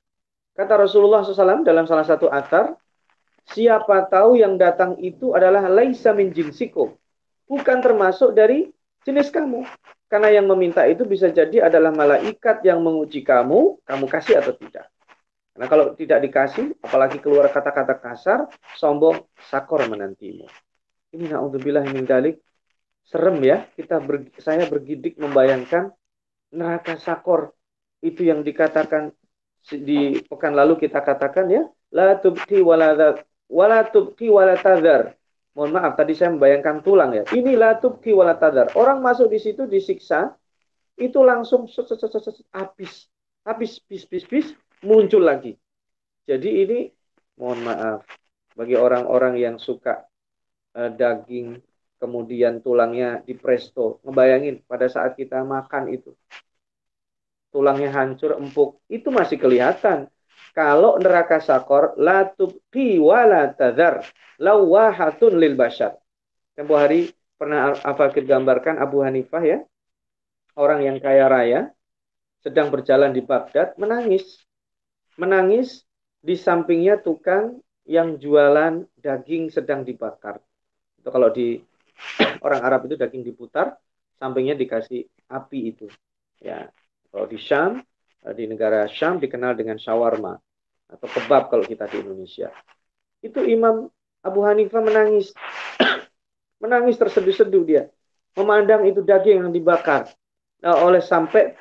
kata 0.57 0.75
Rasulullah 0.81 1.21
SAW 1.21 1.67
dalam 1.67 1.85
salah 1.85 2.07
satu 2.09 2.33
atar, 2.33 2.73
siapa 3.51 4.07
tahu 4.11 4.39
yang 4.41 4.59
datang 4.59 4.99
itu 4.99 5.35
adalah 5.37 5.67
laisa 5.71 6.11
min 6.11 6.35
jinsikum. 6.35 6.95
Bukan 7.47 7.79
termasuk 7.79 8.35
dari 8.35 8.71
jenis 9.07 9.31
kamu. 9.31 9.63
Karena 10.07 10.31
yang 10.31 10.47
meminta 10.47 10.87
itu 10.87 11.03
bisa 11.03 11.31
jadi 11.31 11.67
adalah 11.67 11.91
malaikat 11.91 12.63
yang 12.63 12.79
menguji 12.79 13.27
kamu, 13.27 13.83
kamu 13.83 14.05
kasih 14.07 14.39
atau 14.39 14.55
tidak. 14.55 14.87
Karena 15.55 15.67
kalau 15.67 15.85
tidak 15.99 16.19
dikasih, 16.23 16.79
apalagi 16.79 17.19
keluar 17.19 17.51
kata-kata 17.51 17.99
kasar, 17.99 18.39
sombong, 18.79 19.27
sakor 19.51 19.83
menantimu. 19.89 20.47
Ini 21.11 21.33
na'udzubillah 21.33 21.87
min 21.91 22.07
dalik. 22.07 22.39
Serem 23.07 23.39
ya, 23.43 23.67
kita 23.75 24.03
ber, 24.03 24.31
saya 24.39 24.67
bergidik 24.67 25.19
membayangkan 25.19 25.95
neraka 26.55 26.99
sakor 26.99 27.55
itu 28.03 28.27
yang 28.27 28.47
dikatakan 28.47 29.11
di 29.67 30.23
pekan 30.23 30.55
lalu 30.55 30.79
kita 30.79 31.03
katakan 31.03 31.51
ya 31.51 31.63
la 31.91 32.15
tubqi 32.15 32.63
wala 32.63 32.95
wala 33.51 33.87
tubqi 33.89 34.31
wala 34.31 34.59
tadhar. 34.59 35.15
Mohon 35.57 35.73
maaf 35.81 35.93
tadi 35.97 36.13
saya 36.13 36.35
membayangkan 36.37 36.85
tulang 36.85 37.17
ya. 37.17 37.25
Ini 37.33 37.57
la 37.57 37.81
tubqi 37.81 38.13
wala 38.13 38.37
tadhar. 38.37 38.77
Orang 38.77 39.01
masuk 39.01 39.33
di 39.33 39.41
situ 39.41 39.65
disiksa 39.65 40.37
itu 41.01 41.21
langsung 41.25 41.65
habis. 42.53 43.09
Habis 43.47 43.79
bis 43.87 44.05
bis 44.05 44.25
bis 44.27 44.47
muncul 44.83 45.23
lagi. 45.23 45.55
Jadi 46.27 46.51
ini 46.67 46.79
mohon 47.39 47.63
maaf 47.63 48.03
bagi 48.59 48.75
orang-orang 48.75 49.39
yang 49.39 49.57
suka 49.57 50.03
uh, 50.75 50.91
daging 50.91 51.63
kemudian 51.97 52.61
tulangnya 52.61 53.23
di 53.23 53.39
presto. 53.39 54.03
Ngebayangin 54.03 54.67
pada 54.67 54.91
saat 54.91 55.15
kita 55.15 55.41
makan 55.47 55.95
itu 55.95 56.13
tulangnya 57.57 57.89
hancur 57.89 58.37
empuk 58.37 58.85
itu 58.93 59.09
masih 59.09 59.41
kelihatan 59.41 60.13
kalau 60.57 60.97
neraka 60.97 61.41
sakor 61.41 61.97
la 62.01 62.25
tubqi 62.25 62.97
wa 62.97 63.25
la 63.29 63.53
tadhar 63.53 64.05
lawahatun 64.41 65.37
lil 65.37 65.57
bashar. 65.57 65.97
Tempo 66.57 66.77
hari 66.77 67.13
pernah 67.37 67.77
Afakir 67.85 68.25
gambarkan 68.25 68.81
Abu 68.81 69.05
Hanifah 69.05 69.45
ya 69.45 69.59
orang 70.57 70.89
yang 70.89 70.97
kaya 70.97 71.29
raya 71.29 71.61
sedang 72.41 72.73
berjalan 72.73 73.13
di 73.13 73.21
Baghdad 73.21 73.77
menangis. 73.77 74.45
Menangis 75.21 75.85
di 76.21 76.37
sampingnya 76.37 77.01
tukang 77.01 77.61
yang 77.87 78.19
jualan 78.19 78.85
daging 78.99 79.53
sedang 79.53 79.85
dibakar. 79.87 80.41
Itu 80.99 81.09
kalau 81.13 81.31
di 81.31 81.61
orang 82.47 82.61
Arab 82.65 82.89
itu 82.91 82.97
daging 82.99 83.25
diputar 83.25 83.77
sampingnya 84.17 84.57
dikasih 84.57 85.05
api 85.29 85.61
itu. 85.77 85.87
Ya 86.41 86.69
kalau 87.13 87.27
di 87.29 87.39
Syam, 87.41 87.81
di 88.35 88.51
negara 88.51 88.87
Syam 88.91 89.23
dikenal 89.23 89.55
dengan 89.55 89.79
shawarma 89.79 90.35
atau 90.91 91.09
kebab 91.11 91.51
kalau 91.51 91.63
kita 91.67 91.87
di 91.91 92.03
Indonesia. 92.03 92.51
Itu 93.23 93.43
Imam 93.43 93.91
Abu 94.23 94.41
Hanifah 94.43 94.83
menangis. 94.83 95.31
menangis 96.63 96.97
terseduh-seduh 96.99 97.65
dia. 97.67 97.91
Memandang 98.35 98.87
itu 98.87 99.03
daging 99.03 99.47
yang 99.47 99.53
dibakar. 99.55 100.11
Nah, 100.61 100.83
oleh 100.83 101.03
sampai 101.05 101.55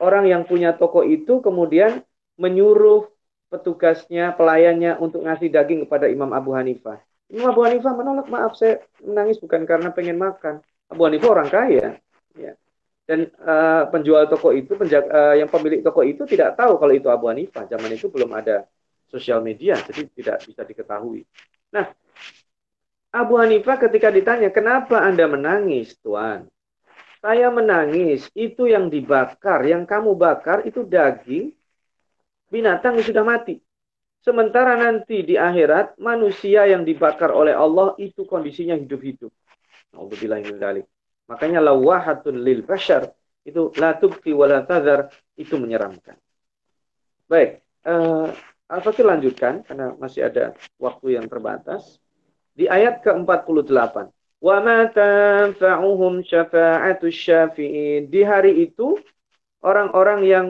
orang 0.00 0.28
yang 0.28 0.42
punya 0.44 0.74
toko 0.74 1.02
itu 1.02 1.42
kemudian 1.44 2.02
menyuruh 2.36 3.08
petugasnya, 3.48 4.34
pelayannya 4.34 4.98
untuk 4.98 5.24
ngasih 5.24 5.48
daging 5.48 5.86
kepada 5.86 6.10
Imam 6.10 6.32
Abu 6.34 6.52
Hanifah. 6.52 6.98
Imam 7.30 7.50
Abu 7.50 7.62
Hanifah 7.66 7.92
menolak, 7.94 8.26
maaf 8.30 8.54
saya 8.58 8.82
menangis 9.02 9.38
bukan 9.38 9.66
karena 9.66 9.90
pengen 9.94 10.18
makan. 10.18 10.62
Abu 10.90 11.00
Hanifah 11.06 11.30
orang 11.30 11.48
kaya. 11.50 11.86
Ya 12.36 12.54
dan 13.06 13.30
uh, 13.38 13.86
penjual 13.88 14.26
toko 14.26 14.50
itu 14.50 14.74
penjaga, 14.74 15.08
uh, 15.08 15.34
yang 15.38 15.46
pemilik 15.46 15.80
toko 15.80 16.02
itu 16.02 16.26
tidak 16.26 16.58
tahu 16.58 16.76
kalau 16.76 16.92
itu 16.92 17.06
Abu 17.06 17.30
Hanifah 17.30 17.70
zaman 17.70 17.94
itu 17.94 18.10
belum 18.10 18.34
ada 18.34 18.66
sosial 19.06 19.40
media 19.40 19.78
jadi 19.78 20.10
tidak 20.10 20.36
bisa 20.42 20.62
diketahui 20.66 21.22
nah 21.70 21.94
Abu 23.16 23.40
Hanifah 23.40 23.80
ketika 23.80 24.12
ditanya, 24.12 24.52
kenapa 24.52 25.00
Anda 25.00 25.24
menangis, 25.24 25.96
Tuan? 26.04 26.52
Saya 27.24 27.48
menangis, 27.48 28.28
itu 28.36 28.68
yang 28.68 28.92
dibakar, 28.92 29.64
yang 29.64 29.88
kamu 29.88 30.12
bakar 30.12 30.68
itu 30.68 30.84
daging 30.84 31.56
binatang 32.52 33.00
yang 33.00 33.06
sudah 33.08 33.24
mati. 33.24 33.56
Sementara 34.20 34.76
nanti 34.76 35.24
di 35.24 35.40
akhirat, 35.40 35.96
manusia 35.96 36.68
yang 36.68 36.84
dibakar 36.84 37.32
oleh 37.32 37.56
Allah 37.56 37.96
itu 37.96 38.28
kondisinya 38.28 38.76
hidup-hidup. 38.76 39.32
Makanya 41.26 41.58
lawahatun 41.58 42.38
lil 42.38 42.62
bashar 42.62 43.10
itu 43.46 43.70
la 43.78 43.94
tubqi 43.98 44.34
wa 44.34 44.46
itu 45.38 45.54
menyeramkan. 45.58 46.18
Baik, 47.26 47.62
uh, 47.86 48.30
Al-Fakir 48.66 49.06
lanjutkan 49.06 49.62
karena 49.62 49.94
masih 49.98 50.26
ada 50.26 50.54
waktu 50.78 51.18
yang 51.18 51.30
terbatas. 51.30 52.02
Di 52.56 52.66
ayat 52.66 53.04
ke-48. 53.04 54.10
Wa 54.42 54.56
ma 54.64 54.88
tanfa'uhum 54.90 56.24
syafa'atu 56.26 57.06
syafi'in. 57.12 58.10
Di 58.10 58.26
hari 58.26 58.66
itu 58.66 58.98
orang-orang 59.62 60.20
yang 60.26 60.46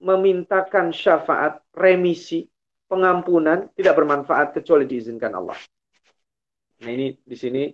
memintakan 0.00 0.90
syafaat, 0.90 1.60
remisi, 1.76 2.48
pengampunan 2.90 3.70
tidak 3.78 3.94
bermanfaat 3.94 4.56
kecuali 4.56 4.88
diizinkan 4.88 5.30
Allah. 5.36 5.58
Nah 6.82 6.90
ini 6.90 7.14
di 7.22 7.36
sini 7.38 7.70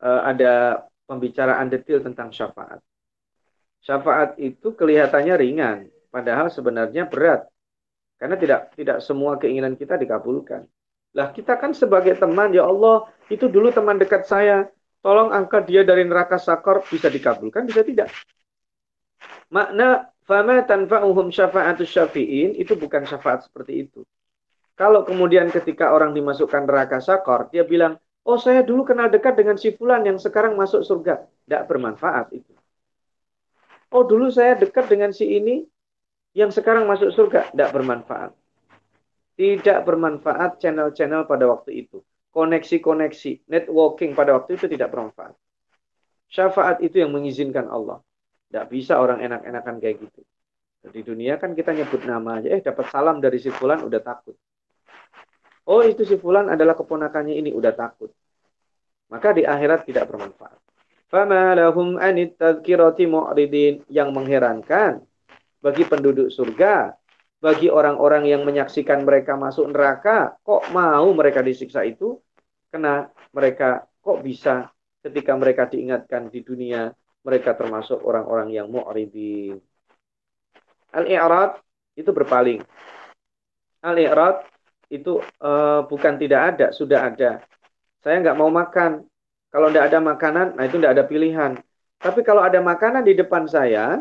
uh, 0.00 0.22
ada 0.24 0.86
pembicaraan 1.08 1.72
detail 1.72 2.04
tentang 2.04 2.28
syafaat. 2.28 2.84
Syafaat 3.80 4.36
itu 4.36 4.76
kelihatannya 4.76 5.34
ringan, 5.40 5.78
padahal 6.12 6.52
sebenarnya 6.52 7.08
berat. 7.08 7.48
Karena 8.20 8.36
tidak 8.36 8.76
tidak 8.76 8.98
semua 9.00 9.40
keinginan 9.40 9.78
kita 9.78 9.96
dikabulkan. 9.96 10.68
Lah 11.16 11.32
kita 11.32 11.56
kan 11.56 11.72
sebagai 11.72 12.12
teman, 12.20 12.52
ya 12.52 12.68
Allah, 12.68 13.08
itu 13.32 13.48
dulu 13.48 13.72
teman 13.72 13.96
dekat 13.96 14.28
saya, 14.28 14.68
tolong 15.00 15.32
angkat 15.32 15.64
dia 15.64 15.86
dari 15.86 16.04
neraka 16.04 16.36
sakor, 16.36 16.84
bisa 16.84 17.08
dikabulkan, 17.08 17.64
bisa 17.64 17.80
tidak. 17.80 18.12
Makna 19.48 20.12
fama 20.28 20.60
tanfa'uhum 20.60 21.32
syafa'atu 21.32 21.88
syafi'in, 21.88 22.58
itu 22.60 22.76
bukan 22.76 23.08
syafaat 23.08 23.48
seperti 23.48 23.88
itu. 23.88 24.04
Kalau 24.76 25.02
kemudian 25.02 25.48
ketika 25.48 25.90
orang 25.90 26.12
dimasukkan 26.12 26.68
neraka 26.68 27.00
sakor, 27.00 27.48
dia 27.48 27.64
bilang, 27.64 27.96
oh 28.28 28.36
saya 28.36 28.60
dulu 28.60 28.84
kenal 28.84 29.08
dekat 29.08 29.40
dengan 29.40 29.56
si 29.56 29.72
fulan 29.72 30.04
yang 30.04 30.20
sekarang 30.20 30.52
masuk 30.52 30.84
surga. 30.84 31.24
Tidak 31.24 31.62
bermanfaat 31.64 32.36
itu. 32.36 32.52
Oh 33.88 34.04
dulu 34.04 34.28
saya 34.28 34.52
dekat 34.52 34.84
dengan 34.92 35.16
si 35.16 35.24
ini 35.24 35.64
yang 36.36 36.52
sekarang 36.52 36.84
masuk 36.84 37.08
surga. 37.08 37.48
Tidak 37.56 37.70
bermanfaat. 37.72 38.36
Tidak 39.38 39.78
bermanfaat 39.86 40.60
channel-channel 40.60 41.24
pada 41.24 41.48
waktu 41.48 41.88
itu. 41.88 42.04
Koneksi-koneksi, 42.28 43.48
networking 43.48 44.12
pada 44.12 44.36
waktu 44.36 44.60
itu 44.60 44.68
tidak 44.68 44.92
bermanfaat. 44.92 45.32
Syafaat 46.28 46.84
itu 46.84 47.00
yang 47.00 47.16
mengizinkan 47.16 47.64
Allah. 47.72 48.04
Tidak 48.52 48.68
bisa 48.68 49.00
orang 49.00 49.24
enak-enakan 49.24 49.80
kayak 49.80 50.04
gitu. 50.04 50.20
Di 50.88 51.00
dunia 51.02 51.40
kan 51.40 51.56
kita 51.56 51.72
nyebut 51.72 52.04
nama 52.04 52.38
aja, 52.38 52.48
eh 52.52 52.60
dapat 52.62 52.86
salam 52.92 53.18
dari 53.18 53.40
si 53.40 53.48
Fulan 53.48 53.82
udah 53.82 54.00
takut. 54.04 54.36
Oh 55.68 55.84
itu 55.84 56.08
si 56.08 56.16
Fulan 56.16 56.48
adalah 56.48 56.72
keponakannya 56.72 57.36
ini, 57.36 57.52
udah 57.52 57.76
takut. 57.76 58.08
Maka 59.12 59.36
di 59.36 59.44
akhirat 59.44 59.84
tidak 59.84 60.08
bermanfaat. 60.08 60.56
Fama 61.08 61.52
lahum 61.52 62.00
anit 62.00 62.40
mu'ridin. 62.40 63.84
Yang 63.88 64.08
mengherankan 64.16 65.04
bagi 65.60 65.84
penduduk 65.84 66.32
surga 66.32 66.96
bagi 67.38 67.70
orang-orang 67.70 68.26
yang 68.26 68.42
menyaksikan 68.42 69.06
mereka 69.06 69.38
masuk 69.38 69.70
neraka, 69.70 70.34
kok 70.42 70.74
mau 70.74 71.06
mereka 71.14 71.38
disiksa 71.38 71.86
itu? 71.86 72.18
Karena 72.68 73.06
mereka 73.30 73.86
kok 74.02 74.18
bisa 74.26 74.72
ketika 75.04 75.38
mereka 75.38 75.70
diingatkan 75.70 76.28
di 76.28 76.42
dunia, 76.42 76.90
mereka 77.22 77.54
termasuk 77.54 78.02
orang-orang 78.02 78.50
yang 78.50 78.66
mu'ridin. 78.66 79.60
Al-i'rad 80.92 81.60
itu 81.94 82.10
berpaling. 82.10 82.64
Al-i'rad 83.84 84.57
itu 84.88 85.20
uh, 85.44 85.84
bukan 85.84 86.16
tidak 86.16 86.40
ada, 86.54 86.66
sudah 86.72 87.12
ada. 87.12 87.30
Saya 88.00 88.24
nggak 88.24 88.38
mau 88.40 88.48
makan. 88.48 89.04
Kalau 89.48 89.72
tidak 89.72 89.88
ada 89.88 89.98
makanan, 90.04 90.46
nah 90.60 90.64
itu 90.68 90.76
tidak 90.76 90.92
ada 90.96 91.04
pilihan. 91.08 91.56
Tapi 91.98 92.20
kalau 92.20 92.44
ada 92.44 92.60
makanan 92.60 93.00
di 93.00 93.16
depan 93.16 93.48
saya, 93.48 93.96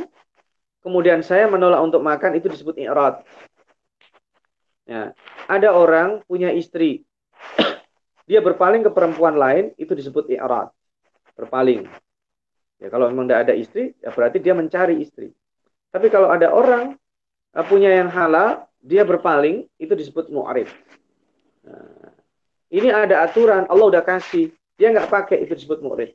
kemudian 0.83 1.23
saya 1.23 1.47
menolak 1.47 1.79
untuk 1.79 2.03
makan 2.03 2.35
itu 2.35 2.51
disebut 2.51 2.75
i'rad. 2.83 3.23
Ya, 4.87 5.11
ada 5.47 5.69
orang 5.71 6.23
punya 6.27 6.51
istri, 6.51 7.03
dia 8.29 8.39
berpaling 8.43 8.83
ke 8.87 8.91
perempuan 8.91 9.39
lain 9.39 9.71
itu 9.79 9.91
disebut 9.95 10.27
i'rad. 10.35 10.71
Berpaling. 11.35 11.87
Ya, 12.77 12.87
kalau 12.91 13.09
memang 13.09 13.31
tidak 13.31 13.41
ada 13.47 13.53
istri, 13.55 13.95
ya 14.03 14.11
berarti 14.11 14.37
dia 14.43 14.53
mencari 14.53 14.99
istri. 14.99 15.31
Tapi 15.89 16.11
kalau 16.11 16.29
ada 16.29 16.51
orang 16.51 16.93
uh, 17.55 17.65
punya 17.65 17.89
yang 17.89 18.11
halal, 18.11 18.66
dia 18.81 19.03
berpaling 19.03 19.65
itu 19.77 19.93
disebut 19.93 20.29
mu'arif. 20.29 20.69
Nah, 21.65 22.13
ini 22.71 22.91
ada 22.91 23.25
aturan, 23.25 23.65
Allah 23.67 23.85
udah 23.87 24.03
kasih, 24.03 24.51
dia 24.75 24.93
nggak 24.93 25.09
pakai 25.09 25.43
itu 25.43 25.53
disebut 25.55 25.81
mu'arif. 25.81 26.11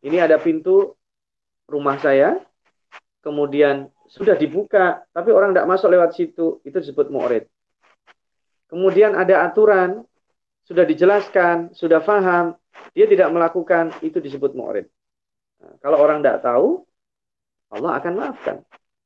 Ini 0.00 0.24
ada 0.24 0.40
pintu 0.40 0.96
rumah 1.68 2.00
saya, 2.00 2.40
kemudian 3.20 3.92
sudah 4.10 4.34
dibuka, 4.34 5.06
tapi 5.14 5.30
orang 5.30 5.54
tidak 5.54 5.70
masuk 5.70 5.88
lewat 5.92 6.10
situ, 6.18 6.58
itu 6.66 6.76
disebut 6.82 7.12
mu'rid. 7.14 7.46
Kemudian 8.66 9.14
ada 9.14 9.46
aturan, 9.46 10.02
sudah 10.66 10.82
dijelaskan, 10.82 11.70
sudah 11.76 12.02
faham, 12.02 12.58
dia 12.90 13.06
tidak 13.06 13.30
melakukan, 13.30 13.94
itu 14.02 14.18
disebut 14.18 14.56
mu'rid. 14.56 14.90
Nah, 15.62 15.78
kalau 15.78 16.02
orang 16.02 16.24
tidak 16.24 16.42
tahu, 16.42 16.82
Allah 17.70 18.02
akan 18.02 18.12
maafkan. 18.18 18.56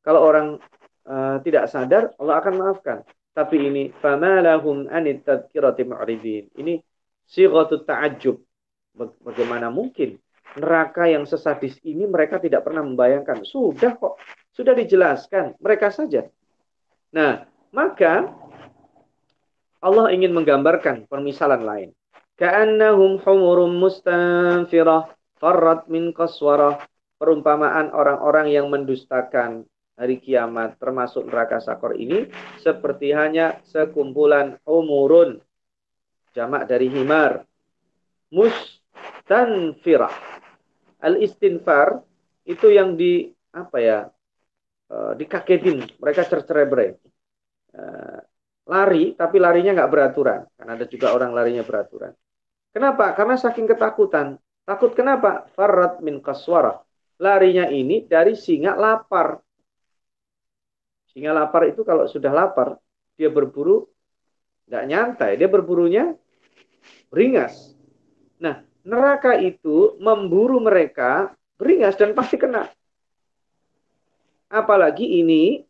Kalau 0.00 0.24
orang 0.24 0.56
Eh, 1.04 1.36
tidak 1.44 1.68
sadar 1.68 2.16
Allah 2.16 2.40
akan 2.40 2.54
maafkan. 2.56 2.98
Tapi 3.36 3.60
ini 3.60 3.82
famalahum 4.00 4.88
anit. 4.88 5.20
Ini 6.56 6.74
sighatut 7.28 7.84
ta'ajjub. 7.84 8.40
Bagaimana 8.96 9.68
mungkin 9.68 10.16
neraka 10.56 11.10
yang 11.10 11.28
sesadis 11.28 11.76
ini 11.84 12.08
mereka 12.08 12.40
tidak 12.40 12.64
pernah 12.64 12.80
membayangkan. 12.80 13.44
Sudah 13.44 14.00
kok, 14.00 14.16
sudah 14.56 14.72
dijelaskan 14.72 15.60
mereka 15.60 15.92
saja. 15.92 16.24
Nah, 17.12 17.44
maka 17.74 18.32
Allah 19.84 20.08
ingin 20.08 20.32
menggambarkan 20.32 21.04
permisalan 21.04 21.68
lain. 21.68 21.90
Ka'annahum 22.40 23.20
humurum 23.20 23.76
mustanfirah 23.76 25.12
farrat 25.36 25.84
min 25.92 26.16
qaswarah. 26.16 26.80
Perumpamaan 27.14 27.94
orang-orang 27.94 28.50
yang 28.50 28.66
mendustakan 28.72 29.64
hari 29.94 30.18
kiamat 30.18 30.78
termasuk 30.78 31.30
neraka 31.30 31.62
sakor 31.62 31.94
ini 31.94 32.26
seperti 32.60 33.14
hanya 33.14 33.62
sekumpulan 33.66 34.58
humurun 34.66 35.38
jamak 36.34 36.66
dari 36.66 36.90
himar 36.90 37.46
mustanfirah 38.34 40.34
al-istinfar 41.04 42.00
itu 42.48 42.72
yang 42.72 42.96
di 42.96 43.28
apa 43.52 43.78
ya 43.78 43.98
uh, 44.90 45.12
dikagetin 45.14 45.84
mereka 46.00 46.24
cercerebre. 46.24 46.98
Uh, 47.74 48.18
lari 48.64 49.12
tapi 49.12 49.36
larinya 49.36 49.76
nggak 49.76 49.92
beraturan 49.92 50.40
karena 50.56 50.72
ada 50.72 50.86
juga 50.88 51.12
orang 51.12 51.36
larinya 51.36 51.60
beraturan. 51.60 52.16
Kenapa? 52.72 53.12
Karena 53.12 53.36
saking 53.36 53.68
ketakutan. 53.68 54.40
Takut 54.64 54.96
kenapa? 54.96 55.44
Farat 55.52 56.00
min 56.00 56.24
kaswara. 56.24 56.80
Larinya 57.20 57.68
ini 57.70 58.02
dari 58.08 58.34
singa 58.34 58.74
lapar 58.74 59.38
singa 61.14 61.30
lapar 61.30 61.70
itu 61.70 61.86
kalau 61.86 62.10
sudah 62.10 62.34
lapar 62.34 62.76
dia 63.14 63.30
berburu 63.30 63.86
nggak 64.66 64.84
nyantai. 64.90 65.38
Dia 65.38 65.46
berburunya 65.46 66.18
beringas. 67.08 67.78
Nah 68.42 68.66
neraka 68.84 69.38
itu 69.38 69.96
memburu 70.02 70.58
mereka 70.58 71.32
beringas 71.56 71.94
dan 71.94 72.12
pasti 72.12 72.36
kena. 72.36 72.68
Apalagi 74.52 75.18
ini, 75.24 75.64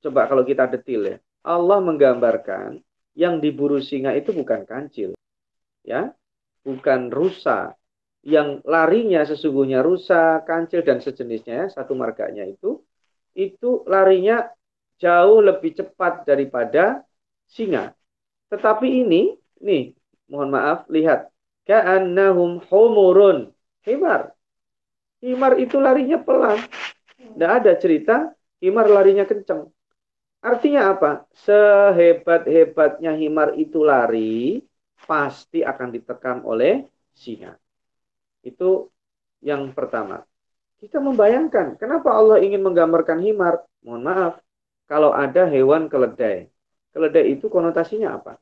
coba 0.00 0.24
kalau 0.24 0.46
kita 0.46 0.70
detil 0.70 1.04
ya, 1.04 1.16
Allah 1.44 1.82
menggambarkan 1.84 2.80
yang 3.12 3.42
diburu 3.42 3.82
singa 3.82 4.16
itu 4.16 4.32
bukan 4.32 4.64
kancil, 4.64 5.12
ya, 5.84 6.16
bukan 6.64 7.12
rusa, 7.12 7.76
yang 8.24 8.62
larinya 8.64 9.26
sesungguhnya 9.26 9.84
rusa, 9.84 10.40
kancil 10.48 10.80
dan 10.80 11.02
sejenisnya, 11.02 11.68
satu 11.68 11.92
marganya 11.92 12.46
itu, 12.46 12.80
itu 13.36 13.84
larinya 13.84 14.48
jauh 15.02 15.42
lebih 15.42 15.74
cepat 15.74 16.22
daripada 16.22 17.02
singa. 17.50 17.98
Tetapi 18.54 18.86
ini, 19.02 19.34
nih, 19.58 19.98
mohon 20.30 20.54
maaf, 20.54 20.86
lihat 20.86 21.32
Ka'annahum 21.66 22.62
humurun. 22.70 23.50
Himar. 23.82 24.30
Himar 25.18 25.58
itu 25.58 25.78
larinya 25.82 26.18
pelan. 26.22 26.58
Tidak 27.18 27.50
ada 27.50 27.72
cerita 27.78 28.30
himar 28.62 28.86
larinya 28.86 29.26
kencang. 29.26 29.70
Artinya 30.42 30.90
apa? 30.90 31.26
Sehebat-hebatnya 31.46 33.14
himar 33.14 33.54
itu 33.54 33.82
lari, 33.82 34.58
pasti 35.06 35.62
akan 35.62 35.94
ditekan 35.94 36.42
oleh 36.42 36.82
singa. 37.14 37.54
Itu 38.42 38.90
yang 39.38 39.70
pertama. 39.70 40.26
Kita 40.82 40.98
membayangkan 40.98 41.78
kenapa 41.78 42.10
Allah 42.10 42.42
ingin 42.42 42.62
menggambarkan 42.62 43.22
himar. 43.22 43.62
Mohon 43.86 44.02
maaf, 44.02 44.34
kalau 44.92 45.16
ada 45.16 45.48
hewan 45.48 45.88
keledai. 45.88 46.52
Keledai 46.92 47.24
itu 47.32 47.48
konotasinya 47.48 48.20
apa? 48.20 48.36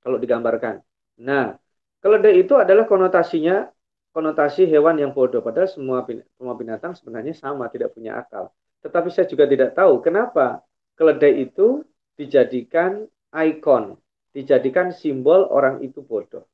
Kalau 0.00 0.16
digambarkan. 0.16 0.80
Nah, 1.20 1.60
keledai 2.00 2.40
itu 2.40 2.56
adalah 2.56 2.88
konotasinya 2.88 3.68
konotasi 4.16 4.64
hewan 4.72 4.96
yang 4.96 5.12
bodoh. 5.12 5.44
Padahal 5.44 5.68
semua 5.68 6.08
semua 6.08 6.54
binatang 6.56 6.96
sebenarnya 6.96 7.36
sama, 7.36 7.68
tidak 7.68 7.92
punya 7.92 8.16
akal. 8.16 8.48
Tetapi 8.80 9.12
saya 9.12 9.28
juga 9.28 9.44
tidak 9.44 9.76
tahu 9.76 10.00
kenapa 10.00 10.64
keledai 10.96 11.44
itu 11.44 11.84
dijadikan 12.16 13.04
ikon, 13.28 14.00
dijadikan 14.32 14.96
simbol 14.96 15.44
orang 15.52 15.84
itu 15.84 16.00
bodoh. 16.00 16.48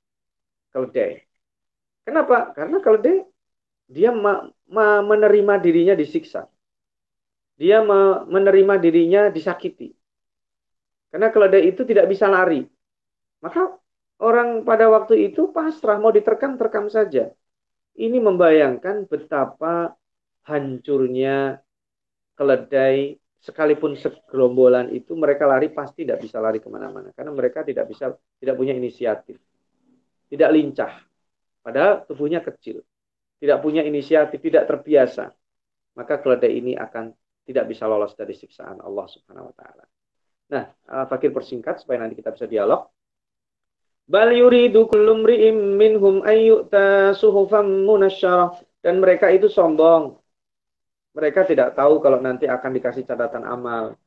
Keledai. 0.75 1.23
Kenapa? 2.03 2.51
Karena 2.59 2.83
keledai 2.83 3.23
dia 3.87 4.11
ma 4.11 4.51
ma 4.67 4.99
menerima 4.99 5.55
dirinya 5.63 5.95
disiksa. 5.95 6.51
Dia 7.61 7.85
ma 7.85 8.25
menerima 8.25 8.81
dirinya 8.81 9.29
disakiti. 9.29 9.93
Karena 11.13 11.29
keledai 11.29 11.69
itu 11.69 11.85
tidak 11.85 12.09
bisa 12.09 12.25
lari. 12.25 12.65
Maka 13.45 13.77
orang 14.25 14.65
pada 14.65 14.89
waktu 14.89 15.29
itu 15.29 15.53
pasrah 15.53 16.01
mau 16.01 16.09
diterkam-terkam 16.09 16.89
saja. 16.89 17.29
Ini 18.01 18.17
membayangkan 18.17 19.05
betapa 19.05 19.93
hancurnya 20.49 21.61
keledai 22.33 23.21
sekalipun 23.41 23.97
segerombolan 23.97 24.93
itu 24.93 25.13
mereka 25.17 25.45
lari 25.45 25.69
pasti 25.73 26.05
tidak 26.05 26.25
bisa 26.25 26.41
lari 26.41 26.61
ke 26.61 26.69
mana-mana 26.69 27.09
karena 27.17 27.33
mereka 27.33 27.65
tidak 27.65 27.89
bisa 27.89 28.13
tidak 28.37 28.57
punya 28.57 28.77
inisiatif 28.77 29.41
tidak 30.29 30.51
lincah 30.53 30.93
padahal 31.65 32.05
tubuhnya 32.05 32.45
kecil 32.45 32.85
tidak 33.41 33.65
punya 33.65 33.81
inisiatif 33.81 34.37
tidak 34.45 34.69
terbiasa 34.69 35.33
maka 35.97 36.21
keledai 36.21 36.53
ini 36.53 36.77
akan 36.77 37.17
tidak 37.47 37.65
bisa 37.71 37.85
lolos 37.89 38.13
dari 38.15 38.37
siksaan 38.37 38.81
Allah 38.81 39.07
Subhanahu 39.09 39.51
wa 39.51 39.55
taala. 39.55 39.85
Nah, 40.51 40.65
uh, 40.91 41.07
fakir 41.07 41.31
persingkat 41.31 41.83
supaya 41.83 42.03
nanti 42.03 42.19
kita 42.19 42.35
bisa 42.35 42.47
dialog. 42.51 42.91
Bal 44.11 44.35
yuridu 44.35 44.91
kullu 44.91 45.23
minhum 45.79 46.27
ayyuta 46.27 47.15
suhufan 47.15 47.87
dan 48.83 48.99
mereka 48.99 49.31
itu 49.31 49.47
sombong 49.47 50.21
mereka 51.11 51.43
tidak 51.43 51.75
tahu 51.75 51.99
kalau 51.99 52.23
nanti 52.23 52.47
akan 52.47 52.71
dikasih 52.71 53.03
catatan 53.03 53.43
amal. 53.43 53.99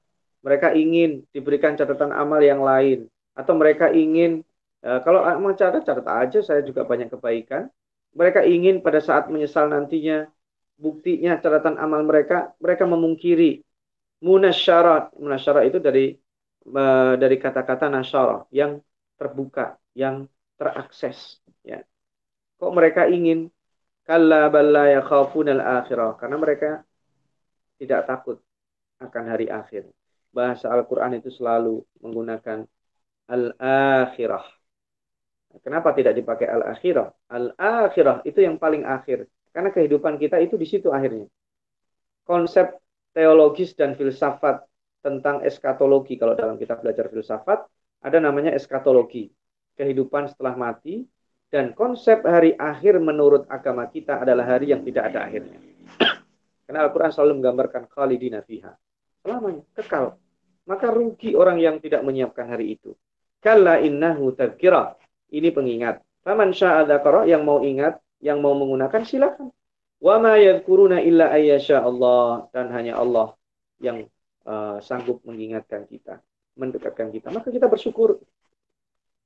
Mereka 0.43 0.75
ingin 0.75 1.23
diberikan 1.31 1.75
catatan 1.75 2.11
amal 2.15 2.39
yang 2.39 2.63
lain. 2.63 3.07
Atau 3.35 3.55
mereka 3.59 3.91
ingin, 3.91 4.43
e, 4.83 4.89
kalau 5.03 5.23
mau 5.39 5.51
catat, 5.55 5.83
catat 5.83 6.07
aja, 6.07 6.39
saya 6.43 6.61
juga 6.63 6.87
banyak 6.87 7.11
kebaikan. 7.11 7.67
Mereka 8.13 8.45
ingin 8.47 8.79
pada 8.83 8.97
saat 9.03 9.27
menyesal 9.27 9.71
nantinya, 9.71 10.27
buktinya 10.77 11.39
catatan 11.39 11.77
amal 11.79 12.01
mereka, 12.03 12.53
mereka 12.59 12.83
memungkiri. 12.89 13.63
Munasyarat. 14.23 15.15
Munasyarat 15.19 15.63
itu 15.67 15.79
dari 15.83 16.15
e, 16.63 16.83
dari 17.19 17.35
kata-kata 17.39 17.91
nasyarah, 17.91 18.47
yang 18.55 18.79
terbuka, 19.19 19.75
yang 19.93 20.27
terakses. 20.55 21.43
Ya. 21.63 21.83
Kok 22.59 22.71
mereka 22.71 23.11
ingin 23.11 23.51
kalla 24.03 24.51
balla 24.51 24.91
yakhafun 24.99 25.47
al-akhirah 25.47 26.19
karena 26.19 26.37
mereka 26.39 26.69
tidak 27.79 28.07
takut 28.07 28.37
akan 28.99 29.23
hari 29.27 29.47
akhir. 29.51 29.87
Bahasa 30.33 30.71
Al-Quran 30.71 31.19
itu 31.19 31.29
selalu 31.29 31.83
menggunakan 32.01 32.65
al-akhirah. 33.29 34.43
Kenapa 35.61 35.93
tidak 35.93 36.17
dipakai 36.17 36.49
al-akhirah? 36.49 37.13
Al-akhirah 37.29 38.25
itu 38.25 38.39
yang 38.41 38.57
paling 38.57 38.83
akhir. 38.87 39.29
Karena 39.53 39.69
kehidupan 39.69 40.17
kita 40.17 40.41
itu 40.41 40.57
di 40.57 40.65
situ 40.65 40.89
akhirnya. 40.89 41.29
Konsep 42.25 42.81
teologis 43.13 43.77
dan 43.77 43.93
filsafat 43.93 44.65
tentang 45.05 45.45
eskatologi. 45.45 46.17
Kalau 46.17 46.33
dalam 46.33 46.57
kita 46.57 46.81
belajar 46.81 47.07
filsafat, 47.13 47.61
ada 48.01 48.17
namanya 48.17 48.51
eskatologi. 48.57 49.29
Kehidupan 49.77 50.33
setelah 50.33 50.57
mati. 50.57 51.05
Dan 51.53 51.77
konsep 51.77 52.25
hari 52.25 52.57
akhir 52.57 52.97
menurut 52.97 53.45
agama 53.45 53.85
kita 53.85 54.25
adalah 54.25 54.57
hari 54.57 54.73
yang 54.73 54.81
tidak 54.81 55.13
ada 55.13 55.29
akhirnya. 55.29 55.61
Karena 56.65 56.89
Al-Quran 56.89 57.13
selalu 57.13 57.33
menggambarkan 57.37 57.83
khalidina 57.93 58.41
fiha. 58.41 58.73
Selamanya, 59.21 59.61
kekal. 59.77 60.17
Maka 60.65 60.89
rugi 60.89 61.37
orang 61.37 61.61
yang 61.61 61.77
tidak 61.77 62.01
menyiapkan 62.01 62.49
hari 62.49 62.73
itu. 62.73 62.97
Kalla 63.37 63.77
innahu 63.77 64.33
tadkira. 64.33 64.97
Ini 65.29 65.53
pengingat. 65.53 66.01
Faman 66.25 66.55
sya'adakara 66.55 67.27
yang 67.27 67.43
mau 67.45 67.61
ingat, 67.61 67.99
yang 68.23 68.39
mau 68.39 68.55
menggunakan 68.55 69.03
silakan. 69.03 69.51
Wa 69.99 70.15
ma 70.23 70.39
yadkuruna 70.39 71.03
illa 71.03 71.35
ayyasha 71.35 71.83
Allah. 71.83 72.47
Dan 72.55 72.71
hanya 72.71 72.95
Allah 72.95 73.35
yang 73.83 74.07
uh, 74.47 74.79
sanggup 74.79 75.19
mengingatkan 75.27 75.83
kita. 75.91 76.23
Mendekatkan 76.55 77.11
kita. 77.11 77.27
Maka 77.35 77.51
kita 77.51 77.67
bersyukur. 77.67 78.23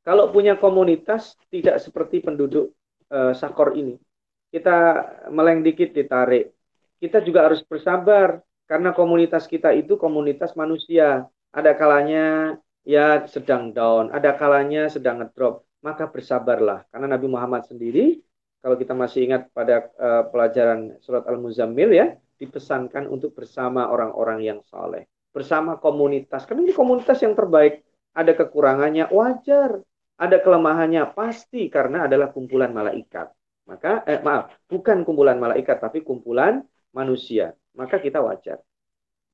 Kalau 0.01 0.33
punya 0.33 0.57
komunitas 0.57 1.37
tidak 1.53 1.77
seperti 1.77 2.25
penduduk 2.25 2.73
uh, 3.13 3.37
Sakor 3.37 3.77
ini. 3.77 4.01
Kita 4.49 5.05
meleng 5.29 5.61
dikit 5.61 5.93
ditarik 5.93 6.57
kita 6.97 7.21
juga 7.21 7.45
harus 7.45 7.61
bersabar 7.61 8.41
karena 8.65 8.91
komunitas 8.91 9.45
kita 9.45 9.73
itu 9.73 9.95
komunitas 9.95 10.57
manusia. 10.57 11.29
Ada 11.53 11.73
kalanya 11.77 12.57
ya 12.83 13.25
sedang 13.25 13.71
down, 13.71 14.13
ada 14.13 14.33
kalanya 14.35 14.89
sedang 14.91 15.21
ngedrop. 15.23 15.65
Maka 15.85 16.09
bersabarlah 16.09 16.89
karena 16.89 17.07
Nabi 17.07 17.27
Muhammad 17.29 17.69
sendiri 17.69 18.17
kalau 18.61 18.75
kita 18.75 18.93
masih 18.97 19.29
ingat 19.29 19.49
pada 19.53 19.89
uh, 19.95 20.23
pelajaran 20.27 20.97
surat 21.01 21.23
Al-Muzammil 21.29 21.93
ya, 21.93 22.17
dipesankan 22.37 23.09
untuk 23.09 23.33
bersama 23.33 23.89
orang-orang 23.89 24.45
yang 24.45 24.59
saleh, 24.65 25.09
bersama 25.33 25.77
komunitas. 25.77 26.45
Karena 26.45 26.65
ini 26.65 26.73
komunitas 26.73 27.21
yang 27.21 27.33
terbaik. 27.33 27.85
Ada 28.17 28.33
kekurangannya 28.33 29.13
wajar, 29.13 29.77
ada 30.17 30.37
kelemahannya 30.41 31.13
pasti 31.13 31.69
karena 31.69 32.09
adalah 32.09 32.33
kumpulan 32.33 32.73
malaikat. 32.73 33.29
Maka 33.69 34.01
eh, 34.09 34.17
maaf, 34.25 34.57
bukan 34.65 35.05
kumpulan 35.05 35.37
malaikat 35.37 35.77
tapi 35.77 36.01
kumpulan 36.01 36.65
manusia, 36.95 37.53
maka 37.77 38.01
kita 38.01 38.17
wajar. 38.23 38.57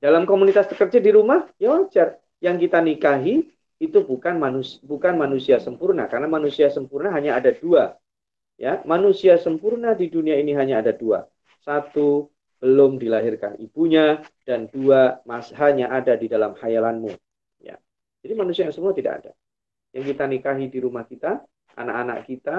Dalam 0.03 0.27
komunitas 0.27 0.67
bekerja 0.67 0.99
di 0.99 1.15
rumah, 1.15 1.47
ya 1.55 1.79
wajar. 1.79 2.19
Yang 2.43 2.67
kita 2.67 2.83
nikahi 2.83 3.35
itu 3.79 4.03
bukan 4.03 4.35
manusia, 4.35 4.83
bukan 4.83 5.15
manusia 5.15 5.63
sempurna, 5.63 6.11
karena 6.11 6.27
manusia 6.27 6.67
sempurna 6.67 7.15
hanya 7.15 7.39
ada 7.39 7.55
dua. 7.55 7.95
Ya, 8.63 8.79
manusia 8.87 9.35
sempurna 9.35 9.91
di 9.91 10.07
dunia 10.07 10.39
ini 10.39 10.55
hanya 10.55 10.79
ada 10.79 10.95
dua. 10.95 11.27
Satu 11.59 12.31
belum 12.63 12.95
dilahirkan 12.95 13.59
ibunya 13.59 14.23
dan 14.47 14.71
dua 14.71 15.19
mas 15.27 15.51
hanya 15.59 15.91
ada 15.91 16.15
di 16.15 16.31
dalam 16.31 16.55
hayalanmu. 16.55 17.11
Ya. 17.59 17.75
Jadi 18.23 18.33
manusia 18.39 18.63
yang 18.63 18.71
semua 18.71 18.95
tidak 18.95 19.19
ada. 19.19 19.31
Yang 19.91 20.15
kita 20.15 20.23
nikahi 20.31 20.71
di 20.71 20.79
rumah 20.79 21.03
kita, 21.03 21.43
anak-anak 21.75 22.23
kita, 22.23 22.55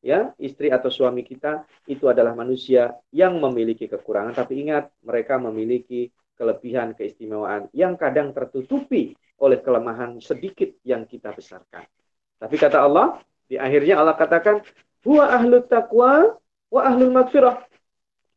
ya 0.00 0.32
istri 0.40 0.72
atau 0.72 0.88
suami 0.88 1.20
kita 1.20 1.68
itu 1.84 2.08
adalah 2.08 2.32
manusia 2.32 2.96
yang 3.12 3.36
memiliki 3.36 3.90
kekurangan 3.90 4.38
tapi 4.38 4.62
ingat 4.62 4.94
mereka 5.04 5.36
memiliki 5.36 6.14
kelebihan 6.38 6.94
keistimewaan 6.94 7.66
yang 7.74 7.98
kadang 7.98 8.30
tertutupi 8.30 9.18
oleh 9.42 9.58
kelemahan 9.60 10.22
sedikit 10.22 10.78
yang 10.86 11.10
kita 11.10 11.34
besarkan 11.34 11.82
tapi 12.38 12.54
kata 12.54 12.86
Allah 12.86 13.18
di 13.50 13.58
akhirnya 13.58 13.98
Allah 13.98 14.14
katakan 14.14 14.62
huwa 15.04 15.24
ahlu 15.28 15.60
taqwa 15.66 16.38
wa 16.70 16.80
ahlul 16.80 17.12
magfirah 17.12 17.60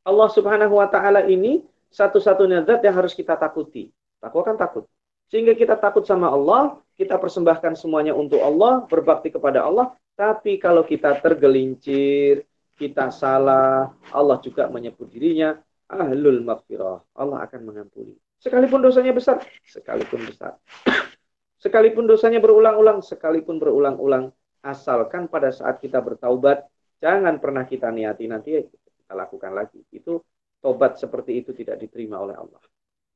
Allah 0.03 0.29
subhanahu 0.33 0.79
wa 0.79 0.87
ta'ala 0.89 1.27
ini 1.29 1.63
satu-satunya 1.93 2.65
zat 2.65 2.81
yang 2.83 2.97
harus 2.97 3.13
kita 3.13 3.37
takuti 3.37 3.93
takwa 4.19 4.41
kan 4.43 4.57
takut 4.57 4.89
sehingga 5.29 5.53
kita 5.53 5.77
takut 5.77 6.03
sama 6.03 6.27
Allah 6.33 6.81
kita 6.99 7.15
persembahkan 7.15 7.77
semuanya 7.79 8.11
untuk 8.11 8.41
Allah 8.43 8.83
berbakti 8.89 9.31
kepada 9.31 9.63
Allah 9.63 9.95
tapi 10.19 10.59
kalau 10.59 10.83
kita 10.83 11.15
tergelincir, 11.23 12.43
kita 12.75 13.07
salah, 13.07 13.87
Allah 14.11 14.35
juga 14.43 14.67
menyebut 14.67 15.07
dirinya 15.07 15.55
ahlul 15.87 16.43
maghfirah. 16.43 16.99
Allah 17.15 17.47
akan 17.47 17.71
mengampuni. 17.71 18.19
Sekalipun 18.43 18.83
dosanya 18.83 19.15
besar, 19.15 19.39
sekalipun 19.63 20.27
besar. 20.27 20.59
sekalipun 21.63 22.03
dosanya 22.03 22.43
berulang-ulang, 22.43 22.99
sekalipun 22.99 23.63
berulang-ulang, 23.63 24.35
asalkan 24.61 25.31
pada 25.31 25.49
saat 25.53 25.79
kita 25.79 26.03
bertaubat, 26.03 26.67
jangan 26.99 27.39
pernah 27.39 27.63
kita 27.63 27.87
niati 27.89 28.27
nanti 28.27 28.59
kita 28.63 29.13
lakukan 29.15 29.55
lagi. 29.55 29.79
Itu 29.91 30.23
tobat 30.59 30.99
seperti 30.99 31.39
itu 31.39 31.55
tidak 31.55 31.79
diterima 31.79 32.19
oleh 32.19 32.35
Allah. 32.35 32.61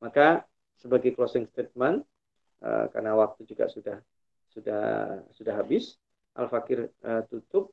Maka 0.00 0.42
sebagai 0.76 1.12
closing 1.12 1.48
statement, 1.48 2.04
uh, 2.64 2.86
karena 2.92 3.12
waktu 3.16 3.44
juga 3.44 3.68
sudah 3.68 4.00
sudah 4.52 4.82
sudah 5.34 5.54
habis, 5.56 5.96
Al-Fakir 6.34 6.88
uh, 7.04 7.22
tutup 7.28 7.70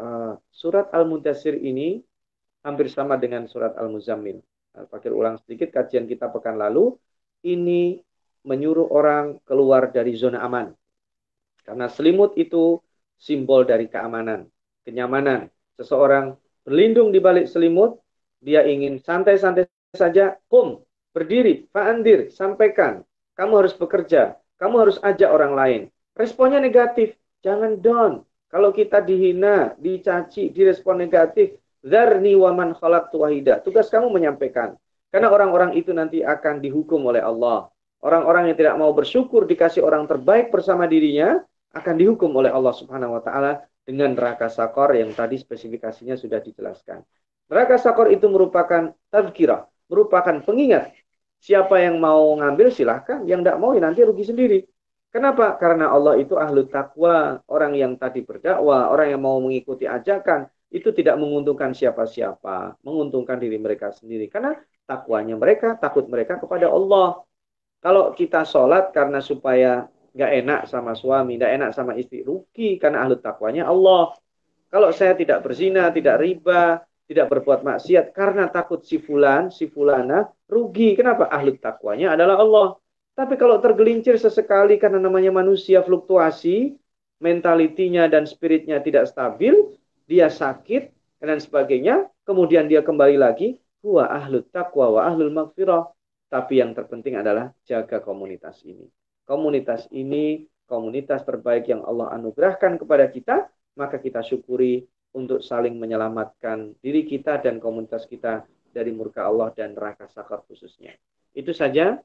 uh, 0.00 0.36
surat 0.50 0.90
Al-Mudassir 0.90 1.54
ini 1.58 2.00
hampir 2.64 2.88
sama 2.88 3.18
dengan 3.20 3.44
surat 3.46 3.76
Al-Muzammil. 3.76 4.40
Al-Fakir 4.72 5.12
ulang 5.12 5.36
sedikit 5.42 5.68
kajian 5.70 6.08
kita 6.08 6.32
pekan 6.32 6.56
lalu. 6.56 6.96
Ini 7.42 7.98
menyuruh 8.46 8.90
orang 8.90 9.42
keluar 9.42 9.90
dari 9.90 10.14
zona 10.14 10.42
aman. 10.46 10.70
Karena 11.62 11.86
selimut 11.90 12.34
itu 12.38 12.78
simbol 13.22 13.62
dari 13.62 13.86
keamanan. 13.86 14.50
kenyamanan. 14.82 15.46
Seseorang 15.78 16.34
berlindung 16.66 17.14
di 17.14 17.22
balik 17.22 17.46
selimut, 17.46 18.02
dia 18.42 18.66
ingin 18.66 18.98
santai-santai 18.98 19.70
saja, 19.94 20.34
kum, 20.50 20.82
berdiri, 21.14 21.70
fa'andir, 21.70 22.34
sampaikan. 22.34 23.06
Kamu 23.38 23.62
harus 23.62 23.78
bekerja, 23.78 24.34
kamu 24.58 24.74
harus 24.82 24.98
ajak 24.98 25.30
orang 25.30 25.54
lain. 25.54 25.82
Responnya 26.18 26.58
negatif, 26.58 27.14
jangan 27.46 27.78
down. 27.78 28.26
Kalau 28.50 28.74
kita 28.74 28.98
dihina, 29.06 29.78
dicaci, 29.78 30.50
direspon 30.50 30.98
negatif, 30.98 31.56
Zarni 31.82 32.38
waman 32.38 32.78
khalaq 32.78 33.10
wahida. 33.14 33.58
Tugas 33.58 33.90
kamu 33.90 34.10
menyampaikan. 34.10 34.78
Karena 35.10 35.34
orang-orang 35.34 35.74
itu 35.74 35.90
nanti 35.90 36.22
akan 36.22 36.62
dihukum 36.62 37.02
oleh 37.10 37.18
Allah. 37.18 37.68
Orang-orang 38.02 38.50
yang 38.50 38.56
tidak 38.58 38.78
mau 38.78 38.90
bersyukur 38.94 39.46
dikasih 39.46 39.82
orang 39.82 40.06
terbaik 40.06 40.50
bersama 40.50 40.86
dirinya 40.86 41.42
akan 41.72 41.94
dihukum 41.96 42.30
oleh 42.36 42.52
Allah 42.52 42.74
Subhanahu 42.76 43.16
wa 43.16 43.22
taala 43.24 43.64
dengan 43.82 44.14
neraka 44.14 44.46
sakor 44.46 44.94
yang 44.94 45.10
tadi 45.12 45.40
spesifikasinya 45.40 46.14
sudah 46.14 46.38
dijelaskan. 46.38 47.02
Neraka 47.50 47.76
sakor 47.76 48.08
itu 48.08 48.28
merupakan 48.30 48.94
tazkirah, 49.12 49.66
merupakan 49.90 50.40
pengingat. 50.44 50.94
Siapa 51.42 51.82
yang 51.82 51.98
mau 51.98 52.38
ngambil 52.38 52.70
silahkan, 52.70 53.26
yang 53.26 53.42
tidak 53.42 53.58
mau 53.58 53.74
ya 53.74 53.82
nanti 53.82 54.06
rugi 54.06 54.22
sendiri. 54.22 54.58
Kenapa? 55.12 55.58
Karena 55.60 55.92
Allah 55.92 56.16
itu 56.16 56.38
ahlu 56.40 56.64
takwa, 56.70 57.42
orang 57.50 57.76
yang 57.76 57.92
tadi 58.00 58.24
berdakwah, 58.24 58.88
orang 58.88 59.12
yang 59.12 59.20
mau 59.20 59.36
mengikuti 59.42 59.84
ajakan, 59.84 60.48
itu 60.72 60.88
tidak 60.96 61.20
menguntungkan 61.20 61.76
siapa-siapa, 61.76 62.80
menguntungkan 62.80 63.36
diri 63.36 63.60
mereka 63.60 63.92
sendiri. 63.92 64.32
Karena 64.32 64.56
takwanya 64.88 65.36
mereka, 65.36 65.76
takut 65.76 66.08
mereka 66.08 66.40
kepada 66.40 66.72
Allah. 66.72 67.20
Kalau 67.84 68.14
kita 68.16 68.46
sholat 68.48 68.94
karena 68.96 69.20
supaya 69.20 69.90
nggak 70.12 70.32
enak 70.44 70.60
sama 70.68 70.92
suami, 70.92 71.40
nggak 71.40 71.52
enak 71.56 71.70
sama 71.72 71.96
istri, 71.96 72.20
rugi 72.22 72.76
karena 72.76 73.04
ahlu 73.04 73.16
takwanya 73.18 73.68
Allah. 73.68 74.12
Kalau 74.72 74.88
saya 74.92 75.12
tidak 75.12 75.44
berzina, 75.44 75.92
tidak 75.92 76.20
riba, 76.20 76.80
tidak 77.04 77.28
berbuat 77.28 77.60
maksiat 77.60 78.16
karena 78.16 78.48
takut 78.48 78.80
si 78.84 78.96
fulan, 78.96 79.52
si 79.52 79.68
fulana, 79.68 80.32
rugi. 80.48 80.96
Kenapa? 80.96 81.28
Ahlu 81.28 81.60
takwanya 81.60 82.16
adalah 82.16 82.40
Allah. 82.40 82.66
Tapi 83.12 83.36
kalau 83.36 83.60
tergelincir 83.60 84.16
sesekali 84.16 84.80
karena 84.80 84.96
namanya 84.96 85.28
manusia 85.28 85.84
fluktuasi, 85.84 86.72
mentalitinya 87.20 88.08
dan 88.08 88.24
spiritnya 88.24 88.80
tidak 88.80 89.04
stabil, 89.04 89.76
dia 90.08 90.32
sakit 90.32 90.88
dan 91.20 91.36
sebagainya, 91.36 92.08
kemudian 92.24 92.64
dia 92.64 92.80
kembali 92.80 93.20
lagi, 93.20 93.60
huwa 93.84 94.08
ahlut 94.08 94.48
taqwa 94.48 94.96
wa 94.96 95.00
ahlul 95.04 95.30
maghfirah. 95.30 95.92
Tapi 96.32 96.64
yang 96.64 96.72
terpenting 96.72 97.20
adalah 97.20 97.52
jaga 97.68 98.00
komunitas 98.00 98.64
ini. 98.64 98.88
Komunitas 99.22 99.86
ini 99.94 100.46
komunitas 100.66 101.22
terbaik 101.22 101.68
yang 101.68 101.84
Allah 101.84 102.10
anugerahkan 102.16 102.80
kepada 102.80 103.06
kita, 103.10 103.46
maka 103.78 104.00
kita 104.02 104.24
syukuri 104.24 104.82
untuk 105.12 105.44
saling 105.44 105.76
menyelamatkan 105.76 106.72
diri 106.80 107.04
kita 107.04 107.38
dan 107.40 107.60
komunitas 107.60 108.08
kita 108.08 108.48
dari 108.72 108.90
murka 108.90 109.28
Allah 109.28 109.52
dan 109.52 109.76
neraka 109.76 110.08
sakar 110.08 110.40
khususnya. 110.48 110.96
Itu 111.36 111.52
saja 111.52 112.00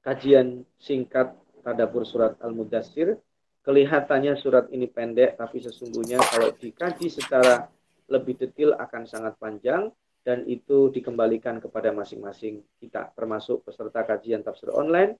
kajian 0.00 0.64
singkat 0.80 1.36
Tadabur 1.62 2.02
Surat 2.02 2.34
Al-Mudassir 2.42 3.20
Kelihatannya 3.62 4.34
surat 4.34 4.66
ini 4.74 4.90
pendek, 4.90 5.38
tapi 5.38 5.62
sesungguhnya 5.62 6.18
kalau 6.18 6.50
dikaji 6.50 7.06
secara 7.06 7.70
lebih 8.10 8.34
detail 8.34 8.74
akan 8.74 9.06
sangat 9.06 9.38
panjang 9.38 9.86
dan 10.26 10.42
itu 10.50 10.90
dikembalikan 10.90 11.62
kepada 11.62 11.94
masing-masing 11.94 12.66
kita, 12.82 13.14
termasuk 13.14 13.62
peserta 13.62 14.02
kajian 14.02 14.42
tafsir 14.42 14.74
online. 14.74 15.14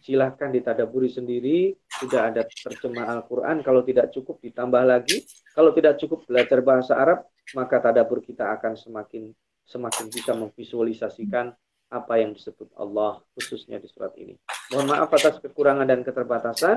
Silahkan 0.00 0.48
ditadaburi 0.48 1.12
sendiri, 1.12 1.76
sudah 2.00 2.32
ada 2.32 2.44
terjemah 2.44 3.08
Al-Quran, 3.20 3.60
kalau 3.60 3.84
tidak 3.84 4.12
cukup 4.12 4.40
ditambah 4.40 4.84
lagi. 4.84 5.24
Kalau 5.52 5.70
tidak 5.76 6.00
cukup 6.00 6.24
belajar 6.24 6.58
bahasa 6.64 6.96
Arab, 6.96 7.28
maka 7.52 7.80
tadabur 7.80 8.24
kita 8.24 8.52
akan 8.56 8.74
semakin 8.74 9.32
semakin 9.64 10.06
bisa 10.12 10.32
memvisualisasikan 10.36 11.52
apa 11.92 12.14
yang 12.20 12.36
disebut 12.36 12.72
Allah 12.76 13.20
khususnya 13.36 13.80
di 13.80 13.88
surat 13.88 14.12
ini. 14.16 14.36
Mohon 14.72 14.86
maaf 14.92 15.10
atas 15.12 15.40
kekurangan 15.40 15.88
dan 15.88 16.00
keterbatasan 16.04 16.76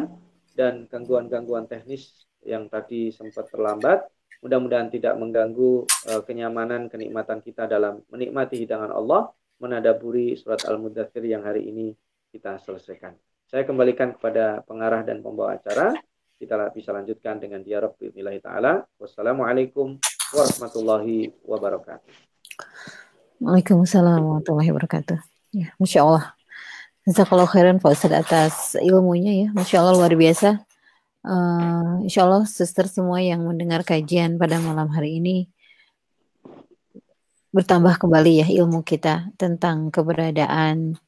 dan 0.56 0.88
gangguan-gangguan 0.88 1.68
teknis 1.68 2.28
yang 2.44 2.68
tadi 2.68 3.12
sempat 3.12 3.48
terlambat. 3.52 4.08
Mudah-mudahan 4.46 4.94
tidak 4.94 5.18
mengganggu 5.18 5.90
uh, 6.14 6.22
kenyamanan, 6.22 6.88
kenikmatan 6.94 7.42
kita 7.42 7.66
dalam 7.66 8.06
menikmati 8.14 8.62
hidangan 8.62 8.94
Allah, 8.94 9.34
menadaburi 9.58 10.38
surat 10.38 10.62
Al-Mudathir 10.70 11.26
yang 11.26 11.42
hari 11.42 11.66
ini 11.66 11.98
kita 12.32 12.60
selesaikan. 12.62 13.16
Saya 13.48 13.64
kembalikan 13.64 14.12
kepada 14.16 14.60
pengarah 14.68 15.02
dan 15.08 15.24
pembawa 15.24 15.56
acara. 15.56 15.96
Kita 16.38 16.70
bisa 16.76 16.94
lanjutkan 16.94 17.42
dengan 17.42 17.64
dialog 17.64 17.96
bismillah 17.98 18.38
ta'ala. 18.44 18.86
Wassalamualaikum 19.00 19.98
warahmatullahi 20.36 21.34
wabarakatuh. 21.42 22.14
Waalaikumsalam 23.42 24.22
warahmatullahi 24.22 24.70
wabarakatuh. 24.70 25.18
Ya, 25.56 25.74
Masya 25.80 26.06
Allah. 26.06 26.38
Jazakallah 27.08 27.48
khairan 27.48 27.80
Pak 27.80 27.90
Ustadz 27.96 28.20
atas 28.20 28.56
ilmunya 28.78 29.48
ya. 29.48 29.48
Masya 29.56 29.80
Allah 29.80 29.96
luar 29.96 30.14
biasa. 30.14 30.62
Uh, 31.24 32.04
insya 32.04 32.28
Allah 32.28 32.44
suster 32.46 32.86
semua 32.88 33.24
yang 33.24 33.48
mendengar 33.48 33.82
kajian 33.88 34.36
pada 34.36 34.60
malam 34.62 34.88
hari 34.92 35.24
ini 35.24 35.50
bertambah 37.52 37.98
kembali 37.98 38.44
ya 38.44 38.48
ilmu 38.62 38.86
kita 38.86 39.34
tentang 39.40 39.90
keberadaan 39.90 41.00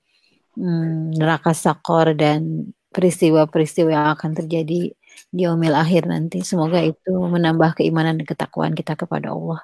hmm, 0.59 1.15
neraka 1.15 1.55
sakor 1.55 2.11
dan 2.13 2.71
peristiwa-peristiwa 2.91 3.89
yang 3.95 4.07
akan 4.17 4.31
terjadi 4.35 4.91
di 5.29 5.43
omil 5.47 5.73
akhir 5.77 6.09
nanti. 6.09 6.43
Semoga 6.43 6.83
itu 6.83 7.13
menambah 7.13 7.79
keimanan 7.79 8.19
dan 8.19 8.27
ketakwaan 8.27 8.73
kita 8.75 8.99
kepada 8.99 9.31
Allah. 9.31 9.63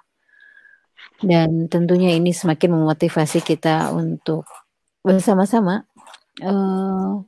Dan 1.20 1.68
tentunya 1.72 2.16
ini 2.16 2.32
semakin 2.32 2.76
memotivasi 2.76 3.44
kita 3.44 3.92
untuk 3.96 4.48
bersama-sama 5.06 5.86
uh, 6.42 7.22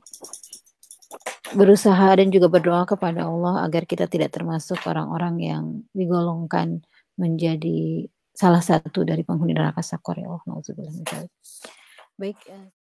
berusaha 1.56 2.08
dan 2.18 2.28
juga 2.28 2.52
berdoa 2.52 2.84
kepada 2.84 3.24
Allah 3.24 3.64
agar 3.64 3.88
kita 3.88 4.04
tidak 4.10 4.34
termasuk 4.34 4.82
orang-orang 4.84 5.34
yang 5.40 5.64
digolongkan 5.96 6.84
menjadi 7.16 8.06
salah 8.36 8.62
satu 8.62 9.02
dari 9.02 9.24
penghuni 9.24 9.56
neraka 9.56 9.80
sakor 9.80 10.20
ya 10.20 10.28
Allah. 10.28 10.44
Baik. 12.18 12.38
Uh, 12.50 12.77